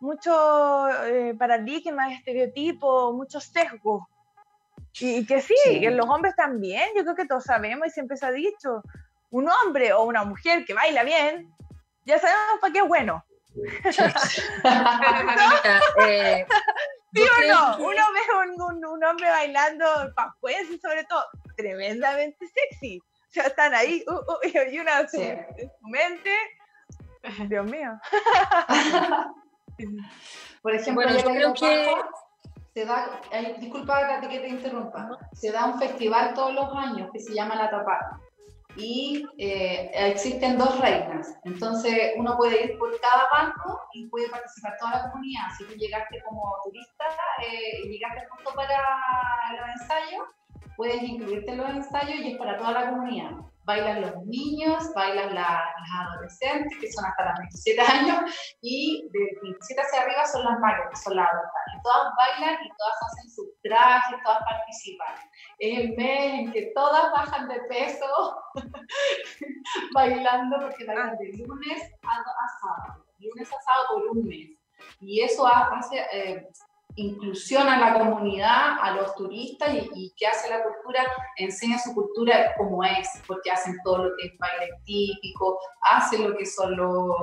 mucho 0.00 0.88
eh, 1.06 1.34
paradigmas, 1.38 2.12
estereotipos, 2.12 3.14
muchos 3.14 3.44
sesgos. 3.44 4.02
Y, 4.98 5.24
que 5.24 5.40
sí, 5.40 5.54
sí, 5.64 5.80
que 5.80 5.90
los 5.90 6.08
hombres 6.08 6.34
también, 6.34 6.82
yo 6.96 7.04
creo 7.04 7.14
que 7.14 7.26
todos 7.26 7.44
sabemos 7.44 7.86
y 7.86 7.90
siempre 7.90 8.16
se 8.16 8.26
ha 8.26 8.32
dicho, 8.32 8.82
un 9.30 9.48
hombre 9.48 9.92
o 9.92 10.02
una 10.02 10.24
mujer 10.24 10.64
que 10.64 10.74
baila 10.74 11.04
bien, 11.04 11.48
ya 12.04 12.18
sabemos 12.18 12.58
para 12.60 12.72
qué 12.72 12.80
es 12.80 12.88
bueno. 12.88 13.24
Eh, 16.06 16.46
¿Sí 17.12 17.22
o 17.22 17.48
no? 17.48 17.76
Uno 17.78 18.02
ve 18.12 18.20
un, 18.44 18.62
un, 18.62 18.84
un 18.84 19.04
hombre 19.04 19.28
bailando 19.28 19.84
pascués 20.14 20.70
y 20.70 20.78
sobre 20.78 21.04
todo 21.04 21.24
tremendamente 21.56 22.46
sexy. 22.46 23.00
O 23.00 23.32
sea, 23.32 23.44
están 23.44 23.74
ahí 23.74 24.04
uh, 24.06 24.12
uh, 24.12 24.38
y 24.70 24.78
una 24.78 25.08
sí. 25.08 25.22
en 25.22 25.70
su 25.80 25.88
mente. 25.88 26.30
Dios 27.48 27.66
mío. 27.66 28.00
Por 30.62 30.74
ejemplo, 30.74 31.04
Bueno, 31.04 31.18
yo 31.18 31.24
creo 31.24 31.54
que 31.54 31.94
se 32.74 32.84
da, 32.84 33.20
ay, 33.32 33.56
disculpa 33.58 34.20
que 34.20 34.28
te 34.28 34.48
interrumpa, 34.48 35.18
se 35.32 35.50
da 35.50 35.66
un 35.66 35.78
festival 35.78 36.34
todos 36.34 36.54
los 36.54 36.72
años 36.76 37.10
que 37.12 37.18
se 37.18 37.34
llama 37.34 37.56
La 37.56 37.70
Tapada 37.70 38.20
y 38.76 39.26
eh, 39.38 39.90
existen 39.94 40.58
dos 40.58 40.78
reinas, 40.80 41.34
entonces 41.44 42.12
uno 42.16 42.36
puede 42.36 42.64
ir 42.64 42.78
por 42.78 42.98
cada 43.00 43.28
banco 43.32 43.80
y 43.92 44.06
puede 44.08 44.28
participar 44.28 44.76
toda 44.78 44.92
la 44.92 45.10
comunidad. 45.10 45.44
Si 45.56 45.64
tú 45.64 45.74
llegaste 45.74 46.22
como 46.22 46.56
turista 46.64 47.04
eh, 47.42 47.80
y 47.84 47.88
llegaste 47.88 48.26
justo 48.30 48.54
para 48.54 48.78
los 49.58 49.80
ensayos, 49.80 50.28
puedes 50.76 51.02
incluirte 51.02 51.52
en 51.52 51.58
los 51.58 51.70
ensayos 51.70 52.20
y 52.20 52.32
es 52.32 52.38
para 52.38 52.56
toda 52.56 52.72
la 52.72 52.90
comunidad. 52.90 53.32
Bailan 53.64 54.00
los 54.00 54.24
niños, 54.24 54.90
bailan 54.94 55.34
la, 55.34 55.62
las 55.78 56.08
adolescentes, 56.08 56.78
que 56.80 56.90
son 56.90 57.04
hasta 57.04 57.26
los 57.26 57.38
27 57.38 57.80
años, 57.82 58.18
y 58.62 59.06
de 59.12 59.38
27 59.42 59.80
hacia 59.80 60.00
arriba 60.00 60.24
son 60.24 60.44
las 60.44 60.58
mayores, 60.58 60.88
que 60.90 60.96
son 60.96 61.16
las 61.16 61.28
adultas. 61.28 61.62
Y 61.76 61.82
todas 61.82 62.12
bailan 62.16 62.64
y 62.64 62.68
todas 62.70 62.96
hacen 63.06 63.30
sus 63.30 63.46
trajes, 63.62 64.22
todas 64.24 64.38
participan. 64.42 65.14
Es 65.60 65.78
el 65.78 65.96
mes 65.96 66.40
en 66.40 66.52
que 66.52 66.72
todas 66.74 67.12
bajan 67.12 67.46
de 67.48 67.60
peso 67.68 68.06
bailando, 69.94 70.56
porque 70.58 70.84
bailan 70.84 71.16
de 71.18 71.32
lunes 71.36 71.82
a, 72.02 72.16
a 72.16 72.48
sábado, 72.60 73.04
lunes 73.18 73.48
a 73.48 73.60
sábado 73.60 73.86
por 73.92 74.16
un 74.16 74.26
mes. 74.26 74.50
Y 75.00 75.20
eso 75.20 75.46
hace, 75.46 76.02
eh, 76.12 76.48
inclusión 76.96 77.68
a 77.68 77.78
la 77.78 77.98
comunidad, 77.98 78.78
a 78.80 78.92
los 78.96 79.14
turistas 79.14 79.72
y, 79.74 79.90
y 79.94 80.12
que 80.16 80.26
hace 80.26 80.50
la 80.50 80.62
cultura, 80.62 81.06
enseña 81.36 81.78
su 81.78 81.94
cultura 81.94 82.54
como 82.56 82.82
es, 82.84 83.08
porque 83.26 83.50
hacen 83.50 83.76
todo 83.84 84.04
lo 84.04 84.16
que 84.16 84.26
es 84.26 84.38
baile 84.38 84.72
típico, 84.84 85.58
hacen 85.82 86.28
lo 86.28 86.36
que 86.36 86.46
son 86.46 86.76
los, 86.76 87.14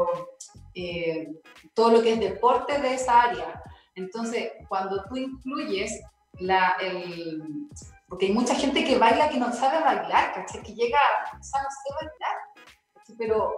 eh, 0.73 1.27
todo 1.73 1.91
lo 1.91 2.01
que 2.01 2.13
es 2.13 2.19
deporte 2.19 2.79
de 2.79 2.93
esa 2.93 3.23
área. 3.23 3.63
Entonces, 3.95 4.51
cuando 4.67 5.03
tú 5.05 5.17
incluyes 5.17 6.01
la, 6.39 6.77
el, 6.79 7.41
porque 8.07 8.27
hay 8.27 8.33
mucha 8.33 8.55
gente 8.55 8.83
que 8.83 8.97
baila 8.97 9.29
que 9.29 9.37
no 9.37 9.51
sabe 9.51 9.83
bailar, 9.83 10.33
¿cachai? 10.33 10.63
Que 10.63 10.73
llega, 10.73 10.99
o 11.39 11.43
sea, 11.43 11.61
no 11.61 11.69
sé 11.69 11.93
bailar, 11.95 12.37
¿cachai? 12.93 13.15
pero 13.17 13.53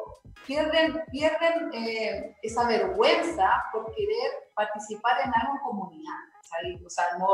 pierden, 0.46 1.04
pierden 1.12 1.74
eh, 1.74 2.36
esa 2.42 2.68
vergüenza 2.68 3.64
por 3.72 3.94
querer 3.94 4.50
participar 4.56 5.22
en 5.24 5.32
algo 5.34 5.54
en 5.54 5.62
comunidad. 5.62 6.16
¿sabes? 6.50 6.82
O 6.86 6.90
sea, 6.90 7.06
no, 7.18 7.28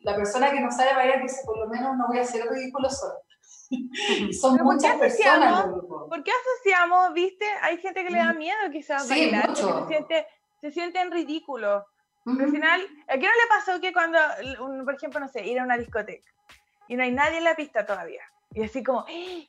la 0.00 0.16
persona 0.16 0.50
que 0.50 0.60
no 0.60 0.70
sabe 0.70 0.94
bailar 0.94 1.22
dice, 1.22 1.42
por 1.44 1.58
lo 1.58 1.68
menos 1.68 1.96
no 1.96 2.08
voy 2.08 2.18
a 2.18 2.22
hacer 2.22 2.46
ridículo 2.48 2.90
solo. 2.90 3.14
y 3.70 4.32
son 4.32 4.54
¿Pero 4.54 4.64
muchas 4.64 4.96
personas 4.96 5.64
en 5.64 5.70
el 5.70 5.76
grupo. 5.76 6.08
¿Por 6.08 6.22
qué 6.24 6.32
asociamos, 6.32 7.12
viste? 7.14 7.46
Hay 7.62 7.78
gente 7.78 8.04
que 8.04 8.10
le 8.10 8.18
da 8.18 8.32
miedo 8.32 8.58
quizás 8.72 9.06
Sí, 9.06 9.30
bailar, 9.30 9.56
se, 9.56 9.86
siente, 9.86 10.26
se 10.60 10.70
sienten 10.70 11.10
ridículos. 11.12 11.84
Al 12.26 12.50
final, 12.50 12.80
¿a 13.08 13.14
qué 13.14 13.26
no 13.26 13.32
le 13.32 13.48
pasó 13.48 13.80
que 13.80 13.92
cuando, 13.92 14.18
un- 14.60 14.84
por 14.84 14.94
ejemplo, 14.94 15.20
no 15.20 15.28
sé, 15.28 15.46
ir 15.46 15.58
a 15.58 15.64
una 15.64 15.78
discoteca 15.78 16.30
y 16.88 16.96
no 16.96 17.02
hay 17.02 17.12
nadie 17.12 17.38
en 17.38 17.44
la 17.44 17.56
pista 17.56 17.86
todavía? 17.86 18.22
Y 18.52 18.64
así 18.64 18.82
como, 18.82 19.00
"¡Ah! 19.00 19.04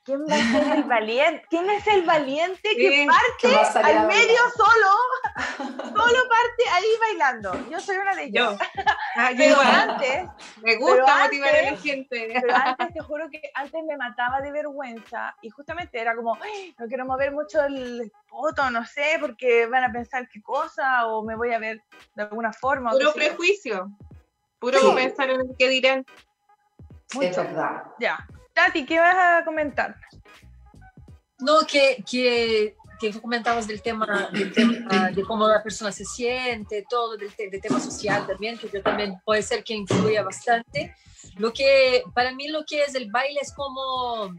¿quién 0.06 0.22
va 0.30 0.36
a 0.36 0.38
ser 0.38 0.78
el 0.78 0.84
valiente? 0.84 1.44
¿Quién 1.50 1.68
es 1.72 1.88
el 1.88 2.04
valiente 2.04 2.62
que 2.78 3.08
parte 3.08 3.56
al 3.84 4.08
medio 4.08 4.28
bailar? 4.28 4.52
solo? 4.56 4.90
Solo 5.92 6.20
parte 6.30 6.64
ahí 6.72 6.86
bailando. 7.00 7.70
Yo 7.70 7.80
soy 7.80 7.98
una 7.98 8.16
de 8.16 8.32
Yo. 8.32 8.52
ellas. 8.52 8.60
Ah, 9.16 9.32
yo 9.32 9.38
Pero 9.38 9.52
igual. 9.54 9.90
antes, 9.90 10.26
Me 10.62 10.76
gusta 10.78 11.04
pero 11.06 11.18
motivar 11.24 11.50
a 11.50 11.62
la 11.64 11.68
antes- 11.70 11.82
gente. 11.84 12.40
pero 12.42 12.56
antes 12.56 12.88
te 12.94 13.00
juro 13.02 13.30
que 13.30 13.42
antes 13.56 13.84
me 13.86 13.98
mataba 13.98 14.40
de 14.42 14.52
vergüenza 14.52 15.36
y 15.42 15.50
justamente 15.50 16.00
era 16.00 16.16
como, 16.16 16.38
"Ay, 16.42 16.74
no 16.78 16.88
quiero 16.88 17.06
mover 17.06 17.32
mucho 17.32 17.62
el 17.64 18.12
poto, 18.30 18.70
no 18.70 18.86
sé, 18.86 19.18
porque 19.20 19.66
van 19.66 19.84
a 19.84 19.92
pensar 19.92 20.28
qué 20.30 20.42
cosa 20.44 21.08
o 21.08 21.24
me 21.24 21.36
voy 21.36 21.54
a 21.54 21.60
ver 21.60 21.82
de 22.16 22.24
alguna 22.24 22.54
forma. 22.54 22.92
Puro 22.92 23.14
qué 23.14 23.20
yo". 23.20 23.26
prejuicio. 23.28 23.90
Puro 24.60 24.80
Sí. 24.80 24.92
pensar 24.96 25.30
en 25.32 25.42
el 25.42 25.56
que 25.58 25.70
dirán. 25.70 26.06
Es 27.10 27.16
Mucho. 27.16 27.44
verdad. 27.44 27.84
Ya. 28.00 28.26
Tati, 28.54 28.86
¿qué 28.86 29.00
vas 29.00 29.16
a 29.42 29.46
comentar? 29.46 29.96
No, 31.40 31.60
que, 31.68 32.04
que, 32.10 32.76
que 33.00 33.20
comentabas 33.20 33.68
del 33.68 33.82
tema, 33.82 34.30
del 34.32 34.54
tema 34.54 35.10
de 35.12 35.24
cómo 35.24 35.48
la 35.48 35.64
persona 35.64 35.92
se 35.92 36.06
siente, 36.06 36.86
todo 36.90 37.18
del, 37.18 37.34
te- 37.34 37.50
del 37.50 37.62
tema 37.62 37.80
social 37.80 38.28
también, 38.28 38.58
que 38.58 38.70
yo 38.70 38.82
también 38.84 39.20
puede 39.26 39.42
ser 39.42 39.64
que 39.64 39.74
influya 39.74 40.24
bastante. 40.24 40.96
Lo 41.38 41.52
que, 41.54 42.04
para 42.14 42.34
mí 42.34 42.48
lo 42.50 42.64
que 42.66 42.84
es 42.84 42.94
el 42.96 43.10
baile 43.10 43.40
es 43.42 43.54
como 43.54 44.34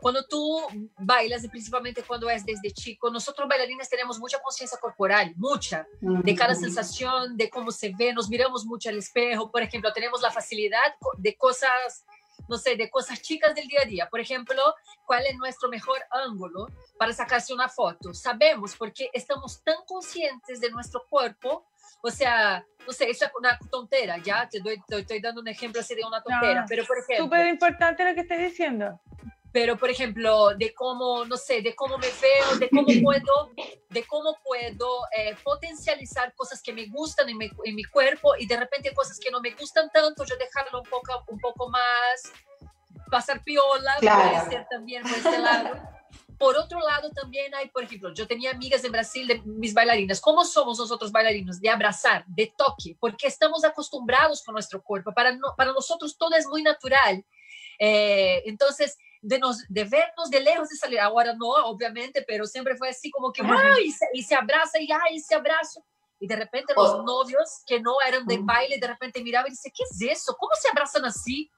cuando 0.00 0.24
tú 0.26 0.60
bailas, 0.98 1.42
y 1.44 1.48
principalmente 1.48 2.02
cuando 2.02 2.30
es 2.30 2.44
desde 2.46 2.70
chico, 2.70 3.10
nosotros 3.10 3.48
bailarines 3.48 3.88
tenemos 3.90 4.18
mucha 4.18 4.40
conciencia 4.40 4.78
corporal, 4.80 5.32
mucha, 5.36 5.86
de 6.00 6.34
cada 6.36 6.54
sensación, 6.54 7.36
de 7.36 7.50
cómo 7.50 7.72
se 7.72 7.92
ve, 7.98 8.12
nos 8.12 8.28
miramos 8.28 8.64
mucho 8.64 8.88
al 8.88 8.98
espejo, 8.98 9.50
por 9.50 9.62
ejemplo, 9.62 9.92
tenemos 9.92 10.22
la 10.22 10.30
facilidad 10.30 10.94
de 11.18 11.36
cosas, 11.36 12.04
no 12.48 12.58
sé, 12.58 12.76
de 12.76 12.90
cosas 12.90 13.20
chicas 13.22 13.54
del 13.54 13.66
día 13.66 13.80
a 13.82 13.86
día. 13.86 14.08
Por 14.08 14.20
ejemplo, 14.20 14.62
¿cuál 15.04 15.24
es 15.26 15.36
nuestro 15.36 15.68
mejor 15.68 15.98
ángulo 16.10 16.66
para 16.98 17.12
sacarse 17.12 17.52
una 17.52 17.68
foto? 17.68 18.14
Sabemos 18.14 18.76
porque 18.76 19.10
estamos 19.12 19.62
tan 19.62 19.76
conscientes 19.86 20.60
de 20.60 20.70
nuestro 20.70 21.04
cuerpo. 21.08 21.66
O 22.02 22.10
sea, 22.10 22.64
no 22.86 22.92
sé, 22.92 23.10
eso 23.10 23.24
es 23.24 23.32
una 23.38 23.58
tontera, 23.70 24.18
ya 24.18 24.48
te 24.48 24.60
doy, 24.60 24.80
te 24.86 24.98
estoy 24.98 25.20
dando 25.20 25.40
un 25.40 25.48
ejemplo 25.48 25.80
así 25.80 25.94
de 25.94 26.04
una 26.04 26.22
tontera, 26.22 26.60
No, 26.60 26.66
pero 26.68 26.84
por 26.84 26.98
ejemplo, 26.98 27.24
Súper 27.24 27.46
importante 27.46 28.04
lo 28.04 28.14
que 28.14 28.20
estás 28.20 28.38
diciendo. 28.38 29.00
Pero 29.56 29.78
por 29.78 29.88
ejemplo, 29.88 30.50
de 30.54 30.74
cómo, 30.74 31.24
no 31.24 31.38
sé, 31.38 31.62
de 31.62 31.74
cómo 31.74 31.96
me 31.96 32.08
veo, 32.20 32.58
de 32.58 32.68
cómo 32.68 32.88
puedo, 33.02 33.50
de 33.88 34.04
cómo 34.04 34.36
puedo 34.44 34.86
eh, 35.16 35.34
potencializar 35.42 36.34
cosas 36.34 36.60
que 36.62 36.74
me 36.74 36.84
gustan 36.88 37.30
en 37.30 37.38
mi, 37.38 37.48
en 37.64 37.74
mi 37.74 37.84
cuerpo 37.84 38.36
y 38.38 38.46
de 38.46 38.54
repente 38.58 38.92
cosas 38.92 39.18
que 39.18 39.30
no 39.30 39.40
me 39.40 39.52
gustan 39.52 39.88
tanto, 39.90 40.24
yo 40.26 40.36
dejarlo 40.36 40.82
un 40.82 40.84
poco, 40.90 41.24
un 41.28 41.38
poco 41.38 41.70
más, 41.70 42.30
pasar 43.10 43.42
piola, 43.42 43.94
Claro. 44.00 44.28
puede 44.44 44.50
ser 44.50 44.66
también 44.68 45.02
por 45.04 45.12
este 45.12 45.38
lado. 45.38 45.80
Por 46.38 46.54
otro 46.58 46.78
lado, 46.80 47.08
también 47.12 47.54
hay, 47.54 47.70
por 47.70 47.82
ejemplo, 47.84 48.12
yo 48.12 48.26
tenía 48.26 48.50
amigas 48.50 48.84
en 48.84 48.92
Brasil 48.92 49.26
de 49.26 49.40
mis 49.46 49.72
bailarinas. 49.72 50.20
¿Cómo 50.20 50.44
somos 50.44 50.78
nosotros 50.78 51.10
bailarinos? 51.10 51.62
De 51.62 51.70
abrazar, 51.70 52.26
de 52.26 52.52
toque, 52.58 52.94
porque 53.00 53.26
estamos 53.26 53.64
acostumbrados 53.64 54.42
con 54.44 54.52
nuestro 54.52 54.82
cuerpo. 54.82 55.14
Para, 55.14 55.32
no- 55.32 55.54
para 55.56 55.72
nosotros 55.72 56.14
todo 56.18 56.34
es 56.36 56.46
muy 56.46 56.62
natural. 56.62 57.24
Eh, 57.78 58.42
entonces, 58.44 58.98
de, 59.28 59.38
nos, 59.38 59.64
de 59.68 59.84
vernos 59.84 60.30
de 60.30 60.40
lejos 60.40 60.72
y 60.72 60.76
salir, 60.76 61.00
ahora 61.00 61.32
no, 61.34 61.48
obviamente, 61.48 62.24
pero 62.26 62.46
siempre 62.46 62.76
fue 62.76 62.88
así 62.90 63.10
como 63.10 63.32
que, 63.32 63.42
¡ay! 63.44 63.86
Y 63.86 63.92
se, 63.92 64.06
y 64.12 64.22
se 64.22 64.34
abraza 64.34 64.78
y 64.80 64.88
¡ay! 64.92 65.16
ese 65.16 65.34
abrazo. 65.34 65.84
Y 66.20 66.26
de 66.26 66.36
repente 66.36 66.72
los 66.76 66.90
Oh. 66.90 67.02
novios 67.02 67.62
que 67.66 67.80
no 67.80 67.94
eran 68.06 68.24
de 68.26 68.38
Mm. 68.38 68.46
baile, 68.46 68.78
de 68.78 68.86
repente 68.86 69.20
miraban 69.22 69.48
y 69.48 69.50
dicen, 69.50 69.72
¿qué 69.76 69.82
es 69.82 70.18
eso? 70.18 70.34
¿Cómo 70.38 70.52
se 70.60 70.68
abrazan 70.68 71.04
así? 71.04 71.50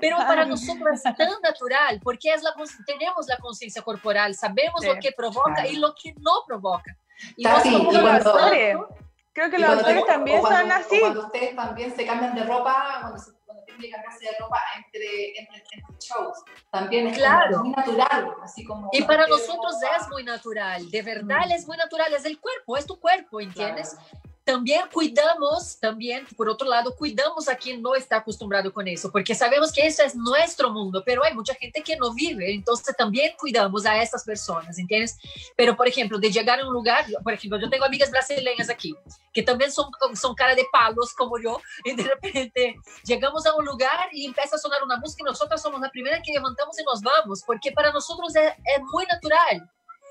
Pero 0.00 0.16
para 0.18 0.44
nosotros 0.44 0.88
es 0.94 1.02
tan 1.02 1.40
natural, 1.42 2.00
porque 2.02 2.32
es 2.32 2.42
la, 2.42 2.52
tenemos 2.86 3.26
la 3.28 3.36
conciencia 3.38 3.80
corporal, 3.82 4.34
sabemos 4.34 4.80
Sí, 4.82 4.86
lo 4.88 4.96
que 5.00 5.12
provoca 5.12 5.54
claro. 5.54 5.68
y 5.70 5.76
lo 5.76 5.94
que 5.94 6.12
no 6.18 6.42
provoca. 6.46 6.96
Y 7.36 7.42
Tati, 7.44 7.68
y 7.68 7.84
cuando- 7.84 8.02
tanto- 8.02 8.88
Creo 9.34 9.50
que 9.50 9.56
Y 9.56 9.60
los 9.60 9.70
actores 9.70 10.02
o 10.02 10.06
también 10.06 10.40
cuando- 10.40 10.58
son 10.60 10.70
o 10.70 10.74
así. 10.74 11.00
Cuando 11.00 11.26
ustedes 11.26 11.56
también 11.56 11.96
se 11.96 12.06
cambian 12.06 12.34
de 12.36 12.44
ropa, 12.44 12.98
cuando, 13.00 13.18
se, 13.18 13.32
cuando 13.44 13.64
tienen 13.64 13.82
que 13.82 13.90
cambiarse 13.90 14.24
de 14.26 14.30
ropa 14.38 14.60
entre, 14.76 15.38
entre, 15.38 15.56
entre 15.72 15.94
shows, 15.98 16.38
también 16.70 17.08
es 17.08 17.18
Claro. 17.18 17.58
muy 17.64 17.70
natural, 17.70 18.34
así 18.42 18.64
como... 18.64 18.88
Y 18.92 19.02
para 19.02 19.26
nosotros 19.26 19.74
ropa. 19.82 19.96
es 19.96 20.08
muy 20.08 20.22
natural, 20.22 20.88
de 20.90 21.02
verdad 21.02 21.46
Mm. 21.48 21.52
es 21.52 21.66
muy 21.66 21.76
natural, 21.76 22.14
es 22.14 22.24
el 22.24 22.38
cuerpo, 22.38 22.76
es 22.76 22.86
tu 22.86 22.98
cuerpo, 23.00 23.40
¿entiendes? 23.40 23.94
Claro. 23.94 24.33
También 24.44 24.82
cuidamos, 24.92 25.78
también, 25.80 26.26
por 26.36 26.48
otro 26.50 26.68
lado, 26.68 26.94
cuidamos 26.94 27.48
a 27.48 27.56
quien 27.56 27.80
no 27.80 27.94
está 27.94 28.16
acostumbrado 28.16 28.72
con 28.72 28.86
eso, 28.86 29.10
porque 29.10 29.34
sabemos 29.34 29.72
que 29.72 29.86
ese 29.86 30.04
es 30.04 30.14
nuestro 30.14 30.70
mundo, 30.70 31.02
pero 31.04 31.24
hay 31.24 31.34
mucha 31.34 31.54
gente 31.54 31.82
que 31.82 31.96
no 31.96 32.12
vive, 32.12 32.52
entonces 32.52 32.94
también 32.94 33.32
cuidamos 33.38 33.86
a 33.86 34.02
esas 34.02 34.22
personas, 34.22 34.78
¿entiendes? 34.78 35.16
Pero, 35.56 35.74
por 35.74 35.88
ejemplo, 35.88 36.18
de 36.18 36.30
llegar 36.30 36.60
a 36.60 36.66
un 36.66 36.74
lugar, 36.74 37.06
por 37.22 37.32
ejemplo, 37.32 37.58
yo 37.58 37.70
tengo 37.70 37.86
amigas 37.86 38.10
brasileñas 38.10 38.68
aquí, 38.68 38.94
que 39.32 39.42
también 39.42 39.72
son, 39.72 39.90
son 40.14 40.34
cara 40.34 40.54
de 40.54 40.66
palos 40.70 41.14
como 41.14 41.38
yo, 41.38 41.58
y 41.84 41.94
de 41.94 42.02
repente 42.02 42.76
llegamos 43.04 43.46
a 43.46 43.54
un 43.54 43.64
lugar 43.64 44.08
y 44.12 44.26
empieza 44.26 44.56
a 44.56 44.58
sonar 44.58 44.82
una 44.82 44.98
música 44.98 45.22
y 45.22 45.24
nosotros 45.24 45.60
somos 45.62 45.80
la 45.80 45.90
primera 45.90 46.20
que 46.22 46.32
levantamos 46.32 46.78
y 46.78 46.84
nos 46.84 47.00
vamos, 47.00 47.42
porque 47.46 47.72
para 47.72 47.90
nosotros 47.92 48.36
es, 48.36 48.52
es 48.52 48.82
muy 48.92 49.06
natural. 49.06 49.70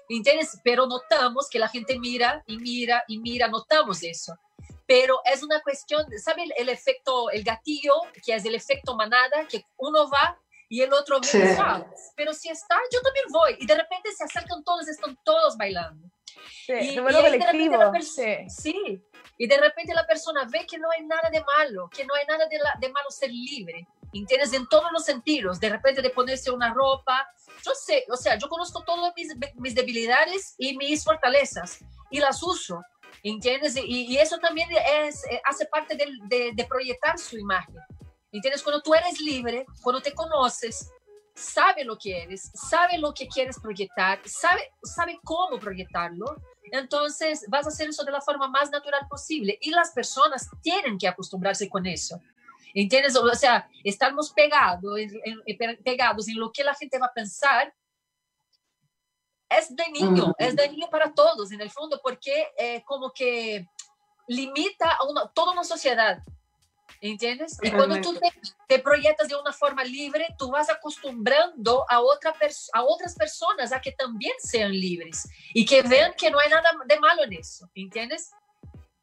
¿Entiendes? 0.10 0.60
Pero 0.64 0.88
notamos 0.88 1.50
que 1.50 1.60
la 1.60 1.70
gente 1.70 2.00
mira 2.00 2.44
y 2.48 2.58
mira 2.58 3.04
y 3.08 3.20
mira, 3.20 3.48
notamos 3.48 4.04
eso. 4.04 4.38
Pero 4.86 5.20
es 5.26 5.44
una 5.44 5.62
cuestión, 5.62 6.06
¿sabe 6.20 6.44
el, 6.58 6.70
efecto, 6.70 7.30
el 7.30 7.44
gatillo, 7.44 7.94
que 8.26 8.36
es 8.36 8.46
el 8.46 8.56
efecto 8.56 8.96
manada, 8.96 9.48
que 9.50 9.66
uno 9.78 10.10
va 10.10 10.38
y 10.70 10.82
el 10.82 10.92
otro 10.92 11.20
viene, 11.20 11.58
pero 12.16 12.34
si 12.34 12.50
está, 12.50 12.76
yo 12.92 13.00
también 13.02 13.26
voy. 13.30 13.56
Y 13.60 13.66
de 13.66 13.76
repente 13.76 14.12
se 14.12 14.24
acercan 14.24 14.64
todos, 14.64 14.88
están 14.88 15.18
todos 15.24 15.56
bailando. 15.56 16.10
Sí, 16.66 16.74
y, 16.74 17.00
y 17.00 18.50
sí. 18.50 19.04
y 19.38 19.48
de 19.48 19.58
repente 19.58 19.94
la 19.94 20.08
persona 20.08 20.48
ve 20.50 20.66
que 20.66 20.80
no 20.80 20.90
hay 20.90 21.06
nada 21.06 21.30
de 21.32 21.44
malo, 21.44 21.90
que 21.90 22.06
no 22.06 22.16
hay 22.16 22.26
nada 22.26 22.48
de, 22.48 22.58
de 22.80 22.90
malo 22.90 23.12
ser 23.12 23.30
libre, 23.30 23.88
¿entiendes? 24.14 24.54
En 24.54 24.68
todos 24.68 24.92
los 24.92 25.06
sentidos, 25.06 25.60
de 25.60 25.70
repente 25.70 26.02
de 26.02 26.10
ponerse 26.10 26.52
una 26.52 26.74
ropa, 26.74 27.28
yo 27.66 27.72
sé, 27.74 28.06
o 28.10 28.18
sea, 28.18 28.38
yo 28.38 28.48
conozco 28.48 28.84
todas 28.84 29.14
mis, 29.16 29.34
mis 29.56 29.76
debilidades 29.76 30.56
y 30.58 30.78
mis 30.78 31.04
fortalezas 31.04 31.80
y 32.10 32.20
las 32.20 32.42
uso, 32.44 32.82
¿entiendes? 33.24 33.76
Y, 33.76 34.06
y 34.06 34.18
eso 34.18 34.38
también 34.38 34.70
es, 34.72 35.26
eh, 35.26 35.42
hace 35.46 35.66
parte 35.66 35.96
de, 35.96 36.06
de, 36.28 36.52
de, 36.54 36.66
proyectar 36.66 37.18
su 37.18 37.38
imagen, 37.38 37.76
¿entiendes? 38.32 38.62
Cuando 38.62 38.82
tú 38.82 38.94
eres 38.94 39.20
libre, 39.20 39.66
cuando 39.82 40.02
te 40.02 40.14
conoces, 40.14 40.92
sabe 41.36 41.84
lo 41.84 41.98
que 41.98 42.24
eres, 42.24 42.52
sabe 42.54 42.98
lo 42.98 43.14
que 43.14 43.28
quieres 43.28 43.60
proyectar, 43.60 44.20
sabe, 44.26 44.62
sabe 44.84 45.20
cómo 45.24 45.60
proyectarlo, 45.60 46.26
entonces 46.72 47.46
vas 47.50 47.66
a 47.66 47.70
hacer 47.70 47.90
eso 47.90 48.04
de 48.04 48.12
la 48.12 48.22
forma 48.22 48.48
más 48.48 48.72
natural 48.72 49.08
posible 49.10 49.58
y 49.62 49.72
las 49.72 49.92
personas 49.92 50.50
tienen 50.62 50.98
que 50.98 51.08
acostumbrarse 51.08 51.70
con 51.70 51.86
eso. 51.86 52.20
¿Entiendes? 52.74 53.16
O 53.16 53.36
sea, 53.36 53.70
estamos 53.84 54.32
pegados 54.32 54.98
en, 54.98 55.84
pegados 55.84 56.28
en 56.28 56.40
lo 56.40 56.52
que 56.52 56.64
la 56.64 56.74
gente 56.74 56.98
va 56.98 57.08
a 57.08 57.14
pensar. 57.14 57.74
Es 59.50 59.76
dañino, 59.76 60.34
es 60.40 60.56
dañino 60.56 60.90
para 60.90 61.14
todos 61.14 61.52
en 61.52 61.62
el 61.62 61.70
fondo, 61.70 62.00
porque 62.02 62.48
eh, 62.58 62.84
como 62.86 63.12
que 63.12 63.68
limita 64.28 64.92
a 64.92 65.04
una, 65.04 65.28
toda 65.28 65.54
una 65.54 65.64
sociedad. 65.64 66.20
¿Entiendes? 67.00 67.58
Y 67.62 67.70
cuando 67.72 68.00
tú 68.00 68.14
te, 68.14 68.32
te, 68.68 68.80
proyectas 68.80 69.28
de 69.28 69.36
una 69.36 69.52
forma 69.52 69.84
libre, 69.84 70.26
tú 70.38 70.50
vas 70.50 70.70
acostumbrando 70.70 71.86
a, 71.90 72.00
otra 72.00 72.34
a 72.74 72.84
otras 72.84 73.16
personas 73.16 73.74
a 73.74 73.82
que 73.82 73.92
también 73.92 74.34
sean 74.40 74.72
libres 74.72 75.28
y 75.54 75.66
que 75.66 75.82
vean 75.82 76.14
que 76.18 76.32
no 76.32 76.40
hay 76.40 76.50
nada 76.50 76.72
de 76.86 77.00
malo 77.02 77.24
en 77.26 77.34
eso. 77.34 77.70
¿Entiendes? 77.76 78.32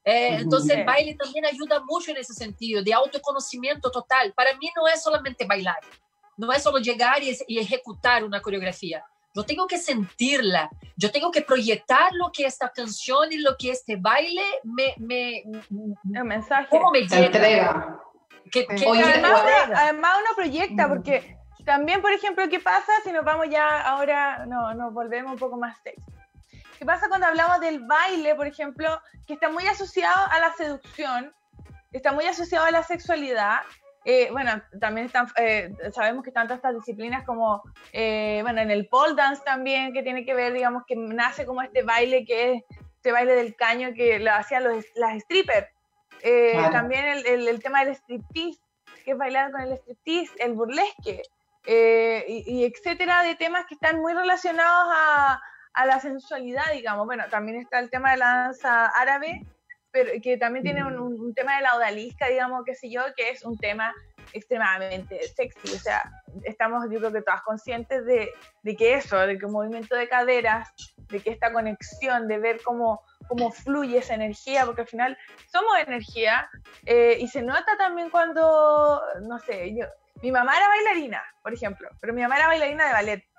Eh, 0.05 0.37
entonces 0.41 0.79
el 0.79 0.85
baile 0.85 1.15
también 1.15 1.45
ayuda 1.45 1.81
mucho 1.85 2.11
en 2.11 2.17
ese 2.17 2.33
sentido, 2.33 2.83
de 2.83 2.95
autoconocimiento 2.95 3.91
total. 3.91 4.33
Para 4.33 4.57
mí 4.57 4.71
no 4.75 4.89
es 4.89 5.03
solamente 5.03 5.45
bailar, 5.45 5.79
no 6.37 6.53
es 6.53 6.63
solo 6.63 6.79
llegar 6.79 7.23
y, 7.23 7.37
y 7.47 7.59
ejecutar 7.59 8.25
una 8.25 8.41
coreografía. 8.41 9.05
Yo 9.33 9.45
tengo 9.45 9.67
que 9.69 9.79
sentirla, 9.79 10.69
yo 10.97 11.13
tengo 11.13 11.31
que 11.31 11.43
proyectar 11.43 12.13
lo 12.15 12.33
que 12.33 12.47
esta 12.47 12.69
canción 12.69 13.33
y 13.33 13.37
lo 13.37 13.57
que 13.57 13.71
este 13.71 13.97
baile 13.97 14.43
me... 14.65 14.95
me 14.99 15.39
el 15.39 16.25
mensaje. 16.25 16.67
¿Cómo 16.69 16.91
me 16.91 17.01
entrega? 17.01 18.01
Que, 18.51 18.67
que 18.67 18.89
además, 18.89 19.45
además, 19.77 20.17
uno 20.19 20.35
proyecta, 20.35 20.89
porque 20.89 21.37
también, 21.65 22.03
por 22.03 22.11
ejemplo, 22.11 22.49
¿qué 22.49 22.59
pasa 22.59 22.91
si 23.05 23.13
nos 23.13 23.25
vamos 23.25 23.47
ya 23.49 23.83
ahora, 23.83 24.45
no, 24.47 24.75
nos 24.75 24.93
volvemos 24.93 25.35
un 25.35 25.39
poco 25.39 25.57
más 25.57 25.81
texto? 25.85 26.11
¿Qué 26.81 26.87
pasa 26.87 27.11
cuando 27.11 27.27
hablamos 27.27 27.61
del 27.61 27.81
baile, 27.81 28.35
por 28.35 28.47
ejemplo, 28.47 29.03
que 29.27 29.35
está 29.35 29.51
muy 29.51 29.67
asociado 29.67 30.27
a 30.31 30.41
la 30.41 30.51
seducción, 30.55 31.31
está 31.93 32.11
muy 32.11 32.25
asociado 32.25 32.65
a 32.65 32.71
la 32.71 32.83
sexualidad? 32.83 33.59
Eh, 34.07 34.31
bueno, 34.33 34.53
también 34.81 35.09
están, 35.09 35.27
eh, 35.37 35.75
sabemos 35.95 36.25
que 36.25 36.33
tanto 36.33 36.55
estas 36.55 36.75
disciplinas 36.75 37.27
como, 37.27 37.63
eh, 37.93 38.39
bueno, 38.45 38.63
en 38.63 38.71
el 38.71 38.89
pole 38.89 39.15
dance 39.15 39.43
también, 39.45 39.93
que 39.93 40.03
tiene 40.03 40.25
que 40.25 40.33
ver, 40.33 40.55
digamos, 40.55 40.85
que 40.87 40.97
nace 40.97 41.45
como 41.45 41.61
este 41.61 41.83
baile 41.83 42.25
que 42.25 42.53
es 42.53 42.63
este 42.97 43.13
baile 43.13 43.35
del 43.35 43.55
caño 43.57 43.93
que 43.95 44.19
lo 44.19 44.33
hacían 44.33 44.65
los, 44.65 44.83
las 44.95 45.21
strippers. 45.25 45.69
También 46.73 47.05
el, 47.05 47.47
el, 47.47 47.63
tema 47.63 47.85
del 47.85 47.95
striptease, 47.95 48.59
que 49.05 49.11
es 49.11 49.19
bailar 49.19 49.53
con 49.53 49.61
el 49.61 49.75
striptease, 49.75 50.33
el 50.39 50.55
burlesque, 50.55 51.21
y, 51.67 52.43
y, 52.47 52.65
etcétera, 52.65 53.23
de 53.23 53.35
temas 53.35 53.67
que 53.67 53.75
están 53.75 54.01
muy 54.01 54.15
relacionados 54.15 54.95
a, 54.97 55.43
a 55.73 55.87
la 55.87 56.01
sensualidad, 56.01 56.65
digamos. 56.73 57.07
Bueno, 57.07 57.25
también 57.31 57.61
está 57.61 57.79
el 57.79 57.91
tema 57.91 58.13
de 58.13 58.19
la 58.19 58.27
danza 58.27 58.87
árabe, 58.87 59.45
pero 59.91 60.11
que 60.23 60.37
también 60.37 60.65
tiene 60.65 60.85
un, 60.85 61.35
tema 61.35 61.57
de 61.57 61.63
la 61.63 61.77
odalisca, 61.77 62.29
digamos, 62.29 62.63
qué 62.65 62.75
sé 62.75 62.91
yo, 62.91 63.03
que 63.17 63.31
es 63.31 63.45
un 63.45 63.57
tema 63.59 63.95
extremadamente 64.33 65.21
sexy. 65.35 65.75
O 65.75 65.79
sea, 65.79 66.11
estamos, 66.45 66.85
yo 66.91 66.99
creo 66.99 67.13
que 67.13 67.23
todas 67.23 67.43
conscientes 67.43 68.05
de, 68.05 68.31
de 68.63 68.77
que 68.77 68.95
eso, 68.95 69.19
de 69.19 69.39
que 69.39 69.47
un 69.47 69.53
movimiento 69.53 69.97
de 69.97 70.09
caderas, 70.09 70.69
de 71.09 71.21
que 71.21 71.31
esta 71.31 71.53
conexión, 71.53 72.29
de 72.29 72.39
ver 72.39 72.61
cómo, 72.63 73.03
cómo 73.29 73.51
fluye 73.51 73.99
esa 73.99 74.15
energía, 74.15 74.65
porque 74.65 74.83
al 74.83 74.89
final 74.89 75.19
somos 75.51 75.73
energía, 75.87 76.49
eh, 76.87 77.17
y 77.21 77.29
se 77.29 77.43
nota 77.43 77.77
también 77.77 78.11
cuando, 78.11 79.03
no 79.23 79.39
sé, 79.41 79.75
yo, 79.75 79.87
mi 80.23 80.33
mamá 80.33 80.57
era 80.57 80.69
bailarina, 80.69 81.23
por 81.43 81.53
ejemplo, 81.53 81.89
pero 82.01 82.13
mi 82.13 82.23
mamá 82.23 82.37
era 82.37 82.47
bailarina 82.49 82.87
de 82.87 82.93
ballet. 82.93 83.30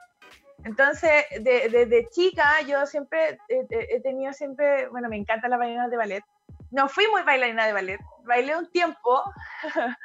Entonces, 0.64 1.26
desde 1.40 1.86
de, 1.86 2.08
chica 2.10 2.62
yo 2.68 2.86
siempre 2.86 3.40
he 3.50 4.00
tenido 4.02 4.32
siempre, 4.34 4.88
bueno, 4.90 5.10
me 5.10 5.18
encanta 5.18 5.48
la 5.48 5.58
bailarina 5.58 5.88
de 5.88 5.98
ballet. 5.98 6.24
No 6.70 6.88
fui 6.88 7.08
muy 7.08 7.24
bailarina 7.24 7.66
de 7.66 7.74
ballet, 7.74 8.00
bailé 8.24 8.56
un 8.56 8.70
tiempo 8.72 9.24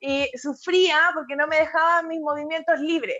y 0.00 0.30
sufría 0.36 1.10
porque 1.14 1.36
no 1.36 1.46
me 1.46 1.56
dejaba 1.56 2.02
mis 2.02 2.20
movimientos 2.20 2.78
libres. 2.80 3.18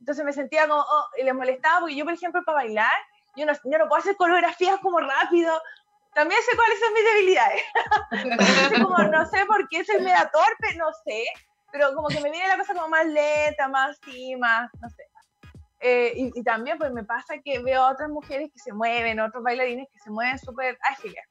Entonces 0.00 0.24
me 0.24 0.32
sentía 0.32 0.66
como, 0.66 0.80
oh, 0.80 1.06
y 1.18 1.24
les 1.24 1.34
molestaba 1.34 1.80
porque 1.80 1.96
yo, 1.96 2.04
por 2.04 2.14
ejemplo, 2.14 2.42
para 2.44 2.56
bailar, 2.56 2.92
yo 3.36 3.46
no, 3.46 3.52
yo 3.52 3.78
no 3.78 3.88
puedo 3.88 4.00
hacer 4.00 4.16
coreografías 4.16 4.78
como 4.80 4.98
rápido. 5.00 5.60
También 6.14 6.40
sé 6.42 6.56
cuáles 6.56 6.80
son 6.80 6.92
mis 6.94 7.04
debilidades. 7.04 7.62
como, 8.82 8.98
no 9.04 9.26
sé 9.26 9.44
por 9.46 9.68
qué 9.68 9.84
soy 9.84 10.00
media 10.00 10.30
torpe, 10.32 10.76
no 10.76 10.92
sé, 11.04 11.24
pero 11.72 11.94
como 11.94 12.08
que 12.08 12.20
me 12.20 12.30
viene 12.30 12.48
la 12.48 12.56
cosa 12.56 12.74
como 12.74 12.88
más 12.88 13.06
lenta, 13.06 13.68
más 13.68 13.98
así, 13.98 14.36
más, 14.36 14.70
no 14.80 14.88
sé. 14.90 15.04
Eh, 15.86 16.30
y, 16.34 16.42
también 16.42 16.78
pues 16.78 16.92
me 16.92 17.04
pasa 17.04 17.34
que 17.44 17.58
veo 17.58 17.82
a 17.82 17.92
otras 17.92 18.08
mujeres 18.08 18.50
que 18.50 18.58
se 18.58 18.72
mueven, 18.72 19.20
otros 19.20 19.44
bailarines 19.44 19.86
que 19.92 19.98
se 19.98 20.10
mueven 20.10 20.38
súper 20.38 20.78
ágiles. 20.80 21.22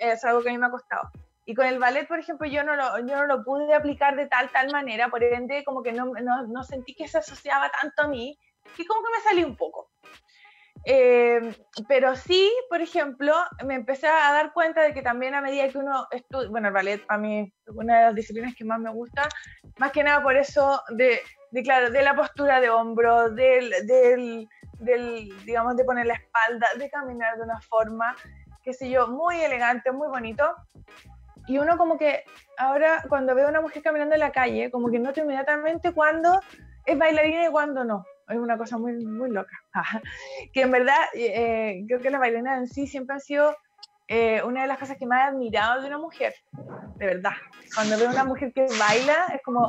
Es 0.00 0.24
algo 0.24 0.42
que 0.42 0.48
a 0.48 0.52
mí 0.52 0.58
me 0.58 0.66
ha 0.66 0.70
costado. 0.70 1.08
Y 1.46 1.54
con 1.54 1.64
el 1.64 1.78
ballet, 1.78 2.08
por 2.08 2.18
ejemplo, 2.18 2.48
yo 2.48 2.64
no 2.64 2.74
lo, 2.74 2.98
yo 3.06 3.14
no 3.14 3.26
lo 3.26 3.44
pude 3.44 3.72
aplicar 3.72 4.16
de 4.16 4.26
tal, 4.26 4.50
tal 4.50 4.72
manera, 4.72 5.08
por 5.10 5.22
ende, 5.22 5.62
como 5.62 5.84
que 5.84 5.92
no, 5.92 6.06
no, 6.06 6.48
no 6.48 6.64
sentí 6.64 6.92
que 6.96 7.06
se 7.06 7.18
asociaba 7.18 7.70
tanto 7.70 8.02
a 8.02 8.08
mí, 8.08 8.36
y 8.76 8.84
como 8.84 9.00
que 9.00 9.12
me 9.16 9.22
salí 9.22 9.44
un 9.44 9.54
poco. 9.56 9.88
Eh, 10.84 11.54
pero 11.86 12.16
sí, 12.16 12.52
por 12.68 12.80
ejemplo, 12.80 13.32
me 13.64 13.76
empecé 13.76 14.08
a 14.08 14.32
dar 14.32 14.52
cuenta 14.52 14.82
de 14.82 14.92
que 14.92 15.02
también 15.02 15.34
a 15.34 15.40
medida 15.40 15.68
que 15.68 15.78
uno 15.78 16.08
estudia, 16.10 16.48
bueno, 16.50 16.66
el 16.66 16.74
ballet 16.74 17.06
para 17.06 17.20
mí 17.20 17.52
es 17.64 17.74
una 17.76 17.98
de 17.98 18.04
las 18.06 18.14
disciplinas 18.16 18.56
que 18.56 18.64
más 18.64 18.80
me 18.80 18.90
gusta, 18.90 19.28
más 19.78 19.92
que 19.92 20.02
nada 20.02 20.20
por 20.20 20.36
eso 20.36 20.82
de 20.88 21.20
de, 21.50 21.62
claro, 21.62 21.90
de 21.90 22.02
la 22.02 22.14
postura 22.14 22.60
de 22.60 22.70
hombro, 22.70 23.30
del, 23.30 23.70
del, 23.86 24.48
del, 24.78 25.44
digamos, 25.44 25.76
de 25.76 25.84
poner 25.84 26.06
la 26.06 26.14
espalda, 26.14 26.66
de 26.78 26.90
caminar 26.90 27.36
de 27.36 27.44
una 27.44 27.60
forma, 27.60 28.16
qué 28.62 28.72
sé 28.72 28.90
yo, 28.90 29.08
muy 29.08 29.40
elegante, 29.40 29.92
muy 29.92 30.08
bonito. 30.08 30.54
Y 31.46 31.58
uno 31.58 31.78
como 31.78 31.96
que 31.96 32.24
ahora 32.58 33.02
cuando 33.08 33.34
veo 33.34 33.46
a 33.46 33.50
una 33.50 33.60
mujer 33.62 33.82
caminando 33.82 34.14
en 34.14 34.20
la 34.20 34.32
calle, 34.32 34.70
como 34.70 34.90
que 34.90 34.98
noto 34.98 35.20
inmediatamente 35.20 35.92
cuando 35.92 36.40
es 36.84 36.98
bailarina 36.98 37.46
y 37.46 37.50
cuando 37.50 37.84
no. 37.84 38.04
Es 38.28 38.36
una 38.36 38.58
cosa 38.58 38.76
muy, 38.76 38.92
muy 39.06 39.30
loca. 39.30 39.56
que 40.52 40.62
en 40.62 40.70
verdad 40.70 40.98
eh, 41.14 41.84
creo 41.86 42.00
que 42.00 42.10
las 42.10 42.20
bailarinas 42.20 42.58
en 42.58 42.66
sí 42.66 42.86
siempre 42.86 43.14
han 43.14 43.20
sido 43.20 43.56
eh, 44.08 44.42
una 44.42 44.62
de 44.62 44.68
las 44.68 44.78
cosas 44.78 44.96
que 44.96 45.06
más 45.06 45.20
he 45.20 45.28
admirado 45.28 45.82
de 45.82 45.88
una 45.88 45.98
mujer, 45.98 46.34
de 46.96 47.06
verdad. 47.06 47.34
Cuando 47.74 47.98
veo 47.98 48.08
una 48.08 48.24
mujer 48.24 48.52
que 48.54 48.66
baila, 48.78 49.26
es 49.34 49.42
como, 49.42 49.66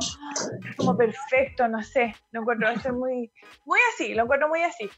como 0.78 0.96
perfecto, 0.96 1.68
no 1.68 1.82
sé, 1.82 2.14
lo 2.32 2.40
encuentro 2.40 2.70
es 2.70 2.90
muy, 2.90 3.30
muy 3.66 3.78
así, 3.92 4.14
lo 4.14 4.24
encuentro 4.24 4.48
muy 4.48 4.62
así. 4.62 4.90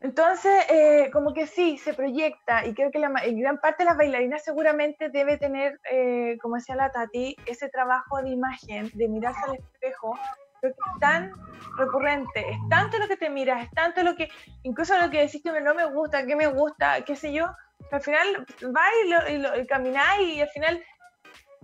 Entonces, 0.00 0.64
eh, 0.68 1.10
como 1.12 1.32
que 1.32 1.46
sí, 1.46 1.78
se 1.78 1.94
proyecta 1.94 2.66
y 2.66 2.74
creo 2.74 2.90
que 2.90 2.98
la 2.98 3.10
gran 3.10 3.58
parte 3.58 3.84
de 3.84 3.88
las 3.88 3.96
bailarinas 3.96 4.44
seguramente 4.44 5.10
debe 5.10 5.38
tener, 5.38 5.80
eh, 5.90 6.38
como 6.40 6.56
decía 6.56 6.74
la 6.74 6.90
Tati, 6.90 7.36
ese 7.46 7.68
trabajo 7.68 8.20
de 8.20 8.30
imagen, 8.30 8.90
de 8.94 9.08
mirarse 9.08 9.40
al 9.46 9.54
espejo, 9.56 10.16
creo 10.60 10.72
que 10.72 10.90
es 10.94 11.00
tan 11.00 11.32
recurrente, 11.76 12.50
es 12.50 12.58
tanto 12.68 12.98
lo 12.98 13.06
que 13.06 13.16
te 13.16 13.30
miras, 13.30 13.64
es 13.64 13.70
tanto 13.70 14.02
lo 14.02 14.16
que, 14.16 14.28
incluso 14.62 14.98
lo 14.98 15.08
que 15.08 15.20
decís 15.20 15.40
que 15.40 15.60
no 15.60 15.74
me 15.74 15.86
gusta, 15.86 16.26
que 16.26 16.34
me 16.34 16.48
gusta, 16.48 17.04
qué 17.04 17.14
sé 17.14 17.32
yo, 17.32 17.46
al 17.90 18.00
final 18.00 18.46
va 18.64 18.82
y, 19.04 19.08
lo, 19.08 19.28
y, 19.28 19.38
lo, 19.38 19.56
y 19.56 20.40
al 20.40 20.48
final 20.48 20.84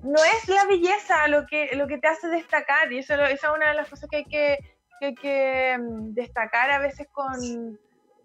no 0.03 0.23
es 0.25 0.49
la 0.49 0.65
belleza 0.67 1.29
lo 1.29 1.47
que, 1.47 1.75
lo 1.75 1.87
que 1.87 1.99
te 1.99 2.09
hace 2.09 2.29
destacar 2.29 2.93
y 2.93 2.99
eso, 2.99 3.15
esa 3.15 3.49
es 3.49 3.55
una 3.55 3.71
de 3.71 3.75
las 3.75 3.89
cosas 3.89 4.09
que 4.11 4.59
hay 5.01 5.15
que, 5.15 5.79
mm, 5.79 6.15
destacar 6.15 6.71
a 6.71 6.79
veces 6.79 7.09
con, 7.13 7.79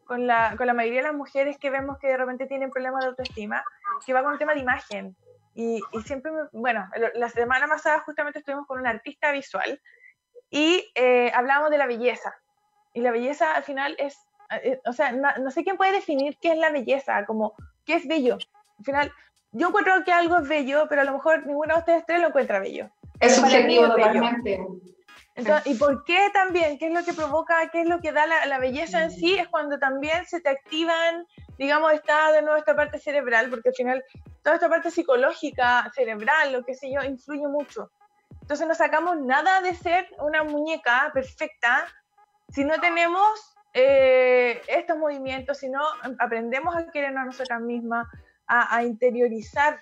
la, 0.09 0.55
mayoría 0.73 1.01
de 1.01 1.07
las 1.07 1.15
mujeres 1.15 1.57
que 1.57 1.69
vemos 1.69 1.97
que 1.99 2.07
de 2.07 2.17
repente 2.17 2.45
tienen 2.45 2.71
problemas 2.71 3.01
de 3.01 3.09
autoestima, 3.09 3.63
que 4.05 4.13
va 4.13 4.23
con 4.23 4.33
el 4.33 4.39
tema 4.39 4.53
de 4.53 4.59
imagen. 4.59 5.15
Y, 5.55 5.79
y 5.91 6.01
siempre, 6.01 6.31
bueno, 6.51 6.87
la 7.13 7.29
semana 7.29 7.67
pasada 7.67 7.99
justamente 7.99 8.39
estuvimos 8.39 8.67
con 8.67 8.79
un 8.79 8.87
artista 8.87 9.31
visual 9.31 9.79
y 10.53 10.91
eh, 10.93 11.31
hablábamos 11.33 11.71
de 11.71 11.79
la 11.79 11.87
belleza. 11.87 12.31
Y 12.93 13.01
la 13.01 13.09
belleza 13.09 13.55
al 13.55 13.63
final 13.63 13.95
es, 13.97 14.15
eh, 14.61 14.79
o 14.85 14.93
sea, 14.93 15.11
no, 15.11 15.49
sé 15.49 15.63
quién 15.63 15.77
puede 15.77 15.93
definir 15.93 16.37
qué 16.39 16.51
es 16.51 16.59
la 16.59 16.69
belleza, 16.69 17.25
como 17.25 17.55
qué 17.85 17.95
es 17.95 18.07
bello. 18.07 18.37
Al 18.79 18.85
final, 18.85 19.11
yo 19.51 19.67
encuentro 19.67 20.03
que 20.03 20.11
algo 20.11 20.39
es 20.39 20.47
bello, 20.47 20.85
pero 20.89 21.01
a 21.01 21.05
lo 21.05 21.13
mejor 21.13 21.45
ninguno 21.45 21.73
de 21.73 21.79
ustedes 21.79 22.05
tres 22.05 22.21
lo 22.21 22.27
encuentra 22.27 22.59
bello. 22.59 22.89
Es 23.19 23.35
subjetivo 23.35 23.87
totalmente. 23.87 24.65
Entonces, 25.35 25.73
¿Y 25.73 25.77
por 25.77 26.03
qué 26.03 26.29
también? 26.31 26.77
¿Qué 26.77 26.87
es 26.87 26.93
lo 26.93 27.03
que 27.03 27.13
provoca, 27.13 27.67
qué 27.71 27.81
es 27.81 27.87
lo 27.87 27.99
que 27.99 28.11
da 28.11 28.27
la, 28.27 28.45
la, 28.45 28.59
belleza 28.59 29.03
en 29.03 29.11
sí? 29.11 29.35
Es 29.35 29.47
cuando 29.47 29.79
también 29.79 30.25
se 30.27 30.41
te 30.41 30.49
activan, 30.49 31.25
digamos, 31.57 31.91
está 31.93 32.31
de 32.31 32.43
nuevo 32.43 32.57
esta 32.57 32.75
parte 32.75 32.99
cerebral, 32.99 33.49
porque 33.49 33.69
al 33.69 33.75
final 33.75 34.03
toda 34.43 34.57
esta 34.57 34.69
parte 34.69 34.91
psicológica, 34.91 35.91
cerebral, 35.95 36.53
lo 36.53 36.63
que 36.63 36.75
sé 36.75 36.91
yo, 36.91 37.01
influye 37.01 37.47
mucho. 37.47 37.89
Entonces 38.41 38.67
no 38.67 38.75
sacamos 38.75 39.17
nada 39.21 39.61
de 39.61 39.73
ser 39.73 40.07
una 40.19 40.43
muñeca 40.43 41.09
perfecta 41.13 41.87
si 42.49 42.65
no 42.65 42.79
tenemos 42.79 43.55
eh, 43.73 44.61
estos 44.67 44.97
movimientos, 44.97 45.57
si 45.57 45.69
no 45.69 45.81
aprendemos 46.19 46.75
a 46.75 46.91
querernos 46.91 47.21
a 47.21 47.25
nosotras 47.25 47.61
mismas, 47.61 48.07
a, 48.47 48.75
a 48.75 48.83
interiorizar 48.83 49.81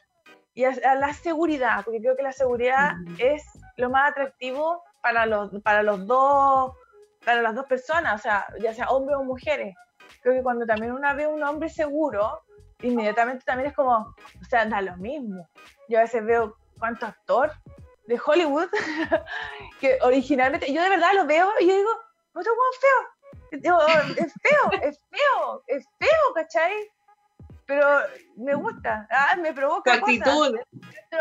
y 0.54 0.64
a, 0.64 0.74
a, 0.86 0.96
la 0.96 1.14
seguridad, 1.14 1.84
porque 1.84 2.00
creo 2.00 2.16
que 2.16 2.24
la 2.24 2.32
seguridad 2.32 2.94
es 3.18 3.44
lo 3.78 3.90
más 3.90 4.12
atractivo 4.12 4.84
para 5.02 5.26
los, 5.26 5.50
para 5.62 5.84
los 5.84 6.06
dos, 6.06 6.74
para 7.26 7.42
las 7.42 7.56
dos 7.56 7.66
personas, 7.66 8.20
o 8.20 8.24
sea, 8.24 8.46
ya 8.60 8.74
sea 8.74 8.90
hombres 8.90 9.18
o 9.18 9.24
mujeres. 9.24 9.76
Creo 10.22 10.36
que 10.36 10.44
cuando 10.44 10.66
también 10.66 10.92
una 10.92 11.14
ve 11.14 11.28
un 11.28 11.44
hombre 11.44 11.70
seguro, 11.70 12.42
inmediatamente 12.82 13.46
también 13.46 13.70
es 13.70 13.76
como, 13.76 13.94
o 13.96 14.46
sea, 14.50 14.66
da 14.66 14.82
lo 14.82 14.96
mismo. 14.98 15.48
Yo 15.88 16.00
a 16.00 16.04
veces 16.04 16.26
veo 16.26 16.56
cuánto 16.80 17.06
actor 17.06 17.52
de 18.08 18.20
Hollywood 18.24 18.68
que 19.80 19.98
originalmente, 20.02 20.72
yo 20.74 20.82
de 20.82 20.90
verdad 20.90 21.14
lo 21.16 21.26
veo 21.26 21.50
y 21.60 21.68
yo 21.68 21.76
digo, 21.76 21.92
no 22.34 22.42
tengo 22.42 22.58
feo. 22.80 23.21
Es 23.52 23.62
feo, 23.62 24.72
es 24.82 25.00
feo, 25.10 25.64
es 25.68 25.86
feo, 26.00 26.34
¿cachai? 26.36 26.74
Pero 27.66 27.88
me 28.38 28.56
gusta, 28.56 29.08
ah, 29.12 29.36
me 29.42 29.54
provoca. 29.54 29.96
La 29.96 30.02
actitud, 30.02 30.56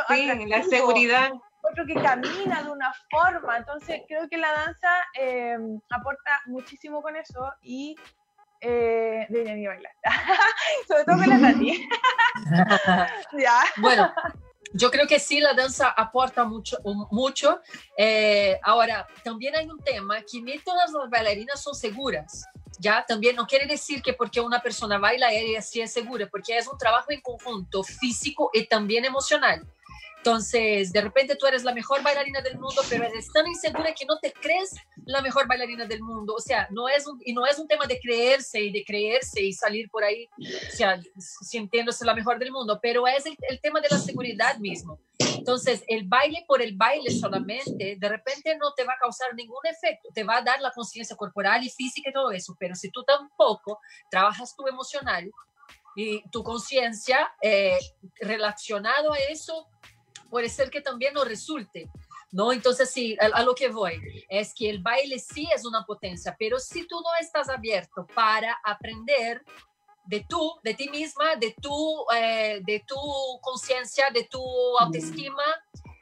sí, 0.09 0.47
la 0.47 0.63
seguridad 0.65 1.33
otro 1.63 1.87
que 1.87 1.95
camina 1.95 2.63
de 2.63 2.71
una 2.71 2.93
forma. 3.11 3.59
Entonces, 3.59 4.03
creo 4.09 4.29
que 4.29 4.39
la 4.39 4.53
danza 4.53 4.89
eh, 5.19 5.59
aporta 5.91 6.41
muchísimo 6.47 7.03
con 7.03 7.17
eso 7.17 7.53
y 7.63 7.97
eh, 8.61 9.27
de 9.29 9.55
ni 9.55 9.67
bailar. 9.67 9.93
Sobre 10.89 11.05
todo 11.05 11.17
con 11.17 11.29
la 11.29 11.41
Tati. 11.41 11.89
¿Ya? 13.39 13.63
Bueno. 13.79 14.13
Yo 14.73 14.91
creo 14.91 15.07
que 15.07 15.19
sí, 15.19 15.41
la 15.41 15.55
danza 15.55 15.89
aporta 15.89 16.45
mucho. 16.45 16.79
mucho. 17.11 17.61
Eh, 17.97 18.59
ahora, 18.63 19.07
también 19.25 19.57
hay 19.57 19.67
un 19.67 19.79
tema 19.79 20.21
que 20.23 20.41
ni 20.41 20.59
todas 20.59 20.93
las 20.93 21.11
bailarinas 21.11 21.61
son 21.61 21.75
seguras. 21.75 22.45
Ya, 22.79 23.05
también 23.05 23.37
no 23.37 23.47
quiere 23.47 23.67
decir 23.67 24.01
que 24.01 24.15
porque 24.15 24.41
una 24.41 24.63
persona 24.63 24.97
baila, 24.99 25.33
ella 25.33 25.61
sí 25.61 25.81
es 25.81 25.93
segura, 25.93 26.29
porque 26.31 26.57
es 26.57 26.67
un 26.67 26.79
trabajo 26.79 27.11
en 27.11 27.21
conjunto 27.21 27.83
físico 27.83 28.51
y 28.55 28.65
también 28.65 29.05
emocional. 29.05 29.67
Entonces, 30.21 30.93
de 30.93 31.01
repente 31.01 31.35
tú 31.35 31.47
eres 31.47 31.65
la 31.65 31.73
mejor 31.73 32.03
bailarina 32.03 32.43
del 32.43 32.59
mundo, 32.59 32.83
pero 32.91 33.05
eres 33.05 33.33
tan 33.33 33.47
insegura 33.47 33.95
que 33.95 34.05
no 34.05 34.19
te 34.19 34.33
crees 34.33 34.75
la 35.07 35.23
mejor 35.23 35.49
bailarina 35.49 35.87
del 35.87 36.03
mundo. 36.03 36.35
O 36.35 36.41
sea, 36.41 36.69
no 36.71 36.91
es 36.91 37.07
un, 37.07 37.19
y 37.25 37.33
no 37.33 37.47
es 37.47 37.59
un 37.59 37.67
tema 37.67 37.87
de 37.87 37.99
creerse 37.99 38.61
y 38.61 38.71
de 38.71 38.85
creerse 38.85 39.41
y 39.41 39.55
salir 39.55 39.89
por 39.91 40.05
ahí 40.05 40.29
o 40.39 40.77
sea, 40.77 41.01
sintiéndose 41.19 42.05
la 42.05 42.15
mejor 42.15 42.39
del 42.39 42.53
mundo, 42.53 42.79
pero 42.83 43.07
es 43.07 43.25
el, 43.25 43.35
el 43.49 43.61
tema 43.61 43.81
de 43.81 43.89
la 43.91 43.99
seguridad 43.99 44.59
mismo. 44.59 45.01
Entonces, 45.19 45.83
el 45.87 46.07
baile 46.07 46.45
por 46.47 46.61
el 46.61 46.77
baile 46.77 47.11
solamente, 47.11 47.97
de 47.99 48.09
repente 48.09 48.57
no 48.59 48.75
te 48.75 48.85
va 48.85 48.93
a 48.93 48.99
causar 48.99 49.35
ningún 49.35 49.65
efecto, 49.65 50.11
te 50.15 50.23
va 50.23 50.37
a 50.37 50.43
dar 50.43 50.61
la 50.61 50.71
conciencia 50.71 51.17
corporal 51.17 51.65
y 51.65 51.71
física 51.71 52.11
y 52.11 52.13
todo 52.13 52.31
eso, 52.31 52.55
pero 52.59 52.75
si 52.75 52.91
tú 52.91 53.03
tampoco 53.05 53.81
trabajas 54.11 54.55
tu 54.55 54.67
emocional 54.67 55.31
y 55.97 56.23
tu 56.31 56.43
conciencia 56.43 57.33
eh, 57.43 57.79
relacionado 58.21 59.13
a 59.13 59.19
eso, 59.19 59.67
puede 60.31 60.49
ser 60.49 60.71
que 60.71 60.81
también 60.81 61.13
no 61.13 61.25
resulte. 61.25 61.91
¿no? 62.33 62.53
Entonces, 62.53 62.91
sí, 62.91 63.17
a, 63.21 63.43
lo 63.43 63.55
que 63.55 63.69
voy 63.69 64.25
es 64.29 64.55
que 64.55 64.71
el 64.71 64.81
baile 64.81 65.19
sí 65.19 65.49
es 65.55 65.65
una 65.65 65.85
potencia, 65.85 66.37
pero 66.39 66.59
si 66.59 66.87
tú 66.87 67.01
no 67.01 67.11
estás 67.21 67.49
abierto 67.49 68.07
para 68.15 68.59
aprender 68.65 69.43
de 70.05 70.25
tú, 70.29 70.59
de 70.63 70.75
ti 70.75 70.89
misma, 70.89 71.37
de 71.37 71.55
tu, 71.61 72.05
eh, 72.15 72.61
de 72.65 72.85
tu 72.87 72.97
conciencia, 73.41 74.11
de 74.11 74.25
tu 74.25 74.43
autoestima, 74.79 75.43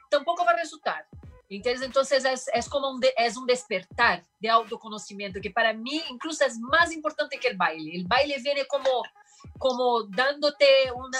tampoco 0.09 0.45
va 0.45 0.51
a 0.51 0.57
resultar. 0.57 1.05
¿Entiendes? 1.51 1.83
Entonces 1.83 2.23
es, 2.53 2.69
como 2.69 2.91
un, 2.91 3.01
es 3.17 3.35
un 3.35 3.47
despertar 3.47 4.23
de 4.39 4.49
autoconocimiento 4.49 5.41
que 5.41 5.49
para 5.49 5.73
mí 5.73 5.99
incluso 6.11 6.45
es 6.45 6.59
más 6.59 6.91
importante 6.91 7.39
que 7.39 7.47
el 7.47 7.57
baile. 7.57 7.95
El 7.95 8.05
baile 8.05 8.37
viene 8.39 8.65
como, 8.67 9.03
como 9.57 10.03
dándote 10.03 10.65
una, 10.93 11.19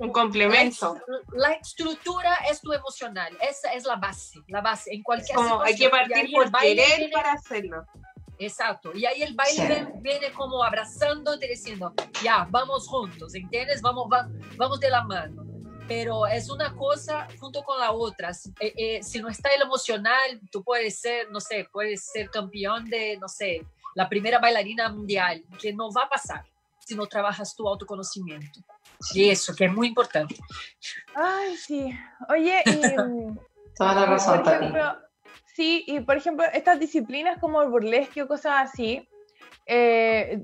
un 0.00 0.10
complemento. 0.10 0.96
La, 1.32 1.52
estructura 1.52 2.34
es 2.50 2.60
tu 2.60 2.72
emocional, 2.72 3.36
esa 3.40 3.72
es 3.72 3.84
la 3.84 3.96
base, 3.96 4.40
la 4.48 4.60
base 4.60 4.92
en 4.92 5.02
cualquier 5.02 5.36
como 5.36 5.60
Hay 5.60 5.76
que 5.76 5.88
partir 5.88 6.30
por 6.32 6.50
querer 6.50 6.98
viene, 6.98 7.12
para 7.12 7.32
hacerlo. 7.32 7.84
Exacto, 8.38 8.92
y 8.94 9.04
ahí 9.04 9.22
el 9.22 9.34
baile 9.34 9.60
sí. 9.60 9.66
viene, 9.66 9.92
viene, 10.00 10.32
como 10.32 10.64
abrazándote 10.64 11.46
diciendo, 11.46 11.92
ya, 12.22 12.46
vamos 12.50 12.88
juntos, 12.88 13.34
¿entiendes? 13.34 13.82
Vamos, 13.82 14.08
va, 14.10 14.28
vamos 14.56 14.80
de 14.80 14.90
la 14.90 15.04
mano. 15.04 15.44
Pero 15.86 16.26
es 16.26 16.48
una 16.48 16.74
cosa 16.74 17.26
junto 17.38 17.62
con 17.64 17.78
la 17.78 17.90
otra. 17.90 18.30
Eh, 18.60 18.72
eh, 18.76 19.02
si 19.02 19.20
no 19.20 19.28
está 19.28 19.50
el 19.50 19.62
emocional, 19.62 20.40
tú 20.50 20.62
puedes 20.62 20.98
ser, 20.98 21.30
no 21.30 21.40
sé, 21.40 21.68
puedes 21.70 22.06
ser 22.06 22.30
campeón 22.30 22.88
de, 22.88 23.18
no 23.18 23.28
sé, 23.28 23.66
la 23.94 24.08
primera 24.08 24.38
bailarina 24.38 24.88
mundial, 24.88 25.44
que 25.60 25.72
no 25.72 25.92
va 25.92 26.04
a 26.04 26.08
pasar 26.08 26.46
si 26.78 26.94
no 26.94 27.06
trabajas 27.06 27.54
tu 27.54 27.68
autoconocimiento. 27.68 28.60
Y 29.14 29.30
eso, 29.30 29.54
que 29.54 29.64
es 29.64 29.72
muy 29.72 29.88
importante. 29.88 30.36
Ay, 31.14 31.56
sí. 31.56 31.98
Oye, 32.28 32.62
y, 32.66 32.80
Toda 33.76 33.94
la 33.94 34.06
razón, 34.06 34.42
por 34.42 34.52
ejemplo, 34.52 34.98
Sí, 35.54 35.84
y 35.86 36.00
por 36.00 36.16
ejemplo, 36.16 36.46
estas 36.52 36.78
disciplinas 36.78 37.38
como 37.38 37.60
el 37.62 37.68
burlesque 37.68 38.22
o 38.22 38.28
cosas 38.28 38.70
así, 38.70 39.06
eh, 39.66 40.40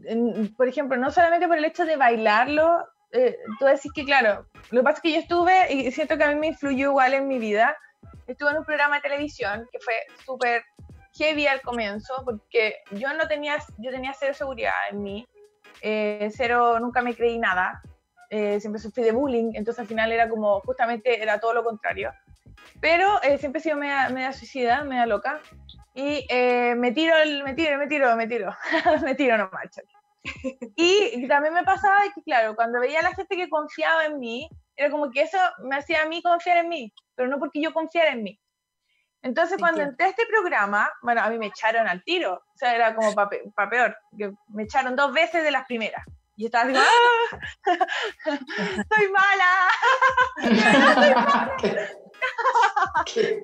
por 0.56 0.68
ejemplo, 0.68 0.96
no 0.96 1.10
solamente 1.10 1.46
por 1.46 1.56
el 1.56 1.64
hecho 1.64 1.86
de 1.86 1.96
bailarlo, 1.96 2.86
eh, 3.12 3.38
tú 3.58 3.64
decís 3.64 3.92
que, 3.94 4.04
claro, 4.04 4.46
lo 4.70 4.80
que 4.80 4.84
pasa 4.84 4.96
es 4.96 5.02
que 5.02 5.12
yo 5.12 5.20
estuve, 5.20 5.72
y 5.72 5.90
siento 5.92 6.18
que 6.18 6.24
a 6.24 6.28
mí 6.28 6.34
me 6.34 6.48
influyó 6.48 6.90
igual 6.90 7.14
en 7.14 7.28
mi 7.28 7.38
vida, 7.38 7.76
estuve 8.26 8.50
en 8.50 8.58
un 8.58 8.64
programa 8.64 8.96
de 8.96 9.02
televisión 9.02 9.66
que 9.70 9.78
fue 9.78 9.94
súper 10.24 10.64
heavy 11.14 11.46
al 11.46 11.62
comienzo, 11.62 12.22
porque 12.24 12.76
yo 12.90 13.14
no 13.14 13.26
tenía, 13.28 13.56
yo 13.78 13.90
tenía 13.90 14.12
cero 14.12 14.34
seguridad 14.34 14.74
en 14.90 15.02
mí, 15.02 15.26
eh, 15.80 16.28
cero, 16.36 16.78
nunca 16.80 17.00
me 17.00 17.14
creí 17.14 17.38
nada, 17.38 17.80
eh, 18.30 18.60
siempre 18.60 18.80
sufrí 18.80 19.02
de 19.02 19.12
bullying, 19.12 19.52
entonces 19.54 19.80
al 19.80 19.86
final 19.86 20.12
era 20.12 20.28
como, 20.28 20.60
justamente 20.60 21.22
era 21.22 21.38
todo 21.38 21.54
lo 21.54 21.64
contrario. 21.64 22.12
Pero 22.80 23.22
eh, 23.22 23.38
siempre 23.38 23.60
he 23.60 23.62
sido 23.62 23.76
media, 23.76 24.08
media 24.10 24.32
suicida, 24.32 24.84
media 24.84 25.06
loca, 25.06 25.40
y 25.94 26.26
eh, 26.28 26.74
me 26.76 26.92
tiro, 26.92 27.14
me 27.44 27.54
tiro, 27.54 27.78
me 27.78 27.86
tiro, 27.86 28.16
me 28.16 28.26
tiro, 28.26 28.54
me 29.02 29.14
tiro 29.14 29.38
no 29.38 29.48
marcha. 29.52 29.82
Y 30.76 31.26
también 31.28 31.54
me 31.54 31.64
pasaba 31.64 31.96
que, 32.14 32.22
claro, 32.22 32.54
cuando 32.54 32.80
veía 32.80 33.00
a 33.00 33.02
la 33.02 33.14
gente 33.14 33.36
que 33.36 33.48
confiaba 33.48 34.06
en 34.06 34.18
mí, 34.18 34.48
era 34.76 34.90
como 34.90 35.10
que 35.10 35.22
eso 35.22 35.38
me 35.62 35.76
hacía 35.76 36.02
a 36.02 36.06
mí 36.06 36.22
confiar 36.22 36.58
en 36.58 36.68
mí, 36.68 36.92
pero 37.14 37.28
no 37.28 37.38
porque 37.38 37.62
yo 37.62 37.72
confiara 37.72 38.12
en 38.12 38.22
mí. 38.22 38.40
Entonces, 39.22 39.58
cuando 39.58 39.82
entré 39.82 40.06
a 40.06 40.10
este 40.10 40.26
programa, 40.26 40.88
bueno, 41.02 41.22
a 41.22 41.30
mí 41.30 41.38
me 41.38 41.46
echaron 41.46 41.88
al 41.88 42.04
tiro, 42.04 42.34
o 42.34 42.56
sea, 42.58 42.74
era 42.74 42.94
como 42.94 43.14
para 43.14 43.30
pa 43.54 43.68
peor, 43.68 43.96
me 44.48 44.64
echaron 44.64 44.94
dos 44.94 45.12
veces 45.12 45.42
de 45.42 45.50
las 45.50 45.66
primeras. 45.66 46.04
Y 46.36 46.46
estaba 46.46 46.68
así, 46.68 46.74
¡ah! 46.76 47.38
¡Soy 48.94 49.08
mala! 49.10 49.52
¡Soy 50.94 51.14
mala! 51.14 51.56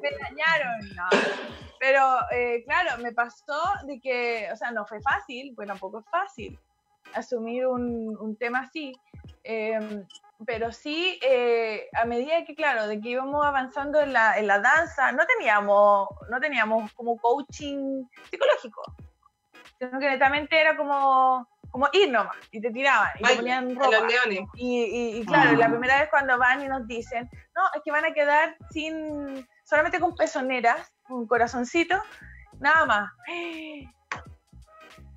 me 0.02 0.10
dañaron, 0.18 0.94
no. 0.94 1.08
Pero, 1.80 2.18
eh, 2.30 2.62
claro, 2.64 3.02
me 3.02 3.12
pasó 3.12 3.60
de 3.86 3.98
que, 3.98 4.48
o 4.52 4.56
sea, 4.56 4.70
no 4.70 4.84
fue 4.86 5.00
fácil, 5.00 5.52
pues 5.56 5.66
tampoco 5.66 6.00
es 6.00 6.04
fácil 6.10 6.58
asumir 7.14 7.66
un, 7.66 8.16
un 8.18 8.36
tema 8.36 8.60
así. 8.60 8.94
Eh, 9.44 10.04
pero 10.46 10.72
sí, 10.72 11.18
eh, 11.22 11.88
a 11.94 12.04
medida 12.04 12.44
que, 12.44 12.54
claro, 12.54 12.86
de 12.86 13.00
que 13.00 13.10
íbamos 13.10 13.44
avanzando 13.44 14.00
en 14.00 14.12
la, 14.12 14.38
en 14.38 14.46
la 14.46 14.60
danza, 14.60 15.12
no 15.12 15.24
teníamos, 15.26 16.08
no 16.30 16.40
teníamos 16.40 16.92
como 16.94 17.16
coaching 17.16 18.04
psicológico, 18.30 18.82
sino 19.78 19.98
que 19.98 20.10
netamente 20.10 20.60
era 20.60 20.76
como 20.76 21.46
como 21.72 21.88
ir 21.92 22.10
nomás, 22.12 22.36
y 22.52 22.60
te 22.60 22.70
tiraban, 22.70 23.08
y 23.18 23.22
te 23.24 23.34
ponían 23.34 23.74
ropa. 23.74 23.90
Los 23.90 24.12
leones. 24.12 24.48
Y, 24.54 25.18
y, 25.20 25.26
claro, 25.26 25.56
la 25.56 25.66
Ah. 25.66 25.70
primera 25.70 25.98
vez 26.00 26.08
cuando 26.10 26.38
van 26.38 26.62
y 26.62 26.68
nos 26.68 26.86
dicen, 26.86 27.28
no, 27.56 27.62
es 27.74 27.82
que 27.82 27.90
van 27.90 28.04
a 28.04 28.12
quedar 28.12 28.56
sin, 28.70 29.44
solamente 29.64 29.98
con 29.98 30.14
pezoneras, 30.14 30.92
un 31.08 31.26
corazoncito, 31.26 31.96
nada 32.60 32.86
más. 32.86 33.10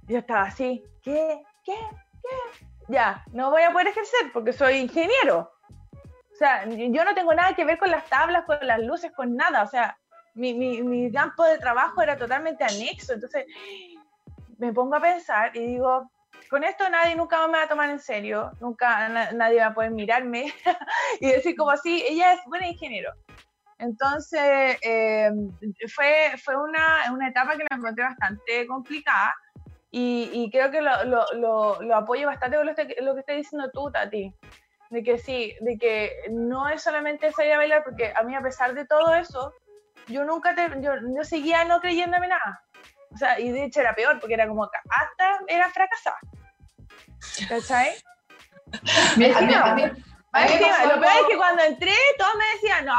Yo 0.07 0.19
estaba 0.19 0.43
así, 0.43 0.83
¿qué? 1.03 1.41
¿Qué? 1.63 1.73
¿Qué? 2.21 2.65
Ya, 2.87 3.23
no 3.33 3.49
voy 3.51 3.63
a 3.63 3.71
poder 3.71 3.87
ejercer 3.87 4.31
porque 4.33 4.53
soy 4.53 4.75
ingeniero. 4.75 5.51
O 6.31 6.37
sea, 6.37 6.65
yo 6.65 7.05
no 7.05 7.15
tengo 7.15 7.33
nada 7.33 7.55
que 7.55 7.63
ver 7.65 7.77
con 7.79 7.89
las 7.89 8.05
tablas, 8.09 8.43
con 8.45 8.57
las 8.61 8.79
luces, 8.81 9.11
con 9.13 9.35
nada. 9.35 9.63
O 9.63 9.67
sea, 9.67 9.97
mi, 10.33 10.53
mi, 10.53 10.83
mi 10.83 11.11
campo 11.11 11.43
de 11.45 11.57
trabajo 11.57 12.01
era 12.01 12.17
totalmente 12.17 12.63
anexo. 12.63 13.13
Entonces, 13.13 13.45
me 14.57 14.73
pongo 14.73 14.95
a 14.95 14.99
pensar 15.01 15.55
y 15.55 15.65
digo, 15.65 16.11
con 16.49 16.63
esto 16.63 16.89
nadie 16.89 17.15
nunca 17.15 17.45
me 17.47 17.57
va 17.57 17.63
a 17.63 17.67
tomar 17.67 17.89
en 17.89 17.99
serio, 17.99 18.51
nunca 18.59 19.09
na- 19.09 19.31
nadie 19.31 19.59
va 19.59 19.67
a 19.67 19.73
poder 19.73 19.91
mirarme 19.91 20.53
y 21.19 21.31
decir 21.31 21.55
como 21.55 21.71
así, 21.71 22.03
ella 22.07 22.33
es 22.33 22.39
buena 22.45 22.67
ingeniero. 22.67 23.11
Entonces, 23.77 24.77
eh, 24.81 25.29
fue, 25.93 26.31
fue 26.43 26.55
una, 26.55 27.11
una 27.11 27.27
etapa 27.27 27.57
que 27.57 27.65
la 27.69 27.75
encontré 27.75 28.05
bastante 28.05 28.65
complicada 28.67 29.33
y, 29.91 30.29
y 30.33 30.49
creo 30.49 30.71
que 30.71 30.81
lo, 30.81 31.03
lo, 31.05 31.25
lo, 31.33 31.81
lo 31.81 31.95
apoyo 31.95 32.27
bastante 32.27 32.57
con 32.57 32.65
lo, 32.65 32.73
lo 32.73 33.13
que 33.13 33.19
estás 33.19 33.35
diciendo 33.35 33.69
tú, 33.73 33.91
Tati. 33.91 34.33
De 34.91 35.03
que 35.03 35.17
sí, 35.17 35.55
de 35.61 35.77
que 35.77 36.11
no 36.31 36.69
es 36.69 36.83
solamente 36.83 37.31
salir 37.31 37.53
a 37.53 37.57
bailar, 37.57 37.83
porque 37.83 38.13
a 38.15 38.23
mí 38.23 38.35
a 38.35 38.41
pesar 38.41 38.73
de 38.73 38.85
todo 38.85 39.13
eso, 39.15 39.51
yo 40.07 40.23
nunca, 40.23 40.53
te, 40.53 40.69
yo, 40.81 40.93
yo 40.95 41.23
seguía 41.23 41.65
no 41.65 41.81
creyéndome 41.81 42.27
nada. 42.27 42.61
O 43.13 43.17
sea, 43.17 43.39
y 43.39 43.49
de 43.51 43.63
hecho 43.65 43.79
era 43.79 43.95
peor, 43.95 44.19
porque 44.19 44.35
era 44.35 44.47
como 44.47 44.63
hasta 44.65 45.39
era 45.47 45.69
fracasada. 45.69 46.17
¿Cachai? 47.49 47.89
A 48.73 49.13
a 49.13 49.17
mí- 49.17 49.25
a 49.53 49.75
mí- 49.75 49.83
a 50.33 50.45
mí 50.45 50.53
lo 50.89 50.99
peor 51.01 51.13
es 51.21 51.27
que 51.29 51.37
cuando 51.37 51.63
entré, 51.63 51.93
todos 52.17 52.35
me 52.35 52.45
decían, 52.55 52.85
no, 52.85 52.93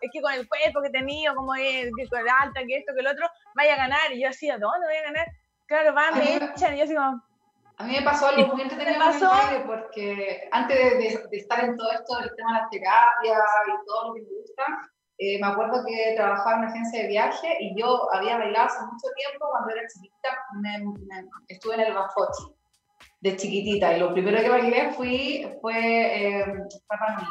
es 0.00 0.10
que 0.12 0.20
con 0.20 0.32
el 0.32 0.48
cuerpo 0.48 0.80
que 0.82 0.88
he 0.88 0.92
tenido, 0.92 1.34
como 1.34 1.54
es, 1.54 1.90
que 1.96 2.08
con 2.08 2.24
la 2.24 2.34
alta, 2.40 2.60
que 2.66 2.76
esto, 2.78 2.92
que 2.94 3.00
el 3.00 3.06
otro, 3.08 3.26
vaya 3.56 3.74
a 3.74 3.78
ganar. 3.78 4.12
Y 4.12 4.22
yo 4.22 4.28
decía, 4.28 4.58
¿dónde 4.58 4.86
voy 4.86 4.96
a 4.96 5.02
ganar? 5.02 5.26
Claro, 5.66 5.92
van, 5.94 6.14
me 6.18 6.36
echan. 6.36 6.74
Y 6.74 6.78
yo 6.78 6.84
así 6.84 6.94
como, 6.94 7.22
A 7.78 7.84
mí 7.84 7.92
me 7.96 8.02
pasó 8.02 8.28
algo 8.28 8.46
muy 8.54 8.62
entretenido 8.62 8.94
el 8.94 9.00
pasó? 9.20 9.30
porque 9.66 10.48
antes 10.52 10.76
de, 10.76 10.90
de- 10.98 11.26
de 11.30 11.36
estar 11.36 11.64
en 11.64 11.76
todo 11.76 11.90
esto 11.92 12.16
del 12.18 12.34
tema 12.36 12.54
de 12.54 12.60
las 12.60 12.70
terapias 12.70 13.38
y 13.66 13.86
todo 13.86 14.08
lo 14.08 14.14
que 14.14 14.20
me 14.22 14.28
gusta, 14.40 14.64
eh, 15.18 15.38
me 15.40 15.46
acuerdo 15.48 15.84
que 15.84 16.14
trabajaba 16.16 16.52
en 16.52 16.58
una 16.60 16.68
agencia 16.70 17.02
de 17.02 17.08
viaje 17.08 17.56
y 17.60 17.80
yo 17.80 18.08
había 18.14 18.36
bailado 18.38 18.66
hace 18.66 18.80
mucho 18.84 19.08
tiempo, 19.16 19.46
cuando 19.50 19.70
era 19.74 19.82
chiquita, 19.88 20.38
me, 20.60 20.78
me- 20.78 21.28
estuve 21.48 21.74
en 21.74 21.80
el 21.80 21.94
Bafochi 21.94 22.54
de 23.20 23.36
chiquitita 23.36 23.96
y 23.96 24.00
lo 24.00 24.12
primero 24.12 24.40
que 24.40 24.48
bailé 24.48 24.92
fui, 24.92 25.46
fue 25.60 25.76
eh, 25.76 26.46
Nui. 26.46 27.26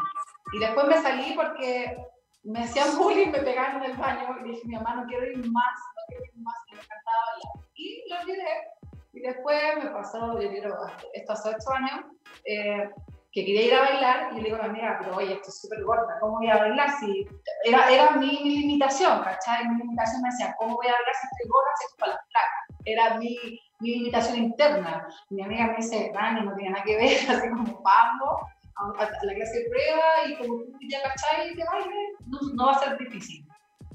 Y 0.54 0.60
después 0.60 0.88
me 0.88 1.02
salí 1.02 1.34
porque 1.36 1.98
me 2.44 2.64
hacían 2.64 2.98
bullying, 2.98 3.32
me 3.32 3.40
pegaban 3.40 3.84
en 3.84 3.92
el 3.92 3.98
baño 3.98 4.38
y 4.42 4.50
dije, 4.50 4.62
mi 4.66 4.76
mamá, 4.76 4.96
no 4.96 5.06
quiero 5.08 5.26
ir 5.26 5.38
más, 5.38 5.76
no 5.96 6.02
quiero 6.08 6.24
ir 6.24 6.42
más, 6.42 6.56
me 6.72 6.78
encantaba 6.78 7.18
bailar. 7.32 7.70
Y 7.76 8.10
lo 8.10 8.20
olvidé. 8.22 8.78
Y 9.14 9.20
después 9.22 9.84
me 9.84 9.90
pasó, 9.90 10.40
yo 10.40 10.50
creo, 10.50 10.76
estos 11.14 11.46
ocho 11.46 11.72
años, 11.74 12.06
eh, 12.46 12.90
que 13.32 13.46
quería 13.46 13.66
ir 13.66 13.74
a 13.76 13.82
bailar 13.82 14.30
y 14.34 14.38
le 14.38 14.44
digo 14.44 14.56
a 14.56 14.64
mi 14.64 14.70
amiga, 14.70 14.98
pero 15.00 15.16
oye, 15.16 15.34
esto 15.34 15.50
es 15.50 15.60
súper 15.60 15.84
gorda, 15.84 16.18
¿cómo 16.20 16.38
voy 16.38 16.50
a 16.50 16.58
bailar? 16.58 16.90
Si 17.00 17.28
era, 17.66 17.90
era 17.92 18.12
mi, 18.12 18.40
mi 18.44 18.62
limitación, 18.62 19.22
¿cachai? 19.24 19.68
Mi 19.68 19.78
limitación 19.78 20.22
me 20.22 20.30
decía, 20.30 20.56
¿cómo 20.58 20.76
voy 20.76 20.88
a 20.88 20.94
bailar 20.94 21.14
si 21.14 21.28
estoy 21.28 21.50
gorda, 21.50 21.70
si 21.78 21.86
esto 21.86 21.96
es 21.96 22.00
para 22.00 22.12
las 22.14 22.22
placas? 22.32 22.82
Era 22.86 23.18
mi, 23.20 23.60
mi 23.80 23.92
limitación 23.92 24.38
interna. 24.38 25.08
Mi 25.30 25.44
amiga 25.44 25.68
me 25.68 25.78
dice, 25.78 26.12
Dani, 26.14 26.42
no 26.42 26.56
tiene 26.56 26.72
nada 26.72 26.84
que 26.84 26.96
ver, 26.96 27.18
así 27.30 27.50
como 27.50 27.82
vamos 27.82 28.42
a, 28.76 29.04
a 29.04 29.26
la 29.26 29.34
clase 29.34 29.60
de 29.60 29.70
prueba 29.70 30.04
y 30.28 30.38
como 30.38 30.64
tú 30.64 30.78
ya 30.90 31.02
cachai 31.04 31.56
que 31.56 31.64
baile, 31.64 31.96
no, 32.28 32.40
no 32.54 32.66
va 32.68 32.72
a 32.74 32.80
ser 32.80 32.98
difícil. 32.98 33.46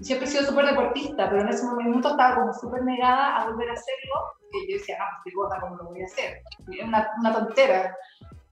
Siempre 0.00 0.26
he 0.26 0.30
sido 0.30 0.44
súper 0.44 0.66
deportista, 0.66 1.30
pero 1.30 1.42
en 1.42 1.48
ese 1.48 1.64
momento 1.64 2.08
estaba 2.08 2.34
como 2.34 2.52
súper 2.54 2.82
negada 2.82 3.36
a 3.36 3.44
volver 3.46 3.70
a 3.70 3.74
hacerlo, 3.74 4.14
porque 4.40 4.72
yo 4.72 4.78
decía, 4.78 4.98
no, 4.98 5.04
estoy 5.18 5.32
gorda, 5.32 5.60
¿cómo 5.60 5.76
lo 5.76 5.84
voy 5.84 6.02
a 6.02 6.06
hacer? 6.06 6.42
Era 6.72 6.86
una, 6.86 7.10
una 7.20 7.32
tontera. 7.32 7.96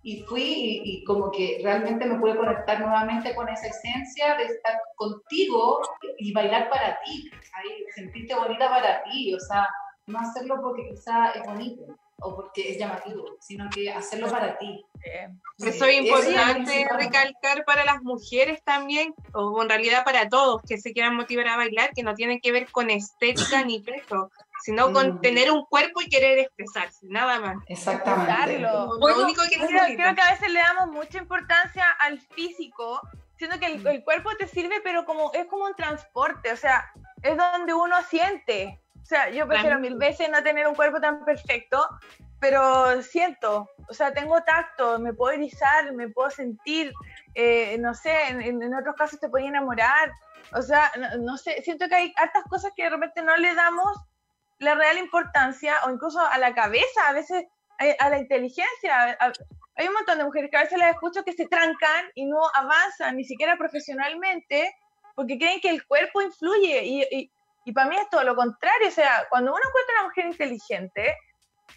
Y 0.03 0.23
fui 0.23 0.43
y, 0.43 0.83
y 0.85 1.05
como 1.05 1.31
que 1.31 1.61
realmente 1.63 2.07
me 2.07 2.19
pude 2.19 2.37
conectar 2.37 2.81
nuevamente 2.81 3.35
con 3.35 3.49
esa 3.49 3.67
esencia 3.67 4.37
de 4.37 4.45
estar 4.45 4.81
contigo 4.97 5.83
y 6.19 6.33
bailar 6.33 6.71
para 6.71 6.99
ti, 7.05 7.29
¿cachai? 7.31 7.85
sentirte 7.95 8.35
bonita 8.35 8.71
para 8.71 9.03
ti, 9.03 9.35
o 9.35 9.41
sea, 9.41 9.67
no 10.11 10.19
hacerlo 10.19 10.61
porque 10.61 10.89
quizá 10.91 11.31
es 11.31 11.45
bonito 11.45 11.83
o 12.23 12.37
porque 12.37 12.73
es 12.73 12.79
llamativo, 12.79 13.25
sino 13.41 13.71
que 13.71 13.91
hacerlo 13.91 14.29
para 14.29 14.59
ti. 14.59 14.85
eh, 15.03 15.29
Eso 15.59 15.87
es 15.87 15.95
importante 16.01 16.87
recalcar 16.99 17.65
para 17.65 17.83
las 17.85 18.03
mujeres 18.03 18.63
también, 18.63 19.15
o 19.33 19.63
en 19.63 19.71
realidad 19.71 20.05
para 20.05 20.29
todos 20.29 20.61
que 20.69 20.77
se 20.77 20.93
quieran 20.93 21.17
motivar 21.17 21.49
a 21.49 21.57
bailar, 21.57 21.93
que 21.95 22.03
no 22.03 22.15
tiene 22.15 22.39
que 22.41 22.53
ver 22.53 22.71
con 22.71 22.91
estética 22.91 23.65
ni 23.65 23.81
peso, 23.81 24.31
sino 24.63 24.93
con 24.93 25.15
Mm. 25.15 25.21
tener 25.23 25.51
un 25.51 25.65
cuerpo 25.65 26.03
y 26.03 26.11
querer 26.11 26.39
expresarse, 26.41 27.07
nada 27.09 27.41
más. 27.41 27.57
Exactamente. 27.69 28.59
Lo 28.59 28.99
Bueno, 28.99 29.23
único 29.25 29.41
que 29.45 29.57
Creo, 29.57 29.85
creo 29.97 30.15
que 30.15 30.21
a 30.21 30.33
veces 30.33 30.51
le 30.51 30.61
damos 30.61 30.89
mucha 30.95 31.17
importancia 31.17 31.87
al 32.01 32.21
físico, 32.21 33.01
siendo 33.39 33.59
que 33.59 33.65
el, 33.67 33.87
el 33.87 34.05
cuerpo 34.05 34.29
te 34.39 34.47
sirve, 34.47 34.83
pero 34.85 35.07
como 35.07 35.33
es 35.33 35.47
como 35.47 35.65
un 35.65 35.75
transporte, 35.75 36.53
o 36.53 36.57
sea, 36.57 36.85
es 37.23 37.35
donde 37.35 37.73
uno 37.73 37.97
siente. 38.11 38.79
O 39.03 39.05
sea, 39.05 39.29
yo 39.31 39.47
prefiero 39.49 39.79
mil 39.81 39.97
veces 39.97 40.29
no 40.31 40.43
tener 40.43 40.67
un 40.69 40.75
cuerpo 40.75 41.01
tan 41.01 41.25
perfecto, 41.25 41.85
pero 42.39 43.03
siento, 43.03 43.69
o 43.89 43.93
sea, 43.95 44.13
tengo 44.15 44.41
tacto, 44.43 44.99
me 44.99 45.13
puedo 45.13 45.35
erizar, 45.35 45.93
me 45.95 46.09
puedo 46.09 46.31
sentir, 46.31 46.93
eh, 47.35 47.77
no 47.81 47.93
sé, 47.95 48.29
en, 48.29 48.41
en- 48.41 48.75
otros 48.75 48.95
casos 48.97 49.19
te 49.21 49.29
puedo 49.29 49.45
enamorar, 49.47 50.13
o 50.55 50.63
sea, 50.63 50.91
no, 50.97 51.09
no 51.23 51.37
sé, 51.37 51.61
siento 51.63 51.89
que 51.89 51.95
hay 51.97 52.13
hartas 52.17 52.45
cosas 52.49 52.73
que 52.77 52.85
de 52.85 52.91
repente 52.91 53.23
no 53.23 53.37
le 53.37 53.55
damos 53.55 53.99
la 54.59 54.75
real 54.75 54.99
importancia, 54.99 55.75
o 55.87 55.91
incluso 55.91 56.21
a 56.21 56.39
la 56.39 56.55
cabeza, 56.55 57.09
a 57.09 57.13
veces 57.13 57.45
a, 57.79 58.05
a 58.07 58.11
la 58.11 58.19
inteligencia. 58.19 59.17
a- 59.19 59.33
hay 59.77 59.89
un 59.89 59.95
montón 59.95 60.19
de 60.19 60.25
mujeres 60.25 60.51
que 60.51 60.57
a 60.59 60.63
veces 60.63 60.79
las 60.79 60.91
escucho 60.93 61.25
que 61.25 61.33
se 61.33 61.47
trancan 61.47 62.05
y 62.15 62.27
no 62.27 62.39
avanzan 62.55 63.17
ni 63.17 63.25
siquiera 63.25 63.57
profesionalmente 63.57 64.75
porque 65.15 65.39
creen 65.39 65.61
que 65.61 65.71
el 65.71 65.87
cuerpo 65.87 66.21
influye 66.23 66.85
y, 66.85 67.03
y, 67.11 67.33
y 67.65 67.73
para 67.73 67.89
mí 67.89 67.97
es 67.97 68.09
todo 68.11 68.25
lo 68.25 68.35
contrario, 68.35 68.89
o 68.89 68.93
sea, 68.93 69.27
cuando 69.29 69.53
uno 69.53 69.61
encuentra 69.67 69.95
una 69.99 70.09
mujer 70.09 70.27
inteligente, 70.27 71.17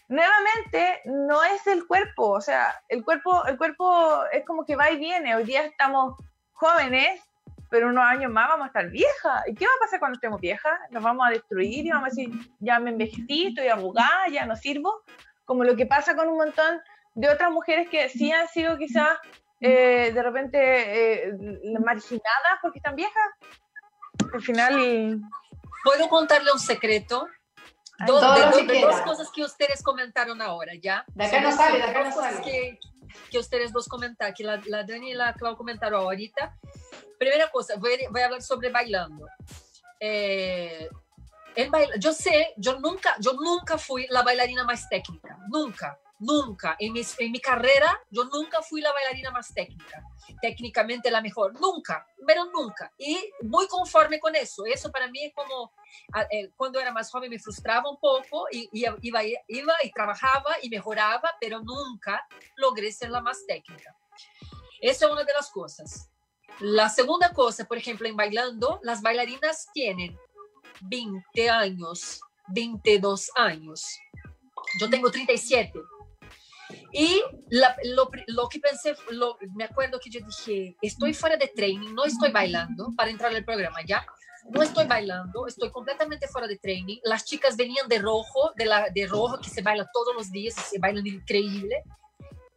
nuevamente 0.07 1.01
no 1.05 1.43
es 1.43 1.65
el 1.67 1.85
cuerpo, 1.87 2.29
o 2.29 2.41
sea, 2.41 2.73
el 2.87 3.03
cuerpo, 3.03 3.45
el 3.45 3.57
cuerpo 3.57 4.25
es 4.31 4.45
como 4.45 4.65
que 4.65 4.75
va 4.75 4.91
y 4.91 4.97
viene, 4.97 5.35
hoy 5.35 5.43
día 5.43 5.65
estamos 5.65 6.15
jóvenes, 6.51 7.21
pero 7.69 7.87
unos 7.87 8.05
años 8.05 8.31
más 8.31 8.49
vamos 8.49 8.65
a 8.65 8.67
estar 8.67 8.89
viejas. 8.91 9.43
¿Y 9.47 9.55
qué 9.55 9.65
va 9.65 9.71
a 9.75 9.79
pasar 9.79 9.99
cuando 9.99 10.17
estemos 10.17 10.39
viejas? 10.39 10.79
Nos 10.91 11.01
vamos 11.01 11.25
a 11.27 11.31
destruir 11.31 11.83
y 11.83 11.89
vamos 11.89 12.05
a 12.05 12.09
decir, 12.09 12.29
ya 12.59 12.79
me 12.79 12.91
envejecí, 12.91 13.47
estoy 13.47 13.67
arrugada, 13.67 14.27
ya 14.31 14.45
no 14.45 14.55
sirvo, 14.55 15.01
como 15.43 15.63
lo 15.63 15.75
que 15.75 15.87
pasa 15.87 16.15
con 16.15 16.27
un 16.27 16.37
montón 16.37 16.79
de 17.15 17.29
otras 17.29 17.51
mujeres 17.51 17.89
que 17.89 18.09
sí 18.09 18.31
han 18.31 18.47
sido 18.47 18.77
quizás 18.77 19.17
eh, 19.59 20.11
de 20.13 20.23
repente 20.23 20.59
eh, 21.29 21.33
marginadas 21.83 22.59
porque 22.61 22.77
están 22.77 22.95
viejas. 22.95 23.29
Al 24.31 24.41
final, 24.41 25.21
¿Puedo 25.83 26.07
contarle 26.09 26.51
un 26.51 26.59
secreto? 26.59 27.27
Todo 28.07 28.33
de, 28.33 28.65
que 28.67 28.73
de 28.73 28.81
dos 28.81 29.01
cosas 29.01 29.29
que 29.33 29.43
ustedes 29.43 29.83
comentaron 29.83 30.41
ahora, 30.41 30.73
¿ya? 30.81 31.05
De 31.13 31.25
acá 31.25 31.41
no 31.41 31.51
sale, 31.55 31.77
de 31.77 31.83
acá 31.83 32.03
no 32.03 32.11
sale. 32.13 32.41
Que, 32.41 32.79
que 33.29 33.37
ustedes 33.39 33.71
dos 33.71 33.87
comentaron, 33.87 34.33
que 34.33 34.43
la, 34.43 34.59
la 34.65 34.83
Dani 34.83 35.11
y 35.11 35.13
la 35.13 35.33
Clau 35.33 35.55
comentaron 35.55 36.01
ahorita. 36.01 36.57
Primera 37.19 37.49
cosa, 37.51 37.75
voy, 37.77 37.93
a- 37.93 38.09
voy 38.09 38.21
a 38.21 38.25
hablar 38.25 38.41
sobre 38.41 38.69
bailando. 38.69 39.27
Eh, 39.99 40.89
en 41.55 41.71
baila- 41.71 41.95
yo 41.97 42.11
sé, 42.13 42.53
yo 42.57 42.79
nunca, 42.79 43.15
yo 43.19 43.33
nunca 43.33 43.77
fui 43.77 44.07
la 44.09 44.23
bailarina 44.23 44.63
más 44.63 44.89
técnica, 44.89 45.37
nunca, 45.49 45.97
nunca. 46.19 46.75
En, 46.79 46.93
mis- 46.93 47.19
en 47.19 47.31
mi 47.31 47.39
carrera, 47.39 47.99
yo 48.09 48.23
nunca 48.25 48.61
fui 48.61 48.81
la 48.81 48.91
bailarina 48.93 49.31
más 49.31 49.53
técnica, 49.53 50.03
técnicamente 50.41 51.11
la 51.11 51.21
mejor, 51.21 51.59
nunca, 51.59 52.05
pero 52.25 52.45
nunca. 52.45 52.91
Y 52.97 53.29
muy 53.41 53.67
conforme 53.67 54.19
con 54.19 54.35
eso. 54.35 54.65
Eso 54.65 54.91
para 54.91 55.07
mí 55.09 55.23
es 55.25 55.33
como, 55.33 55.71
eh, 56.31 56.49
cuando 56.55 56.79
era 56.79 56.91
más 56.91 57.09
joven 57.11 57.29
me 57.29 57.39
frustraba 57.39 57.89
un 57.89 57.97
poco 57.99 58.45
y, 58.51 58.69
y 58.71 58.85
iba, 59.01 59.23
iba 59.23 59.73
y 59.83 59.91
trabajaba 59.91 60.55
y 60.61 60.69
mejoraba, 60.69 61.31
pero 61.41 61.59
nunca 61.61 62.25
logré 62.55 62.91
ser 62.91 63.09
la 63.09 63.21
más 63.21 63.45
técnica. 63.45 63.95
Esa 64.81 65.05
es 65.05 65.11
una 65.11 65.23
de 65.23 65.33
las 65.33 65.49
cosas. 65.49 66.09
La 66.59 66.87
segunda 66.89 67.33
cosa, 67.33 67.65
por 67.65 67.77
ejemplo, 67.77 68.07
en 68.07 68.15
bailando, 68.15 68.79
las 68.83 69.01
bailarinas 69.01 69.67
tienen 69.73 70.17
20 70.81 71.49
años, 71.49 72.21
22 72.49 73.31
años. 73.35 73.83
Yo 74.79 74.89
tengo 74.89 75.09
37. 75.09 75.79
Y 76.91 77.21
la- 77.49 77.75
lo, 77.85 78.09
lo 78.27 78.47
que 78.49 78.59
pensé, 78.59 78.95
lo- 79.09 79.37
me 79.55 79.63
acuerdo 79.63 79.99
que 79.99 80.09
yo 80.09 80.19
dije, 80.25 80.75
estoy 80.81 81.13
fuera 81.13 81.37
de 81.37 81.47
training, 81.47 81.93
no 81.93 82.05
estoy 82.05 82.31
bailando 82.31 82.89
para 82.95 83.09
entrar 83.09 83.33
al 83.35 83.43
programa, 83.45 83.79
¿ya? 83.85 84.05
no 84.49 84.61
estoy 84.61 84.85
bailando, 84.85 85.47
estoy 85.47 85.71
completamente 85.71 86.27
fuera 86.27 86.47
de 86.47 86.57
training. 86.57 86.97
Las 87.03 87.23
chicas 87.23 87.55
venían 87.55 87.87
de 87.87 87.97
rojo, 87.99 88.51
de, 88.57 88.65
la, 88.65 88.89
de 88.89 89.07
rojo, 89.07 89.39
que 89.39 89.49
se 89.49 89.61
baila 89.61 89.87
todos 89.93 90.13
los 90.13 90.29
días, 90.31 90.53
se 90.53 90.79
bailan 90.79 91.07
increíble, 91.07 91.81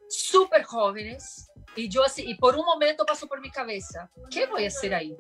súper 0.09 0.65
jóvenes. 0.65 1.49
Y 1.77 1.89
yo 1.89 2.03
así, 2.05 2.25
y 2.29 2.35
por 2.35 2.57
un 2.57 2.65
momento 2.65 3.05
pasó 3.07 3.27
por 3.29 3.41
mi 3.41 3.51
cabeza, 3.51 4.11
¿qué 4.31 4.47
voy 4.47 4.65
a 4.65 4.69
hacer 4.69 4.95
ahí? 4.95 5.17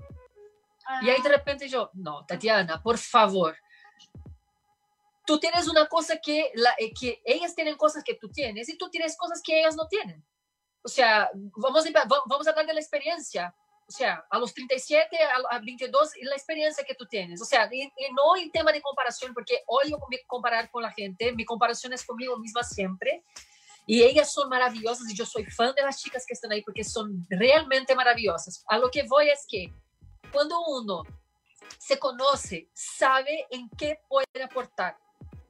Y 1.03 1.11
ahí 1.11 1.21
de 1.23 1.29
repente 1.29 1.69
yo, 1.69 1.91
no, 1.95 2.25
Tatiana, 2.27 2.83
por 2.83 2.97
favor, 2.99 3.57
tú 5.27 5.39
tienes 5.39 5.68
una 5.68 5.87
cosa 5.87 6.18
que, 6.18 6.51
la, 6.55 6.74
eh, 6.79 6.93
que 6.99 7.20
ellas 7.24 7.55
tienen 7.55 7.77
cosas 7.77 8.03
que 8.05 8.14
tú 8.14 8.31
tienes 8.31 8.68
y 8.68 8.79
tú 8.79 8.89
tienes 8.89 9.16
cosas 9.16 9.43
que 9.43 9.61
ellas 9.61 9.77
no 9.77 9.87
tienen. 9.89 10.24
O 10.83 10.89
sea, 10.89 11.31
vamos 11.57 11.85
a, 11.85 12.05
vamos 12.27 12.47
a 12.47 12.51
hablar 12.51 12.66
de 12.66 12.74
la 12.74 12.81
experiencia. 12.81 13.55
O 13.89 13.93
sea, 13.93 14.24
a 14.31 14.39
los 14.39 14.53
37, 14.53 15.16
a, 15.51 15.59
22, 15.59 16.11
la 16.22 16.35
experiencia 16.35 16.85
que 16.85 16.95
tú 16.95 17.07
tienes. 17.07 17.41
O 17.41 17.45
sea, 17.45 17.68
y, 17.72 17.87
no 18.14 18.37
en 18.37 18.51
tema 18.51 18.72
de 18.72 18.81
comparación, 18.81 19.33
porque 19.35 19.62
me 20.11 20.18
comparar 20.27 20.70
con 20.70 20.83
la 20.83 20.93
gente, 20.93 21.33
mi 21.33 21.45
comparación 21.45 21.93
es 21.93 22.05
conmigo 22.05 22.39
misma 22.39 22.62
siempre. 22.62 23.24
Y 23.87 24.03
ellas 24.03 24.33
son 24.33 24.49
maravillosas 24.49 25.09
y 25.09 25.14
yo 25.14 25.24
soy 25.24 25.45
fan 25.45 25.72
de 25.77 25.83
las 25.83 26.03
chicas 26.03 26.24
que 26.27 26.35
están 26.35 26.51
ahí 26.51 26.62
porque 26.62 26.83
son 26.83 27.24
realmente 27.31 27.95
maravillosas. 27.95 28.64
A 28.66 28.79
lo 28.79 28.91
que 28.91 29.05
voy 29.05 29.29
es 29.29 29.47
que 29.49 29.72
cuando 30.33 30.59
uno 30.66 31.05
se 31.79 31.99
conoce, 31.99 32.68
sabe 32.74 33.47
en 33.51 33.68
qué 33.70 34.01
puede 34.09 34.43
aportar, 34.43 34.97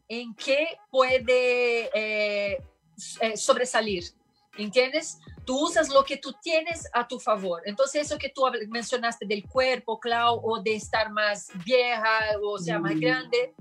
en 0.09 0.35
qué 0.35 0.79
puede 0.91 1.91
eh, 1.95 2.63
eh, 3.21 3.37
sobresalir, 3.37 4.05
¿entiendes? 4.57 5.19
Tú 5.45 5.67
usas 5.67 5.89
lo 5.89 6.05
que 6.05 6.17
tú 6.17 6.35
tienes 6.43 6.89
a 6.93 7.07
tu 7.07 7.21
favor. 7.21 7.63
Entonces, 7.67 8.07
eso 8.07 8.19
que 8.19 8.31
tú 8.31 8.43
mencionaste 8.69 9.27
del 9.27 9.45
cuerpo, 9.45 9.99
Clau, 9.99 10.41
o 10.43 10.61
de 10.63 10.75
estar 10.75 11.11
más 11.11 11.51
vieja, 11.65 12.19
o 12.43 12.59
sea, 12.59 12.79
más 12.79 12.95
mm. 12.95 13.01
grande, 13.01 13.55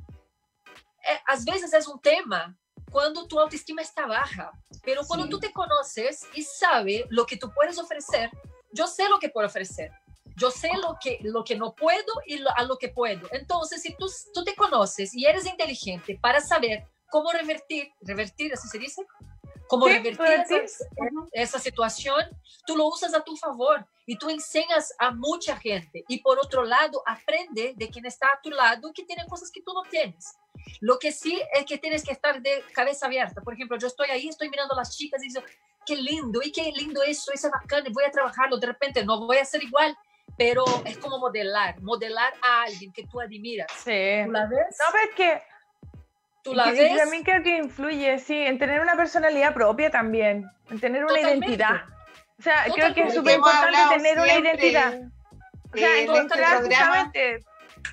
eh, 1.08 1.20
a 1.28 1.36
veces 1.46 1.74
es 1.74 1.88
un 1.88 2.00
tema 2.00 2.58
cuando 2.92 3.28
tu 3.28 3.40
autoestima 3.40 3.82
está 3.82 4.06
baja, 4.06 4.52
pero 4.84 5.02
cuando 5.06 5.28
tú 5.28 5.40
te 5.40 5.52
conoces 5.52 6.26
y 6.34 6.44
sabes 6.44 7.06
lo 7.10 7.26
que 7.26 7.38
tú 7.38 7.52
puedes 7.54 7.78
ofrecer, 7.78 8.30
yo 8.72 8.88
sé 8.88 9.10
lo 9.10 9.20
que 9.20 9.30
puedo 9.30 9.48
ofrecer. 9.48 9.92
Yo 10.36 10.52
sé 10.52 10.70
lo 10.82 10.98
que, 11.02 11.20
lo 11.22 11.44
que 11.44 11.56
no 11.56 11.74
puedo 11.74 12.14
y 12.26 12.44
a 12.56 12.64
lo 12.64 12.78
que 12.78 12.90
puedo. 12.90 13.28
Entonces, 13.32 13.82
si 13.82 13.96
tú, 13.96 14.08
tú 14.34 14.44
te 14.44 14.56
conoces 14.56 15.14
y 15.14 15.26
eres 15.26 15.46
inteligente 15.46 16.18
para 16.22 16.42
saber 16.42 16.86
cómo 17.10 17.32
revertir, 17.32 17.92
revertir, 18.02 18.54
así 18.54 18.68
se 18.68 18.78
dice, 18.78 19.06
cómo 19.68 19.88
revertir 19.88 20.26
esa, 20.26 20.76
esa, 21.32 21.60
situación, 21.60 22.22
tú 22.66 22.76
lo 22.76 22.88
usas 22.88 23.14
a 23.14 23.24
tu 23.24 23.36
favor 23.38 23.86
y 24.06 24.18
tú 24.18 24.30
enseñas 24.30 24.94
a 25.00 25.12
mucha 25.12 25.58
gente. 25.58 26.04
Y 26.08 26.20
por 26.20 26.38
otro 26.40 26.64
lado, 26.64 27.02
aprende 27.06 27.74
de 27.76 27.90
quien 27.90 28.06
está 28.06 28.28
a 28.28 28.42
tu 28.42 28.50
lado 28.50 28.92
que 28.94 29.04
tiene 29.04 29.26
cosas 29.28 29.52
que 29.52 29.62
tú 29.62 29.74
no 29.74 29.84
tienes. 29.90 30.36
Lo 30.82 31.00
que 31.00 31.12
sí 31.12 31.42
es 31.54 31.66
que 31.66 31.78
tienes 31.78 32.04
que 32.04 32.12
estar 32.12 32.42
de 32.42 32.64
cabeza 32.74 33.06
abierta. 33.06 33.42
Por 33.42 33.54
ejemplo, 33.54 33.78
yo 33.78 33.88
estoy 33.88 34.10
ahí, 34.10 34.28
estoy 34.28 34.50
mirando 34.50 34.74
a 34.74 34.78
las 34.78 34.96
chicas 34.96 35.24
y 35.24 35.28
digo, 35.28 35.42
qué 35.86 35.96
lindo, 35.96 36.42
y 36.44 36.52
qué 36.52 36.72
lindo 36.72 37.02
eso, 37.04 37.32
eso 37.32 37.48
es 37.48 37.54
bacán, 37.54 37.86
voy 37.92 38.04
a 38.04 38.12
trabajarlo. 38.12 38.58
De 38.58 38.68
repente 38.68 39.06
no 39.06 39.26
voy 39.26 39.38
a 39.38 39.46
ser 39.46 39.64
igual, 39.64 39.96
pero 40.38 40.64
es 40.86 40.98
como 40.98 41.20
modelar, 41.20 41.82
modelar 41.82 42.34
a 42.42 42.64
alguien 42.64 42.92
que 42.92 43.06
tú 43.08 43.22
admiras. 43.22 43.72
Sí. 43.72 44.22
¿Tú 44.26 44.32
la 44.32 44.46
ves? 44.46 44.78
No, 44.80 44.94
ves 44.94 45.10
que... 45.16 45.42
¿Tú 46.44 46.54
la 46.54 46.72
ves? 46.72 46.98
También 46.98 47.24
creo 47.24 47.42
que 47.42 47.58
influye, 47.58 48.20
sí, 48.20 48.38
en 48.38 48.60
tener 48.60 48.82
una 48.82 48.96
personalidad 48.96 49.54
propia 49.54 49.90
también, 49.90 50.46
en 50.70 50.80
tener 50.80 51.04
una 51.04 51.20
identidad. 51.20 51.86
O 52.38 52.44
sea, 52.44 52.66
creo 52.74 52.94
que 52.94 53.04
es 53.04 53.14
súper 53.14 53.36
importante 53.36 53.96
tener 53.96 54.20
una 54.20 54.34
identidad. 54.38 55.00
O 55.74 55.78
sea, 55.78 56.00
encontrar 56.00 56.64
justamente 56.64 57.44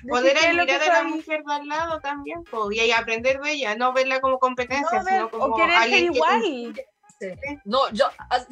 poder 0.07 0.37
admirar 0.37 0.81
a 0.81 1.03
la 1.03 1.03
mujer 1.03 1.43
de 1.43 1.53
al 1.53 1.67
lado 1.67 1.99
también 1.99 2.43
y 2.71 2.91
aprender 2.91 3.39
de 3.39 3.51
ella, 3.51 3.75
no 3.75 3.93
verla 3.93 4.19
como 4.19 4.39
competencia, 4.39 5.03
sino 5.03 5.29
como 5.29 5.45
o 5.45 5.55
querer 5.55 5.83
ser 5.83 6.03
igual. 6.03 6.73
No, 7.65 7.89
yo, 7.91 8.05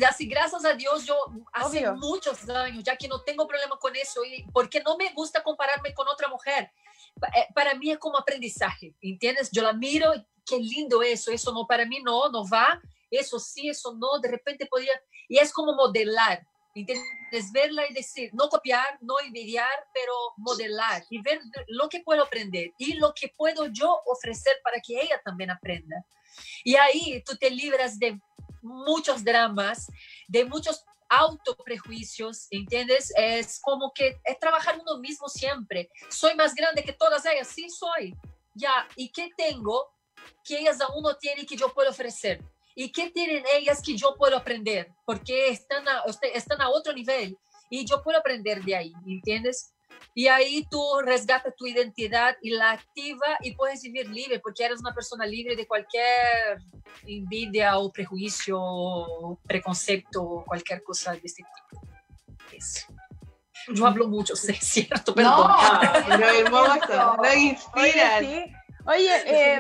así 0.07 0.28
gracias 0.28 0.65
a 0.65 0.74
Dios, 0.74 1.05
yo 1.05 1.15
hace 1.53 1.89
muchos 1.91 2.47
años, 2.49 2.84
ya 2.84 2.95
que 2.95 3.07
no 3.07 3.22
tengo 3.22 3.47
problema 3.47 3.78
con 3.78 3.95
eso, 3.95 4.24
y 4.24 4.43
porque 4.51 4.82
no 4.82 4.97
me 4.97 5.11
gusta 5.13 5.43
compararme 5.43 5.93
con 5.93 6.07
otra 6.07 6.28
mujer. 6.28 6.72
Eh, 7.36 7.47
para 7.53 7.74
mí 7.76 7.91
es 7.91 7.97
como 7.97 8.17
aprendizaje, 8.17 8.95
¿entiendes? 9.01 9.49
Yo 9.51 9.63
la 9.63 9.74
miro, 9.74 10.11
qué 10.45 10.57
lindo 10.57 11.01
eso, 11.03 11.32
eso 11.32 11.51
no, 11.51 11.65
para 11.67 11.86
mí 11.86 12.01
no, 12.01 12.30
no 12.30 12.47
va, 12.47 12.82
eso 13.09 13.39
sí, 13.39 13.69
eso 13.69 13.93
no, 13.93 14.19
de 14.19 14.30
repente 14.30 14.65
podría, 14.65 14.93
y 15.28 15.38
es 15.38 15.51
como 15.51 15.74
modelar, 15.74 16.45
¿entiendes? 16.74 17.51
Verla 17.51 17.84
y 17.89 17.93
decir, 17.93 18.32
no 18.34 18.49
copiar, 18.49 18.97
no 19.01 19.19
envidiar, 19.19 19.88
pero 19.93 20.13
modelar 20.38 21.03
y 21.09 21.22
ver 21.22 21.39
lo 21.67 21.89
que 21.89 22.01
puedo 22.01 22.24
aprender 22.24 22.72
y 22.78 22.93
lo 22.93 23.13
que 23.13 23.30
puedo 23.36 23.67
yo 23.67 24.01
ofrecer 24.05 24.55
para 24.63 24.80
que 24.80 24.99
ella 24.99 25.22
también 25.24 25.51
aprenda. 25.51 26.05
Y 26.63 26.76
ahí 26.76 27.22
tú 27.26 27.36
te 27.36 27.49
libras 27.49 27.99
de 27.99 28.19
muchos 28.62 29.24
dramas, 29.24 29.88
de 30.28 30.45
muchos 30.45 30.84
autoprejuicios, 31.09 32.47
¿entiendes? 32.51 33.14
Es 33.18 33.59
como 33.62 33.91
que 33.93 34.20
es 34.24 34.39
trabajar 34.39 34.80
uno 34.80 34.97
mismo 34.99 35.28
siempre. 35.28 35.89
Soy 36.09 36.36
más 36.36 36.55
grande 36.55 36.84
que 36.84 36.93
todas 36.93 37.26
ellas, 37.26 37.47
sí 37.47 37.70
soy. 37.70 38.16
Ya, 38.53 38.88
¿y 38.95 39.12
qué 39.12 39.30
tengo 39.36 39.89
que 40.43 40.59
ellas 40.59 40.80
aún 40.82 41.03
no 41.03 41.16
tienen 41.18 41.45
que 41.45 41.57
yo 41.57 41.74
puedo 41.74 41.89
ofrecer? 41.89 42.41
¿Y 42.76 42.91
qué 42.91 43.09
tienen 43.09 43.43
ellas 43.53 43.82
que 43.82 43.97
yo 43.97 44.16
puedo 44.16 44.38
aprender? 44.38 44.89
Porque 45.05 45.49
están 45.49 45.88
a, 45.88 46.03
están 46.34 46.62
a 46.62 46.70
otro 46.70 46.93
nivel 46.93 47.38
y 47.70 47.86
yo 47.86 48.01
puedo 48.01 48.18
aprender 48.18 48.64
de 48.64 48.76
ahí, 48.76 48.93
¿entiendes? 49.05 49.74
Y 50.14 50.28
ahí 50.28 50.68
tú 50.70 50.84
resgatas 51.04 51.56
tu 51.56 51.66
identidad 51.66 52.36
y 52.42 52.52
la 52.52 52.72
activa 52.72 53.38
y 53.42 53.56
puedes 53.56 53.82
vivir 53.82 54.10
libre 54.10 54.39
porque 54.39 54.66
eres 54.66 54.82
una 54.82 54.94
persona 54.94 55.26
libre 55.26 55.56
de 55.56 55.66
cualquier 55.66 56.62
envidia 57.06 57.78
o 57.78 57.92
prejuicio, 57.92 58.58
o 58.60 59.39
preconcepto 59.48 60.22
o 60.22 60.46
cualquier 60.46 60.84
cosa 60.84 61.14
de 61.14 61.22
este 61.24 61.44
tipo. 61.44 61.88
Eso. 62.52 62.88
Yo 63.70 63.86
hablo 63.86 64.08
mucho, 64.08 64.36
sé, 64.36 64.54
es 64.54 64.60
cierto, 64.60 65.14
perdón. 65.14 65.48
No, 65.48 65.56
pero 66.08 66.30
hermoso, 66.30 67.18
lo 67.22 67.34
inspira. 67.34 68.18
Oye, 68.18 68.56
Oye 68.86 69.12
eh, 69.26 69.60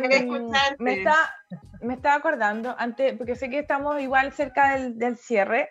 me, 0.79 0.93
está, 0.93 1.35
me 1.81 1.93
estaba 1.93 2.15
acordando, 2.15 2.75
antes, 2.77 3.15
porque 3.17 3.35
sé 3.35 3.49
que 3.49 3.59
estamos 3.59 4.01
igual 4.01 4.33
cerca 4.33 4.75
del, 4.75 4.97
del 4.97 5.17
cierre, 5.17 5.69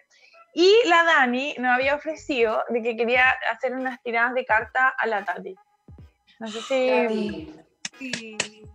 y 0.54 0.74
la 0.86 1.04
Dani 1.04 1.54
nos 1.58 1.74
había 1.74 1.94
ofrecido 1.94 2.62
de 2.68 2.82
que 2.82 2.96
quería 2.96 3.30
hacer 3.50 3.72
unas 3.72 4.02
tiradas 4.02 4.34
de 4.34 4.44
carta 4.44 4.88
a 4.88 5.06
la 5.06 5.24
Tati. 5.24 5.54
No 6.38 6.48
sé 6.48 6.60
si... 6.62 7.54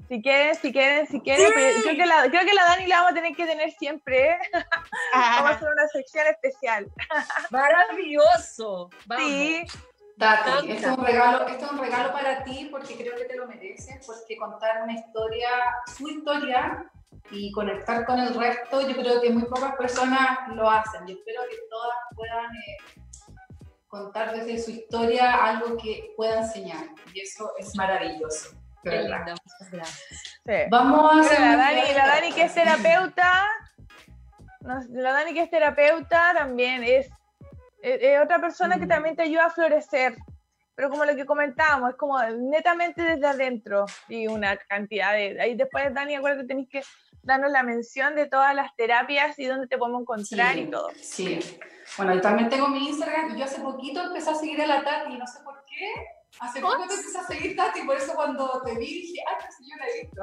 Si 0.07 0.21
quieren, 0.21 0.55
si 0.55 0.71
quieren, 0.71 1.07
si 1.07 1.19
quieren. 1.19 1.51
Creo, 1.51 1.95
que 1.95 2.05
la, 2.05 2.30
creo 2.30 2.45
que 2.45 2.53
la 2.53 2.65
Dani 2.65 2.86
la 2.86 2.97
vamos 2.97 3.11
a 3.11 3.15
tener 3.15 3.36
que 3.36 3.45
tener 3.45 3.71
siempre. 3.71 4.34
¿eh? 4.34 4.39
vamos 5.13 5.51
a 5.51 5.55
hacer 5.55 5.67
una 5.67 5.88
sección 5.88 6.28
especial. 6.28 6.86
Maravilloso. 7.49 8.91
Sí. 9.17 9.63
Tati, 10.17 10.71
esto 10.71 10.91
es, 10.91 10.97
un 10.97 11.05
regalo, 11.05 11.47
esto 11.47 11.65
es 11.65 11.71
un 11.71 11.80
regalo 11.80 12.13
para 12.13 12.43
ti 12.43 12.69
porque 12.71 12.95
creo 12.95 13.17
que 13.17 13.26
te 13.26 13.36
lo 13.36 13.47
mereces, 13.47 14.05
porque 14.05 14.38
contar 14.38 14.84
una 14.84 14.93
historia, 14.93 15.49
su 15.97 16.07
historia, 16.07 16.89
y 17.32 17.51
conectar 17.51 18.05
con 18.05 18.20
el 18.20 18.34
resto, 18.34 18.82
yo 18.82 18.95
creo 18.95 19.22
que 19.22 19.30
muy 19.30 19.43
pocas 19.43 19.76
personas 19.76 20.47
lo 20.53 20.70
hacen. 20.70 21.05
Yo 21.07 21.16
espero 21.16 21.41
que 21.49 21.57
todas 21.70 21.95
puedan 22.16 22.55
eh, 22.55 22.78
contar 23.88 24.36
desde 24.36 24.59
su 24.59 24.72
historia 24.72 25.45
algo 25.45 25.78
que 25.78 26.13
pueda 26.16 26.39
enseñar. 26.39 26.86
Y 27.13 27.22
eso 27.22 27.51
es 27.57 27.76
maravilloso. 27.76 28.49
Qué 28.84 29.01
muchas 29.01 29.72
gracias. 29.72 30.70
Vamos 30.70 31.11
a 31.11 31.20
hacer. 31.22 31.39
La 31.39 31.57
Dani, 31.57 31.93
la 31.95 32.07
Dani, 32.07 32.32
que 32.32 32.43
es 32.43 32.53
terapeuta, 32.53 33.47
la 34.89 35.11
Dani, 35.11 35.34
que 35.34 35.41
es 35.41 35.49
terapeuta, 35.49 36.34
también 36.36 36.84
es, 36.84 37.09
es, 37.82 38.22
otra 38.22 38.39
persona 38.39 38.78
que 38.78 38.86
mm. 38.86 38.89
también 38.89 39.16
te 39.16 39.24
ayuda 39.24 39.45
a 39.45 39.49
florecer 39.49 40.16
pero 40.76 40.89
como 40.89 41.05
lo 41.05 41.16
que 41.16 41.26
comentábamos, 41.26 41.91
es 41.91 41.95
como 41.95 42.22
netamente 42.22 43.01
desde 43.01 43.26
adentro 43.26 43.86
y 44.09 44.28
una 44.28 44.57
cantidad 44.57 45.13
de... 45.13 45.39
Ahí 45.39 45.55
después, 45.55 45.93
Dani, 45.93 46.16
acuérdate, 46.16 46.47
tenéis 46.47 46.70
que 46.70 46.84
darnos 47.26 47.51
la 47.51 47.63
mención 47.63 48.15
de 48.15 48.28
todas 48.28 48.55
las 48.55 48.73
terapias 48.76 49.38
y 49.39 49.45
dónde 49.45 49.67
te 49.67 49.78
podemos 49.78 50.01
encontrar 50.01 50.57
y 50.57 50.69
todo. 50.69 50.89
Sí. 51.01 51.39
Bueno, 51.97 52.13
yo 52.13 52.21
también 52.21 52.49
tengo 52.49 52.67
mi 52.67 52.88
Instagram 52.88 53.36
yo 53.36 53.45
hace 53.45 53.61
poquito 53.61 54.01
empecé 54.01 54.30
a 54.30 54.36
seguir 54.36 54.61
a 54.61 54.67
la 54.67 54.84
Tati 54.84 55.17
no 55.17 55.28
sé 55.28 55.39
por 55.43 55.63
qué. 55.65 55.91
Hace 56.39 56.59
poco 56.59 56.78
te 56.88 56.93
empecé 56.93 57.17
a 57.17 57.23
seguir 57.23 57.55
Tati, 57.55 57.82
por 57.82 57.95
eso 57.95 58.13
cuando 58.13 58.61
te 58.63 58.78
vi 58.78 59.01
dije, 59.01 59.23
¡ay, 59.28 59.36
pues 59.39 59.55
yo 59.59 59.76
la 59.78 59.88
he 59.88 60.01
visto! 60.01 60.21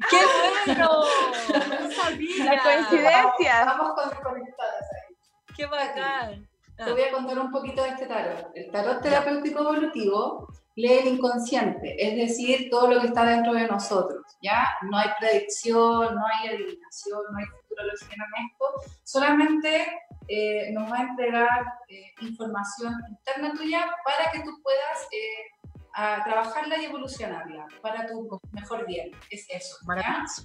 ¡Qué 0.10 0.76
bueno! 0.76 1.80
no 1.80 1.90
sabía. 1.90 2.44
Las 2.44 2.62
coincidencias. 2.62 3.60
Estamos 3.60 3.92
conectadas 4.22 4.86
ahí. 4.94 5.16
¡Qué 5.56 5.66
bacán! 5.66 6.48
Te 6.76 6.92
voy 6.92 7.02
a 7.02 7.12
contar 7.12 7.38
un 7.38 7.50
poquito 7.50 7.82
de 7.82 7.90
este 7.90 8.06
tarot. 8.06 8.50
El 8.54 8.70
tarot 8.70 9.02
terapéutico 9.02 9.60
evolutivo 9.60 10.48
lee 10.76 10.98
el 10.98 11.08
inconsciente, 11.08 11.96
es 11.98 12.16
decir, 12.16 12.70
todo 12.70 12.92
lo 12.92 13.00
que 13.00 13.08
está 13.08 13.24
dentro 13.24 13.52
de 13.54 13.66
nosotros, 13.66 14.24
¿ya? 14.40 14.68
No 14.82 14.96
hay 14.96 15.08
predicción, 15.18 16.14
no 16.14 16.22
hay 16.26 16.48
adivinación, 16.48 17.20
no 17.30 17.38
hay 17.38 17.46
futurología 17.46 18.14
en 18.14 18.46
esto, 18.46 18.92
solamente 19.04 20.02
eh, 20.28 20.70
nos 20.72 20.90
va 20.90 20.98
a 20.98 21.02
entregar 21.02 21.66
eh, 21.88 22.12
información 22.20 22.94
interna 23.08 23.52
tuya 23.52 23.84
para 24.04 24.30
que 24.30 24.40
tú 24.40 24.62
puedas 24.62 25.08
eh, 25.12 25.66
a 25.94 26.22
trabajarla 26.22 26.78
y 26.78 26.84
evolucionarla 26.84 27.66
para 27.82 28.06
tu 28.06 28.40
mejor 28.52 28.86
bien. 28.86 29.10
Es 29.30 29.46
eso. 29.50 29.76
Maravilloso. 29.86 30.44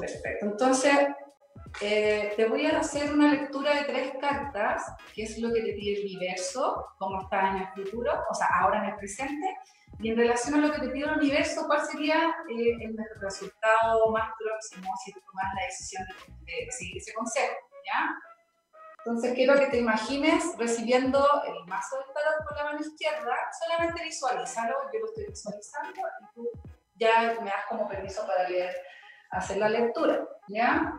Perfecto. 0.00 0.46
Entonces, 0.46 1.08
eh, 1.80 2.32
te 2.36 2.46
voy 2.46 2.66
a 2.66 2.78
hacer 2.78 3.12
una 3.12 3.32
lectura 3.32 3.74
de 3.74 3.84
tres 3.84 4.12
cartas, 4.20 4.84
que 5.14 5.24
es 5.24 5.38
lo 5.38 5.52
que 5.52 5.62
te 5.62 5.72
pide 5.72 6.00
el 6.00 6.06
universo, 6.06 6.86
cómo 6.98 7.22
está 7.22 7.50
en 7.50 7.56
el 7.58 7.68
futuro, 7.68 8.12
o 8.30 8.34
sea, 8.34 8.48
ahora 8.60 8.84
en 8.84 8.90
el 8.90 8.96
presente, 8.96 9.56
y 10.00 10.10
en 10.10 10.16
relación 10.16 10.54
a 10.54 10.66
lo 10.66 10.72
que 10.72 10.80
te 10.80 10.88
pide 10.88 11.06
el 11.06 11.18
universo, 11.18 11.66
¿cuál 11.66 11.86
sería 11.86 12.34
eh, 12.50 12.76
el 12.80 12.96
resultado 13.20 14.10
más 14.10 14.30
próximo 14.38 14.90
si 15.04 15.12
tú 15.12 15.20
tomas 15.20 15.54
la 15.54 15.66
decisión 15.66 16.04
de, 16.46 16.64
de 16.64 16.72
seguir 16.72 16.96
ese 16.96 17.12
consejo? 17.14 17.54
¿ya? 17.84 18.10
Entonces 19.04 19.34
quiero 19.34 19.58
que 19.58 19.66
te 19.66 19.78
imagines 19.78 20.56
recibiendo 20.58 21.18
el 21.44 21.66
mazo 21.66 21.96
del 21.96 22.06
tarot 22.14 22.46
con 22.46 22.56
la 22.56 22.64
mano 22.64 22.80
izquierda, 22.80 23.34
solamente 23.60 24.04
visualízalo, 24.04 24.76
yo 24.92 25.00
lo 25.00 25.06
estoy 25.06 25.26
visualizando 25.26 26.00
y 26.20 26.34
tú 26.34 26.50
ya 26.94 27.36
me 27.40 27.50
das 27.50 27.66
como 27.68 27.88
permiso 27.88 28.24
para 28.26 28.48
leer, 28.48 28.74
hacer 29.30 29.56
la 29.56 29.68
lectura, 29.68 30.24
¿ya? 30.48 30.94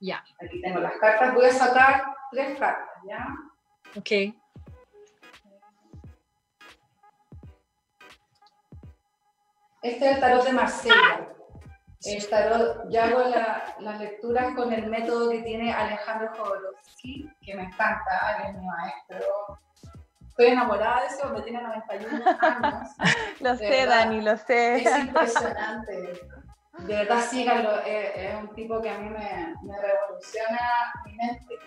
Ya. 0.00 0.24
Aquí 0.42 0.60
tengo 0.62 0.80
las 0.80 0.94
cartas, 0.94 1.34
voy 1.34 1.44
a 1.44 1.52
sacar 1.52 2.04
tres 2.30 2.58
cartas, 2.58 2.88
¿ya? 3.06 3.26
Ok. 3.96 4.34
Este 9.82 10.10
es 10.10 10.14
el 10.14 10.20
tarot 10.20 10.44
de 10.44 10.52
Marsella. 10.52 11.28
El 12.02 12.28
tarot, 12.28 12.90
yo 12.90 13.02
hago 13.02 13.24
las 13.80 14.00
lecturas 14.00 14.54
con 14.54 14.72
el 14.72 14.86
método 14.88 15.30
que 15.30 15.42
tiene 15.42 15.72
Alejandro 15.72 16.30
Jodorowsky, 16.34 17.30
que 17.42 17.54
me 17.54 17.64
encanta, 17.64 18.38
él 18.38 18.48
es 18.48 18.58
mi 18.58 18.66
maestro. 18.66 19.58
Estoy 20.28 20.46
enamorada 20.46 21.02
de 21.02 21.06
ese 21.08 21.22
hombre, 21.26 21.42
tiene 21.42 21.62
91 21.62 22.24
años. 22.40 22.88
lo 23.40 23.56
sé, 23.56 23.84
Dani, 23.84 24.22
lo 24.22 24.36
sé. 24.38 24.76
Es 24.76 24.98
impresionante. 24.98 26.20
De 26.78 26.94
verdad, 26.94 27.20
síganlo. 27.20 27.80
Es, 27.84 28.34
un 28.34 28.54
tipo 28.54 28.80
que 28.80 28.90
a 28.90 28.98
mí 28.98 29.10
me, 29.10 29.54
me 29.62 29.80
revoluciona 29.80 30.92
mi 31.04 31.14
mente 31.14 31.58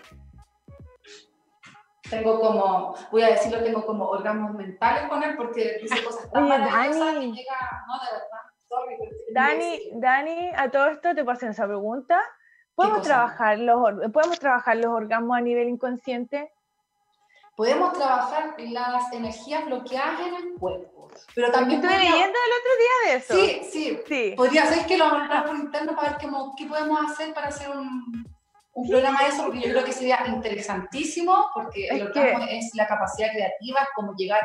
tengo 2.10 2.38
como, 2.38 2.94
voy 3.10 3.22
a 3.22 3.30
decirlo, 3.30 3.62
tengo 3.62 3.84
como 3.84 4.06
orgasmos 4.06 4.54
mentales 4.54 5.08
con 5.08 5.22
él 5.22 5.36
porque 5.36 5.78
dice 5.80 6.04
cosas 6.04 6.30
tan 6.30 6.44
Oye, 6.44 6.58
Dani. 6.58 7.32
que 7.32 7.38
llega, 7.38 7.84
no, 7.86 7.94
de 7.94 8.12
verdad, 8.12 8.40
sorry, 8.68 8.96
Dani, 9.32 9.76
sí. 9.76 9.90
Dani, 9.94 10.50
a 10.56 10.70
todo 10.70 10.88
esto 10.88 11.14
te 11.14 11.24
paso 11.24 11.46
esa 11.46 11.66
pregunta. 11.66 12.20
¿Podemos 12.74 13.02
trabajar, 13.02 13.58
los, 13.58 14.10
¿Podemos 14.12 14.38
trabajar 14.38 14.76
los 14.76 14.86
orgasmos 14.86 15.36
a 15.36 15.40
nivel 15.40 15.68
inconsciente? 15.68 16.52
Podemos 17.56 17.92
trabajar 17.92 18.56
las 18.58 19.12
energías 19.12 19.64
bloqueadas 19.66 20.20
en 20.26 20.34
el 20.34 20.54
cuerpo, 20.58 20.93
pero 21.34 21.50
también 21.50 21.80
Estuve 21.80 21.94
podría- 21.94 22.10
leyendo 22.12 22.38
el 22.46 22.52
otro 22.60 22.72
día 22.78 23.12
de 23.12 23.16
eso. 23.18 23.34
Sí, 23.34 23.70
sí, 23.70 23.98
Sí. 24.06 24.34
podría 24.36 24.66
ser 24.66 24.86
que 24.86 24.96
lo 24.96 25.04
hablar 25.06 25.44
por 25.46 25.56
interno 25.56 25.94
para 25.96 26.10
ver 26.10 26.18
cómo- 26.20 26.54
qué 26.56 26.66
podemos 26.66 27.10
hacer 27.10 27.32
para 27.34 27.48
hacer 27.48 27.70
un, 27.70 28.26
un 28.74 28.88
programa 28.88 29.22
de 29.22 29.28
eso, 29.28 29.44
porque 29.44 29.60
yo 29.60 29.70
creo 29.70 29.84
que 29.84 29.92
sería 29.92 30.24
interesantísimo, 30.26 31.50
porque 31.54 31.88
el 31.88 31.96
Es 31.98 32.02
orgasmo 32.04 32.44
es 32.48 32.70
la 32.74 32.86
capacidad 32.86 33.30
creativa, 33.32 33.80
es 33.82 33.88
como 33.94 34.14
llegar, 34.16 34.40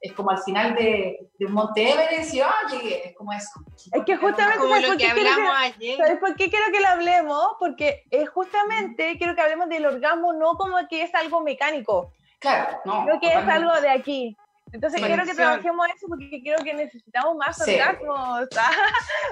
es 0.00 0.12
como 0.12 0.30
al 0.30 0.38
final 0.42 0.74
de, 0.74 1.18
de 1.38 1.46
un 1.46 1.52
Monte 1.52 1.90
Everest 1.92 2.34
y 2.34 2.40
ah, 2.40 2.52
llegué, 2.70 3.08
es 3.08 3.16
como 3.16 3.32
eso. 3.32 3.50
Es 3.92 4.04
que 4.04 4.16
justamente- 4.16 4.58
Como 4.58 4.68
¿sabes 4.74 4.82
lo 4.82 4.88
por 4.90 4.98
que 4.98 5.06
qué 5.06 5.12
quiero 5.14 5.30
hablamos 5.32 5.56
ayer. 5.60 5.96
¿Sabes 5.96 6.18
por 6.18 6.36
qué 6.36 6.50
quiero 6.50 6.66
que 6.72 6.80
lo 6.80 6.88
hablemos? 6.88 7.46
Porque 7.58 8.04
es 8.10 8.28
justamente 8.28 9.16
quiero 9.18 9.34
que 9.34 9.40
hablemos 9.40 9.68
del 9.68 9.86
orgasmo 9.86 10.32
no 10.34 10.54
como 10.56 10.76
que 10.88 11.02
es 11.02 11.14
algo 11.14 11.40
mecánico, 11.40 12.12
Claro, 12.38 12.78
no. 12.84 13.00
sino 13.04 13.18
que 13.20 13.26
es 13.28 13.32
totalmente. 13.32 13.52
algo 13.68 13.80
de 13.80 13.90
aquí. 13.90 14.36
Entonces 14.74 15.00
Sí. 15.00 15.06
quiero 15.06 15.24
que 15.24 15.34
trabajemos 15.34 15.86
eso 15.94 16.06
porque 16.08 16.40
creo 16.42 16.58
que 16.64 16.74
necesitamos 16.74 17.36
más 17.36 17.56
Sí. 17.64 17.74
orgasmos. 17.74 18.48
¿ah? 18.58 18.70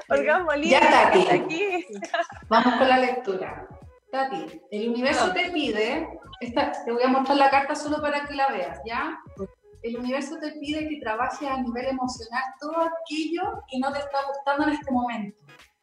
Orgasmo 0.08 0.52
libre 0.52 0.70
Ya, 0.70 0.80
Tati. 0.90 1.18
está 1.18 1.34
aquí. 1.34 1.86
Vamos 2.48 2.74
con 2.76 2.88
la 2.88 2.98
lectura. 2.98 3.66
Tati, 4.12 4.60
el 4.70 4.90
universo 4.90 5.32
te 5.32 5.50
pide, 5.50 6.08
esta, 6.40 6.70
te 6.84 6.92
voy 6.92 7.02
a 7.02 7.08
mostrar 7.08 7.36
la 7.38 7.50
carta 7.50 7.74
solo 7.74 8.00
para 8.00 8.24
que 8.24 8.34
la 8.34 8.48
veas, 8.48 8.78
¿ya? 8.86 9.18
El 9.82 9.96
universo 9.96 10.38
te 10.38 10.52
pide 10.52 10.88
que 10.88 11.00
trabajes 11.00 11.48
a 11.50 11.56
nivel 11.60 11.86
emocional 11.86 12.42
todo 12.60 12.76
aquello 12.82 13.64
que 13.68 13.78
no 13.80 13.92
te 13.92 13.98
está 13.98 14.18
gustando 14.28 14.68
en 14.68 14.74
este 14.74 14.92
momento. 14.92 15.42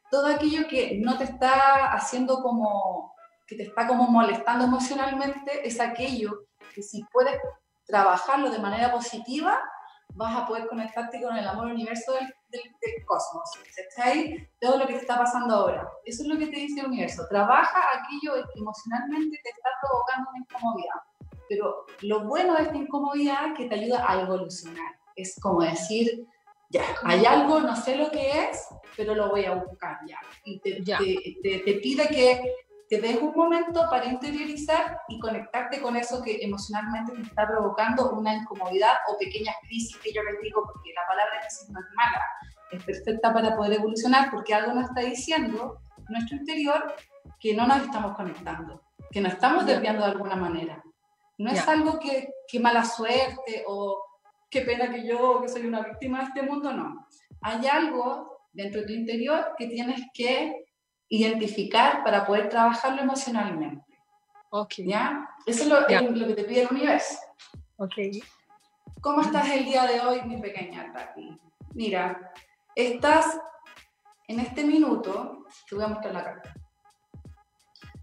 Todo 0.10 0.28
aquello 0.28 0.68
que 0.70 1.00
no 1.04 1.18
te 1.18 1.26
está 1.26 1.92
haciendo 1.92 2.42
como, 2.42 3.14
que 3.46 3.58
te 3.58 3.64
está 3.64 3.86
como 3.88 4.08
molestando 4.08 4.64
emocionalmente, 4.66 5.68
es 5.68 5.82
aquello 5.82 6.46
que 6.74 6.82
si 6.82 7.04
puedes 7.12 7.36
trabajarlo 7.90 8.50
de 8.52 8.60
manera 8.60 8.92
positiva, 8.92 9.60
vas 10.16 10.36
a 10.38 10.46
poder 10.48 10.68
conectarte 10.68 11.22
con 11.22 11.36
el 11.36 11.48
amor 11.48 11.68
universo 11.68 12.14
del, 12.14 12.28
del, 12.50 12.62
del 12.82 13.06
cosmos. 13.06 13.50
¿Cachai? 13.76 14.48
Todo 14.60 14.78
lo 14.78 14.88
que 14.88 14.94
te 14.94 15.00
está 15.00 15.18
pasando 15.18 15.56
ahora. 15.56 15.90
Eso 16.06 16.24
es 16.24 16.30
lo 16.30 16.38
que 16.38 16.48
te 16.48 16.58
dice 16.58 16.80
el 16.82 16.88
universo. 16.88 17.24
Trabaja 17.30 17.80
aquello 17.98 18.34
que 18.54 18.60
emocionalmente 18.60 19.40
te 19.44 19.50
está 19.50 19.70
provocando 19.82 20.30
una 20.30 20.40
incomodidad. 20.40 21.02
Pero 21.50 21.86
lo 22.02 22.26
bueno 22.26 22.54
de 22.56 22.64
esta 22.64 22.78
incomodidad 22.78 23.48
es 23.48 23.58
que 23.58 23.66
te 23.66 23.76
ayuda 23.76 24.06
a 24.08 24.22
evolucionar. 24.22 24.92
Es 25.16 25.40
como 25.42 25.62
decir, 25.62 26.26
ya, 26.70 26.84
hay 27.04 27.26
algo, 27.26 27.60
no 27.62 27.76
sé 27.76 27.96
lo 27.96 28.12
que 28.12 28.30
es, 28.50 28.68
pero 28.96 29.16
lo 29.16 29.30
voy 29.30 29.46
a 29.46 29.56
buscar 29.56 29.98
ya. 30.08 30.20
Y 30.44 30.60
te, 30.60 30.84
Ya. 30.84 31.00
te, 31.00 31.16
te- 31.42 31.60
te 31.60 31.74
pide 31.80 32.08
que 32.08 32.56
te 32.90 33.00
des 33.00 33.22
un 33.22 33.34
momento 33.36 33.86
para 33.88 34.06
interiorizar 34.06 35.00
y 35.08 35.20
conectarte 35.20 35.80
con 35.80 35.96
eso 35.96 36.24
que 36.24 36.40
emocionalmente 36.42 37.14
te 37.14 37.22
está 37.22 37.48
provocando 37.48 38.12
una 38.12 38.34
incomodidad 38.34 38.94
o 39.08 39.18
pequeñas 39.18 39.56
crisis 39.62 39.96
que 39.98 40.12
yo 40.12 40.24
les 40.24 40.42
digo, 40.42 40.64
porque 40.66 40.92
la 40.96 41.06
palabra 41.08 41.40
crisis 41.40 41.70
no 41.70 41.80
es 41.80 41.86
mala, 41.96 42.26
es 42.72 42.84
perfecta 42.84 43.32
para 43.32 43.56
poder 43.56 43.74
evolucionar 43.74 44.32
porque 44.32 44.56
algo 44.56 44.74
nos 44.74 44.90
está 44.90 45.02
diciendo 45.02 45.80
nuestro 46.10 46.38
interior 46.38 46.96
que 47.40 47.56
no 47.56 47.68
nos 47.68 47.84
estamos 47.84 48.16
conectando, 48.16 48.82
que 49.12 49.22
nos 49.22 49.34
estamos 49.34 49.68
desviando 49.68 50.04
de 50.04 50.12
alguna 50.12 50.36
manera. 50.36 50.84
No 51.38 51.52
es 51.52 51.66
algo 51.68 52.00
que, 52.00 52.34
que 52.48 52.60
mala 52.60 52.84
suerte 52.84 53.64
o 53.68 54.04
qué 54.50 54.62
pena 54.62 54.92
que 54.92 55.08
yo, 55.08 55.42
que 55.42 55.48
soy 55.48 55.68
una 55.68 55.82
víctima 55.82 56.20
de 56.20 56.26
este 56.26 56.42
mundo, 56.42 56.74
no. 56.74 57.08
Hay 57.42 57.66
algo 57.68 58.48
dentro 58.52 58.82
de 58.82 58.88
tu 58.88 58.94
interior 58.94 59.54
que 59.58 59.68
tienes 59.68 60.02
que 60.14 60.69
identificar 61.10 62.04
para 62.04 62.26
poder 62.26 62.50
trabajarlo 62.50 63.02
emocionalmente. 63.02 63.86
¿ya? 64.78 65.30
Eso 65.46 65.64
es 65.64 65.70
lo, 65.70 65.86
que 65.86 66.34
te 66.34 66.44
pide 66.44 66.62
el 66.62 66.70
universo. 66.70 67.18
¿Cómo 69.02 69.22
estás 69.22 69.50
el 69.50 69.66
día 69.66 69.86
de 69.86 70.02
hoy, 70.02 70.22
mi 70.24 70.42
pequeña 70.42 70.92
Tati? 70.92 71.40
Mira, 71.74 72.32
estás 72.76 73.40
en 74.28 74.40
este 74.40 74.64
minuto, 74.64 75.46
te 75.68 75.76
voy 75.76 75.86
a 75.86 75.88
mostrar 75.88 76.14
la 76.14 76.24
carta. 76.24 76.54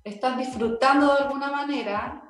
Estás 0.03 0.39
disfrutando 0.39 1.15
de 1.15 1.25
alguna 1.25 1.51
manera 1.51 2.23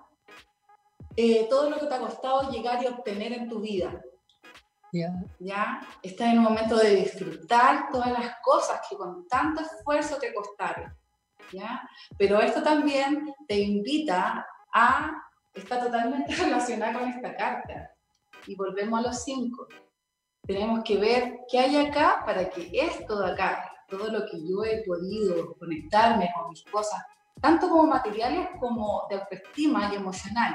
eh, 1.17 1.47
todo 1.49 1.71
lo 1.71 1.79
que 1.79 1.87
te 1.87 1.95
ha 1.95 2.01
costado 2.01 2.51
llegar 2.51 2.83
y 2.83 2.87
obtener 2.87 3.33
en 3.33 3.49
tu 3.49 3.61
vida. 3.61 4.03
Ya. 4.93 5.13
¿ya? 5.39 5.81
Estás 6.03 6.29
en 6.29 6.39
un 6.39 6.45
momento 6.45 6.77
de 6.77 6.97
disfrutar 6.97 7.89
todas 7.91 8.13
las 8.13 8.37
cosas 8.43 8.81
que 8.89 8.97
con 8.97 9.27
tanto 9.29 9.63
esfuerzo 9.63 10.17
te 10.19 10.33
costaron, 10.33 10.95
¿ya? 11.53 11.89
Pero 12.17 12.41
esto 12.41 12.63
también 12.63 13.35
te 13.47 13.59
invita 13.59 14.47
a, 14.73 15.13
está 15.55 15.81
totalmente 15.81 16.35
relacionada 16.37 16.99
con 16.99 17.09
esta 17.09 17.35
carta. 17.35 17.91
Y 18.47 18.55
volvemos 18.55 19.01
a 19.01 19.09
los 19.09 19.25
cinco. 19.25 19.67
Tenemos 20.47 20.85
que 20.85 20.97
ver 20.99 21.41
qué 21.51 21.59
hay 21.59 21.77
acá 21.77 22.23
para 22.25 22.49
que 22.49 22.71
esto 22.73 23.19
de 23.19 23.33
acá, 23.33 23.69
todo 23.89 24.11
lo 24.11 24.25
que 24.27 24.39
yo 24.49 24.65
he 24.65 24.85
podido 24.85 25.57
conectarme 25.59 26.31
con 26.35 26.51
mis 26.51 26.63
cosas, 26.65 27.03
tanto 27.41 27.69
como 27.69 27.87
materiales 27.87 28.49
como 28.61 29.07
de 29.11 29.17
autoestima 29.17 29.93
y 29.93 29.97
emocional, 29.97 30.55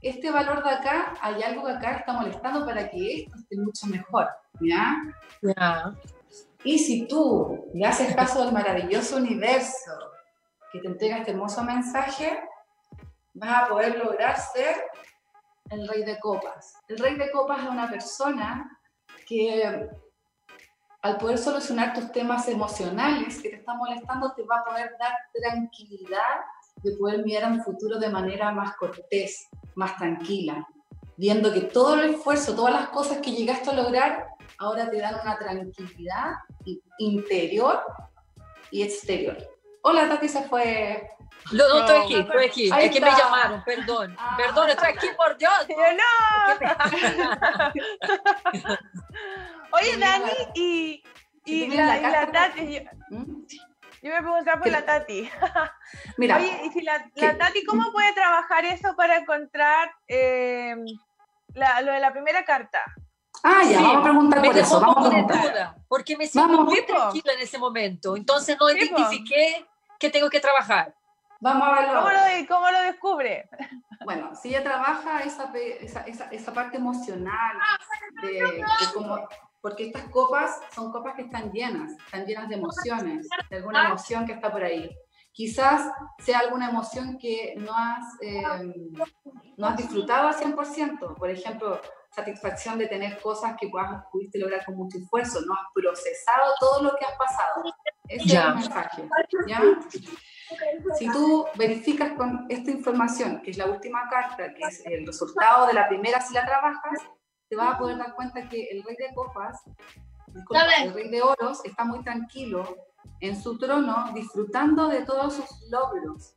este 0.00 0.30
valor 0.30 0.62
de 0.62 0.70
acá, 0.70 1.14
hay 1.20 1.42
algo 1.42 1.64
que 1.64 1.72
acá 1.72 1.92
está 1.96 2.12
molestando 2.12 2.64
para 2.64 2.88
que 2.88 3.22
esto 3.22 3.36
esté 3.36 3.56
mucho 3.56 3.86
mejor, 3.86 4.28
¿ya? 4.60 4.96
Ya. 5.42 5.94
Y 6.64 6.78
si 6.78 7.06
tú 7.06 7.70
le 7.74 7.86
haces 7.86 8.14
caso 8.14 8.42
al 8.42 8.52
maravilloso 8.52 9.16
universo 9.16 9.92
que 10.72 10.80
te 10.80 10.88
entrega 10.88 11.18
este 11.18 11.32
hermoso 11.32 11.62
mensaje, 11.64 12.38
vas 13.34 13.64
a 13.64 13.68
poder 13.68 13.96
lograr 13.98 14.38
ser 14.38 14.76
el 15.70 15.86
rey 15.88 16.04
de 16.04 16.18
copas. 16.18 16.74
El 16.88 16.98
rey 16.98 17.16
de 17.16 17.30
copas 17.30 17.62
es 17.62 17.68
una 17.68 17.88
persona 17.88 18.78
que 19.26 19.88
al 21.02 21.16
poder 21.16 21.38
solucionar 21.38 21.94
tus 21.94 22.10
temas 22.10 22.48
emocionales 22.48 23.40
que 23.40 23.50
te 23.50 23.56
están 23.56 23.78
molestando, 23.78 24.32
te 24.34 24.42
va 24.42 24.58
a 24.58 24.64
poder 24.64 24.96
dar 24.98 25.12
tranquilidad 25.32 26.40
de 26.82 26.96
poder 26.96 27.24
mirar 27.24 27.44
a 27.44 27.48
un 27.48 27.62
futuro 27.62 27.98
de 27.98 28.08
manera 28.08 28.50
más 28.52 28.74
cortés, 28.76 29.48
más 29.74 29.96
tranquila, 29.96 30.66
viendo 31.16 31.52
que 31.52 31.62
todo 31.62 31.94
el 31.94 32.14
esfuerzo, 32.14 32.54
todas 32.54 32.72
las 32.74 32.88
cosas 32.88 33.18
que 33.18 33.32
llegaste 33.32 33.70
a 33.70 33.74
lograr, 33.74 34.26
ahora 34.58 34.88
te 34.90 34.98
dan 34.98 35.16
una 35.22 35.38
tranquilidad 35.38 36.32
interior 36.98 37.82
y 38.70 38.82
exterior. 38.82 39.36
Hola, 39.82 40.08
Tati 40.08 40.28
se 40.28 40.42
fue. 40.42 41.08
No, 41.52 41.68
no, 41.68 41.80
estoy 41.80 41.96
aquí, 41.96 42.14
estoy 42.14 42.44
aquí. 42.44 42.70
ahí 42.72 42.86
es 42.86 42.92
que 42.92 43.00
me 43.00 43.08
está. 43.08 43.22
llamaron, 43.22 43.62
perdón. 43.64 44.16
Ah. 44.18 44.36
Perdón, 44.36 44.70
estoy 44.70 44.88
aquí 44.88 45.06
por 45.16 45.36
Dios. 45.38 45.52
Yo 45.68 45.76
no. 45.76 46.60
Oye, 49.72 49.96
Dani, 49.98 50.30
y, 50.54 51.02
y, 51.44 51.66
la, 51.68 51.98
y 51.98 52.02
la 52.02 52.32
Tati, 52.32 52.74
yo, 52.74 52.80
¿Mm? 53.10 53.44
Yo 54.02 54.10
me 54.10 54.20
preguntaba 54.20 54.60
por 54.60 54.70
la 54.70 54.84
Tati. 54.84 55.28
Mira, 56.16 56.36
Oye, 56.36 56.62
y 56.64 56.70
si 56.70 56.82
la, 56.82 57.10
la, 57.14 57.36
Tati, 57.36 57.64
¿cómo 57.64 57.92
puede 57.92 58.12
trabajar 58.12 58.64
eso 58.64 58.94
para 58.96 59.18
encontrar 59.18 59.90
eh, 60.06 60.76
la, 61.54 61.80
lo 61.80 61.92
de 61.92 62.00
la 62.00 62.12
primera 62.12 62.44
carta? 62.44 62.82
Ah, 63.42 63.62
ya, 63.64 63.80
vamos 63.80 63.96
a 63.98 64.02
preguntar 64.02 64.42
por 64.42 64.56
eso. 64.56 64.80
Vamos 64.80 65.06
a 65.06 65.10
preguntar. 65.10 65.74
porque 65.88 66.16
me 66.16 66.26
siento 66.26 66.62
muy 66.64 66.84
tranquila 66.84 67.32
en 67.32 67.40
ese 67.40 67.58
momento. 67.58 68.16
Entonces 68.16 68.56
no 68.58 68.70
identifiqué 68.70 69.66
que 69.98 70.10
tengo 70.10 70.28
que 70.28 70.40
trabajar. 70.40 70.94
Vamos 71.40 71.68
a 71.68 71.72
verlo. 71.72 72.00
¿Cómo 72.00 72.10
lo, 72.10 72.48
cómo 72.48 72.70
lo 72.70 72.82
descubre? 72.82 73.48
Bueno, 74.04 74.34
si 74.34 74.50
ella 74.50 74.62
trabaja 74.62 75.20
esa, 75.22 75.52
esa, 75.54 76.30
esa, 76.30 76.54
parte 76.54 76.76
emocional, 76.78 77.58
de, 78.22 78.64
porque 79.60 79.86
estas 79.86 80.08
copas 80.10 80.60
son 80.74 80.92
copas 80.92 81.14
que 81.14 81.22
están 81.22 81.50
llenas, 81.52 81.92
están 81.92 82.26
llenas 82.26 82.48
de 82.48 82.56
emociones, 82.56 83.28
de 83.50 83.56
alguna 83.56 83.86
emoción 83.86 84.26
que 84.26 84.32
está 84.32 84.50
por 84.50 84.62
ahí. 84.62 84.90
Quizás 85.32 85.90
sea 86.18 86.40
alguna 86.40 86.70
emoción 86.70 87.16
que 87.18 87.54
no 87.56 87.72
has, 87.72 88.04
eh, 88.20 88.42
no 89.56 89.66
has 89.66 89.76
disfrutado 89.76 90.28
al 90.28 90.34
100%. 90.34 91.14
Por 91.16 91.30
ejemplo, 91.30 91.80
satisfacción 92.10 92.78
de 92.78 92.88
tener 92.88 93.20
cosas 93.20 93.54
que 93.58 93.68
puedas, 93.68 94.02
pudiste 94.10 94.38
lograr 94.38 94.64
con 94.64 94.76
mucho 94.76 94.98
esfuerzo, 94.98 95.40
no 95.42 95.54
has 95.54 95.66
procesado 95.72 96.54
todo 96.58 96.82
lo 96.82 96.96
que 96.96 97.04
has 97.04 97.16
pasado. 97.16 97.62
Ese 98.08 98.24
es 98.24 98.34
el 98.34 98.54
mensaje. 98.54 99.08
¿ya? 99.46 99.62
Si 100.98 101.10
tú 101.10 101.46
verificas 101.56 102.12
con 102.12 102.46
esta 102.48 102.70
información, 102.70 103.42
que 103.42 103.50
es 103.50 103.58
la 103.58 103.66
última 103.66 104.08
carta, 104.08 104.52
que 104.54 104.64
es 104.64 104.84
el 104.86 105.06
resultado 105.06 105.66
de 105.66 105.74
la 105.74 105.88
primera 105.88 106.20
si 106.20 106.34
la 106.34 106.44
trabajas, 106.44 107.00
te 107.48 107.56
vas 107.56 107.74
a 107.74 107.78
poder 107.78 107.98
dar 107.98 108.14
cuenta 108.14 108.48
que 108.48 108.68
el 108.70 108.82
rey 108.82 108.96
de 108.96 109.14
copas, 109.14 109.62
el 110.82 110.92
rey 110.94 111.08
de 111.08 111.22
oros, 111.22 111.64
está 111.64 111.84
muy 111.84 112.02
tranquilo 112.02 112.76
en 113.20 113.40
su 113.40 113.58
trono, 113.58 114.12
disfrutando 114.14 114.88
de 114.88 115.02
todos 115.02 115.34
sus 115.34 115.70
logros. 115.70 116.34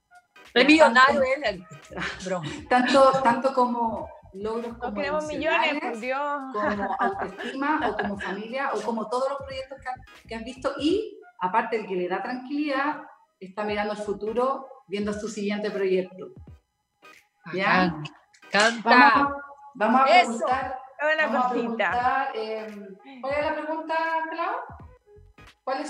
El 0.54 0.68
millonario 0.68 1.22
él, 1.22 1.66
tanto, 2.70 3.12
tanto 3.24 3.54
como 3.54 4.10
logros 4.34 4.78
como 4.78 4.94
queremos 4.94 5.28
millones, 5.28 5.80
por 5.82 6.00
Dios. 6.00 6.42
como 6.54 6.96
autoestima 7.00 7.90
o 7.90 7.98
como 7.98 8.20
familia 8.20 8.72
o 8.74 8.82
como 8.82 9.10
todos 9.10 9.30
los 9.30 9.40
proyectos 9.40 9.78
que, 9.80 10.28
que 10.28 10.36
has 10.36 10.44
visto 10.44 10.74
y 10.80 11.20
aparte 11.40 11.78
el 11.78 11.88
que 11.88 11.96
le 11.96 12.08
da 12.08 12.24
tranquilidad 12.24 13.02
está 13.40 13.64
mirando 13.64 13.94
el 13.94 14.00
futuro 14.00 14.68
viendo 14.88 15.14
su 15.14 15.28
siguiente 15.28 15.72
proyecto. 15.72 16.34
¿Ya? 17.54 17.96
Canta. 18.52 19.36
Vamos, 19.74 20.02
a 20.02 20.06
preguntar. 20.06 20.80
Una 21.02 21.42
cosita. 21.42 22.30
Em, 22.34 22.96
¿Cuál 23.22 23.34
es 23.34 23.46
la 23.46 23.54
pregunta, 23.56 23.96
Clau? 24.30 24.56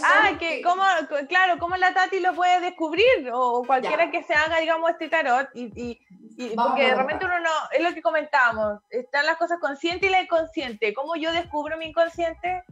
Ah, 0.03 0.31
que 0.37 0.61
cómo, 0.61 0.83
claro, 1.27 1.57
cómo 1.57 1.75
la 1.77 1.93
Tati 1.93 2.19
lo 2.19 2.33
puede 2.33 2.59
descubrir 2.59 3.31
o 3.33 3.63
cualquiera 3.65 4.11
que 4.11 4.21
se 4.23 4.33
haga, 4.33 4.59
digamos, 4.59 4.89
este 4.91 5.09
tarot 5.09 5.47
y, 5.53 5.97
y, 6.37 6.55
porque 6.55 6.87
de 6.87 6.95
repente 6.95 7.25
uno 7.25 7.39
no, 7.39 7.49
es 7.71 7.81
lo 7.81 7.93
que 7.93 8.01
comentábamos, 8.01 8.79
están 8.89 9.25
las 9.25 9.37
cosas 9.37 9.59
conscientes 9.59 10.09
y 10.09 10.11
la 10.11 10.21
inconsciente. 10.21 10.93
¿Cómo 10.93 11.15
yo 11.15 11.31
descubro 11.31 11.77
mi 11.77 11.85
inconsciente? 11.85 12.63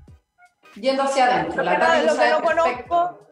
Yendo 0.76 1.04
hacia 1.04 1.26
adentro. 1.26 1.64
Lo, 1.64 1.72
que, 1.72 1.78
no, 1.78 2.14
lo 2.14 2.18
que 2.18 2.30
no 2.30 2.42
conozco. 2.42 3.29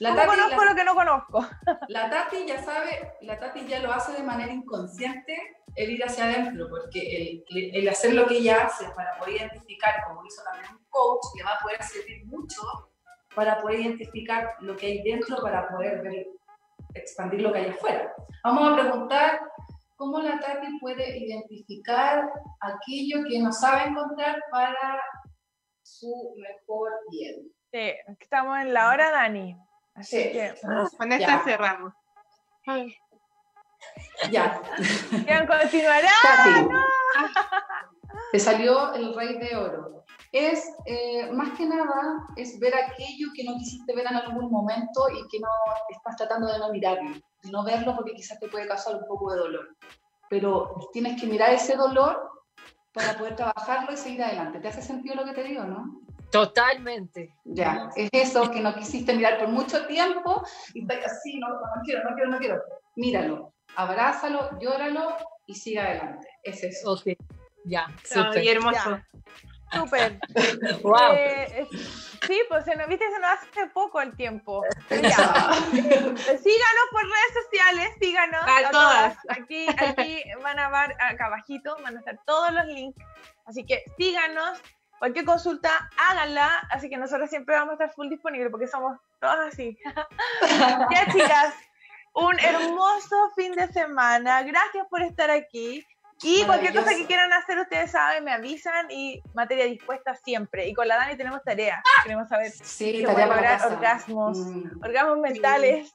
La 0.00 0.14
tati, 0.14 0.28
conozco 0.28 0.64
lo 0.64 0.74
que 0.74 0.84
no 0.84 0.94
conozco? 0.94 1.46
La 1.88 2.08
Tati 2.08 2.46
ya 2.46 2.62
sabe, 2.62 3.18
la 3.20 3.38
Tati 3.38 3.66
ya 3.66 3.80
lo 3.80 3.92
hace 3.92 4.12
de 4.12 4.22
manera 4.22 4.50
inconsciente 4.50 5.58
el 5.76 5.90
ir 5.90 6.02
hacia 6.02 6.24
adentro, 6.24 6.68
porque 6.70 7.44
el, 7.50 7.74
el 7.74 7.88
hacer 7.88 8.14
lo 8.14 8.26
que 8.26 8.38
ella 8.38 8.64
hace 8.64 8.88
para 8.96 9.18
poder 9.18 9.36
identificar, 9.36 10.02
como 10.06 10.24
hizo 10.24 10.42
también 10.42 10.72
un 10.72 10.86
coach, 10.88 11.20
le 11.36 11.44
va 11.44 11.50
a 11.54 11.58
poder 11.58 11.82
servir 11.82 12.24
mucho 12.24 12.62
para 13.34 13.60
poder 13.60 13.80
identificar 13.80 14.54
lo 14.60 14.74
que 14.74 14.86
hay 14.86 15.02
dentro, 15.02 15.36
para 15.42 15.68
poder 15.68 16.00
ver, 16.02 16.26
expandir 16.94 17.42
lo 17.42 17.52
que 17.52 17.58
hay 17.58 17.68
afuera. 17.68 18.10
Vamos 18.42 18.72
a 18.72 18.80
preguntar 18.80 19.40
cómo 19.96 20.22
la 20.22 20.40
Tati 20.40 20.78
puede 20.80 21.18
identificar 21.18 22.26
aquello 22.60 23.22
que 23.28 23.38
no 23.38 23.52
sabe 23.52 23.90
encontrar 23.90 24.42
para 24.50 25.02
su 25.82 26.34
mejor 26.38 26.90
bien. 27.10 27.52
Sí, 27.70 27.92
estamos 28.18 28.58
en 28.60 28.72
la 28.72 28.88
hora, 28.88 29.10
Dani. 29.10 29.56
Así 30.00 30.32
que 30.32 30.54
con 30.96 31.12
esta 31.12 31.44
cerramos. 31.44 31.92
Ya. 34.30 34.60
¿Quién 35.26 35.46
continuará? 35.46 36.08
Te 38.32 38.38
salió 38.38 38.94
el 38.94 39.14
rey 39.14 39.38
de 39.38 39.56
oro. 39.56 40.04
Es, 40.32 40.64
eh, 40.86 41.30
más 41.32 41.56
que 41.58 41.66
nada, 41.66 42.24
es 42.36 42.58
ver 42.60 42.74
aquello 42.74 43.28
que 43.34 43.44
no 43.44 43.54
quisiste 43.58 43.94
ver 43.94 44.06
en 44.06 44.16
algún 44.16 44.50
momento 44.50 45.08
y 45.10 45.26
que 45.28 45.40
no 45.40 45.48
estás 45.88 46.16
tratando 46.16 46.52
de 46.52 46.58
no 46.58 46.70
mirarlo. 46.70 47.10
De 47.42 47.50
no 47.50 47.64
verlo 47.64 47.96
porque 47.96 48.12
quizás 48.12 48.38
te 48.38 48.48
puede 48.48 48.68
causar 48.68 48.96
un 48.96 49.06
poco 49.06 49.32
de 49.32 49.38
dolor. 49.38 49.76
Pero 50.28 50.74
tienes 50.92 51.20
que 51.20 51.26
mirar 51.26 51.50
ese 51.50 51.76
dolor 51.76 52.30
para 52.92 53.18
poder 53.18 53.36
trabajarlo 53.36 53.92
y 53.92 53.96
seguir 53.96 54.22
adelante. 54.22 54.60
¿Te 54.60 54.68
hace 54.68 54.82
sentido 54.82 55.16
lo 55.16 55.24
que 55.24 55.32
te 55.32 55.42
digo, 55.42 55.64
no? 55.64 56.00
Totalmente. 56.30 57.34
Ya, 57.44 57.90
es 57.96 58.08
eso 58.12 58.50
que 58.50 58.60
no 58.60 58.74
quisiste 58.74 59.12
mirar 59.14 59.38
por 59.38 59.48
mucho 59.48 59.86
tiempo 59.86 60.42
y 60.74 60.82
estás 60.82 61.12
así, 61.12 61.38
no, 61.38 61.48
no 61.48 61.82
quiero, 61.84 62.08
no 62.08 62.14
quiero, 62.14 62.30
no 62.30 62.38
quiero. 62.38 62.62
Míralo, 62.96 63.54
abrázalo, 63.76 64.58
llóralo 64.60 65.16
y 65.46 65.54
siga 65.54 65.84
adelante. 65.84 66.28
Es 66.42 66.62
eso. 66.62 66.92
Ok, 66.92 67.16
ya, 67.64 67.86
súper. 68.04 68.46
hermoso. 68.46 69.00
Súper. 69.72 70.18
wow. 70.82 71.12
Eh, 71.14 71.66
sí, 72.26 72.40
pues 72.48 72.64
se 72.64 72.74
nos, 72.74 72.88
viste, 72.88 73.04
se 73.08 73.18
nos 73.20 73.30
hace 73.30 73.66
poco 73.72 74.00
el 74.00 74.16
tiempo. 74.16 74.62
síganos 74.88 75.26
por 76.90 77.02
redes 77.02 77.44
sociales, 77.44 77.90
síganos. 78.00 78.42
A, 78.42 78.70
todas. 78.70 79.16
Aquí, 79.28 79.66
aquí 79.68 80.22
van 80.42 80.58
a 80.58 80.68
ver, 80.70 80.96
acá 81.00 81.26
abajito, 81.26 81.76
van 81.82 81.96
a 81.96 81.98
estar 82.00 82.18
todos 82.26 82.52
los 82.52 82.66
links. 82.66 83.00
Así 83.44 83.64
que 83.64 83.84
síganos, 83.96 84.60
Cualquier 85.00 85.24
consulta, 85.24 85.90
háganla, 85.96 86.58
así 86.68 86.90
que 86.90 86.98
nosotros 86.98 87.30
siempre 87.30 87.54
vamos 87.54 87.70
a 87.70 87.72
estar 87.72 87.94
full 87.94 88.10
disponibles 88.10 88.50
porque 88.50 88.68
somos 88.68 88.98
todas 89.18 89.50
así. 89.50 89.78
ya, 90.90 91.06
chicas, 91.10 91.54
un 92.12 92.38
hermoso 92.38 93.30
fin 93.34 93.52
de 93.52 93.66
semana. 93.72 94.42
Gracias 94.42 94.86
por 94.90 95.00
estar 95.00 95.30
aquí. 95.30 95.86
Y 96.22 96.44
cualquier 96.44 96.74
cosa 96.74 96.90
que 96.90 97.06
quieran 97.06 97.32
hacer, 97.32 97.58
ustedes 97.58 97.92
saben, 97.92 98.24
me 98.24 98.32
avisan 98.32 98.90
y 98.90 99.22
materia 99.34 99.64
dispuesta 99.64 100.14
siempre. 100.14 100.68
Y 100.68 100.74
con 100.74 100.86
la 100.86 100.96
Dani 100.96 101.16
tenemos 101.16 101.42
tarea. 101.42 101.82
Queremos 102.02 102.28
saber 102.28 102.52
sí, 102.52 103.02
tarea 103.04 103.28
para 103.28 103.66
orgasmos, 103.66 104.38
mm. 104.38 104.84
orgasmos 104.84 105.18
mentales. 105.18 105.94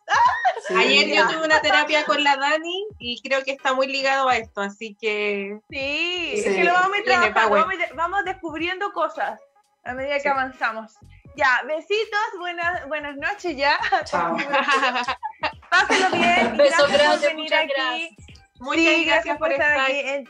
Ayer 0.75 1.15
yo 1.15 1.27
tuve 1.27 1.45
una 1.45 1.61
terapia 1.61 2.05
con 2.05 2.23
la 2.23 2.37
Dani 2.37 2.87
y 2.97 3.21
creo 3.21 3.43
que 3.43 3.51
está 3.51 3.73
muy 3.73 3.87
ligado 3.87 4.27
a 4.27 4.37
esto, 4.37 4.61
así 4.61 4.95
que... 4.99 5.59
Sí, 5.69 6.33
es 6.37 6.55
que 6.55 6.63
lo 6.63 6.73
vamos 6.73 6.93
a 6.93 6.97
ir 6.97 7.03
trabajando, 7.05 7.67
vamos, 7.95 8.25
descubriendo 8.25 8.91
cosas 8.93 9.39
a 9.83 9.93
medida 9.93 10.19
que 10.19 10.29
avanzamos. 10.29 10.97
Ya, 11.35 11.61
besitos, 11.67 12.39
buenas, 12.39 12.87
buenas 12.87 13.15
noches 13.17 13.55
ya. 13.57 13.77
Chao. 14.05 14.37
Pásenlo 15.69 16.09
bien. 16.17 16.57
Besos 16.57 16.91
grandes, 16.91 17.35
muchas 17.35 17.67
gracias. 17.67 18.24
Muchas 18.59 19.05
gracias, 19.05 19.37
por 19.37 19.51
estar, 19.51 19.79
aquí 19.79 19.99
en 19.99 20.29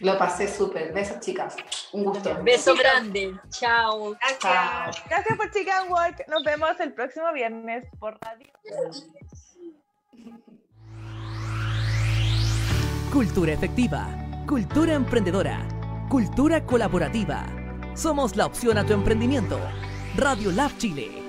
Lo 0.00 0.18
pasé 0.18 0.46
súper. 0.46 0.92
Besos, 0.92 1.20
chicas. 1.20 1.56
Un 1.92 2.04
gusto. 2.04 2.42
Beso 2.42 2.74
grande. 2.74 3.34
Chao. 3.50 4.16
Gracias. 4.20 5.04
Gracias 5.08 5.36
por 5.36 5.50
Chicken 5.50 5.90
Walk. 5.90 6.28
Nos 6.28 6.44
vemos 6.44 6.78
el 6.80 6.92
próximo 6.92 7.32
viernes 7.32 7.86
por 7.98 8.18
radio. 8.20 8.46
Cultura 13.12 13.52
efectiva. 13.52 14.06
Cultura 14.46 14.94
emprendedora. 14.94 15.66
Cultura 16.10 16.64
colaborativa. 16.64 17.46
Somos 17.94 18.36
la 18.36 18.46
opción 18.46 18.78
a 18.78 18.84
tu 18.84 18.92
emprendimiento. 18.92 19.58
Radio 20.16 20.52
Lab 20.52 20.76
Chile 20.78 21.27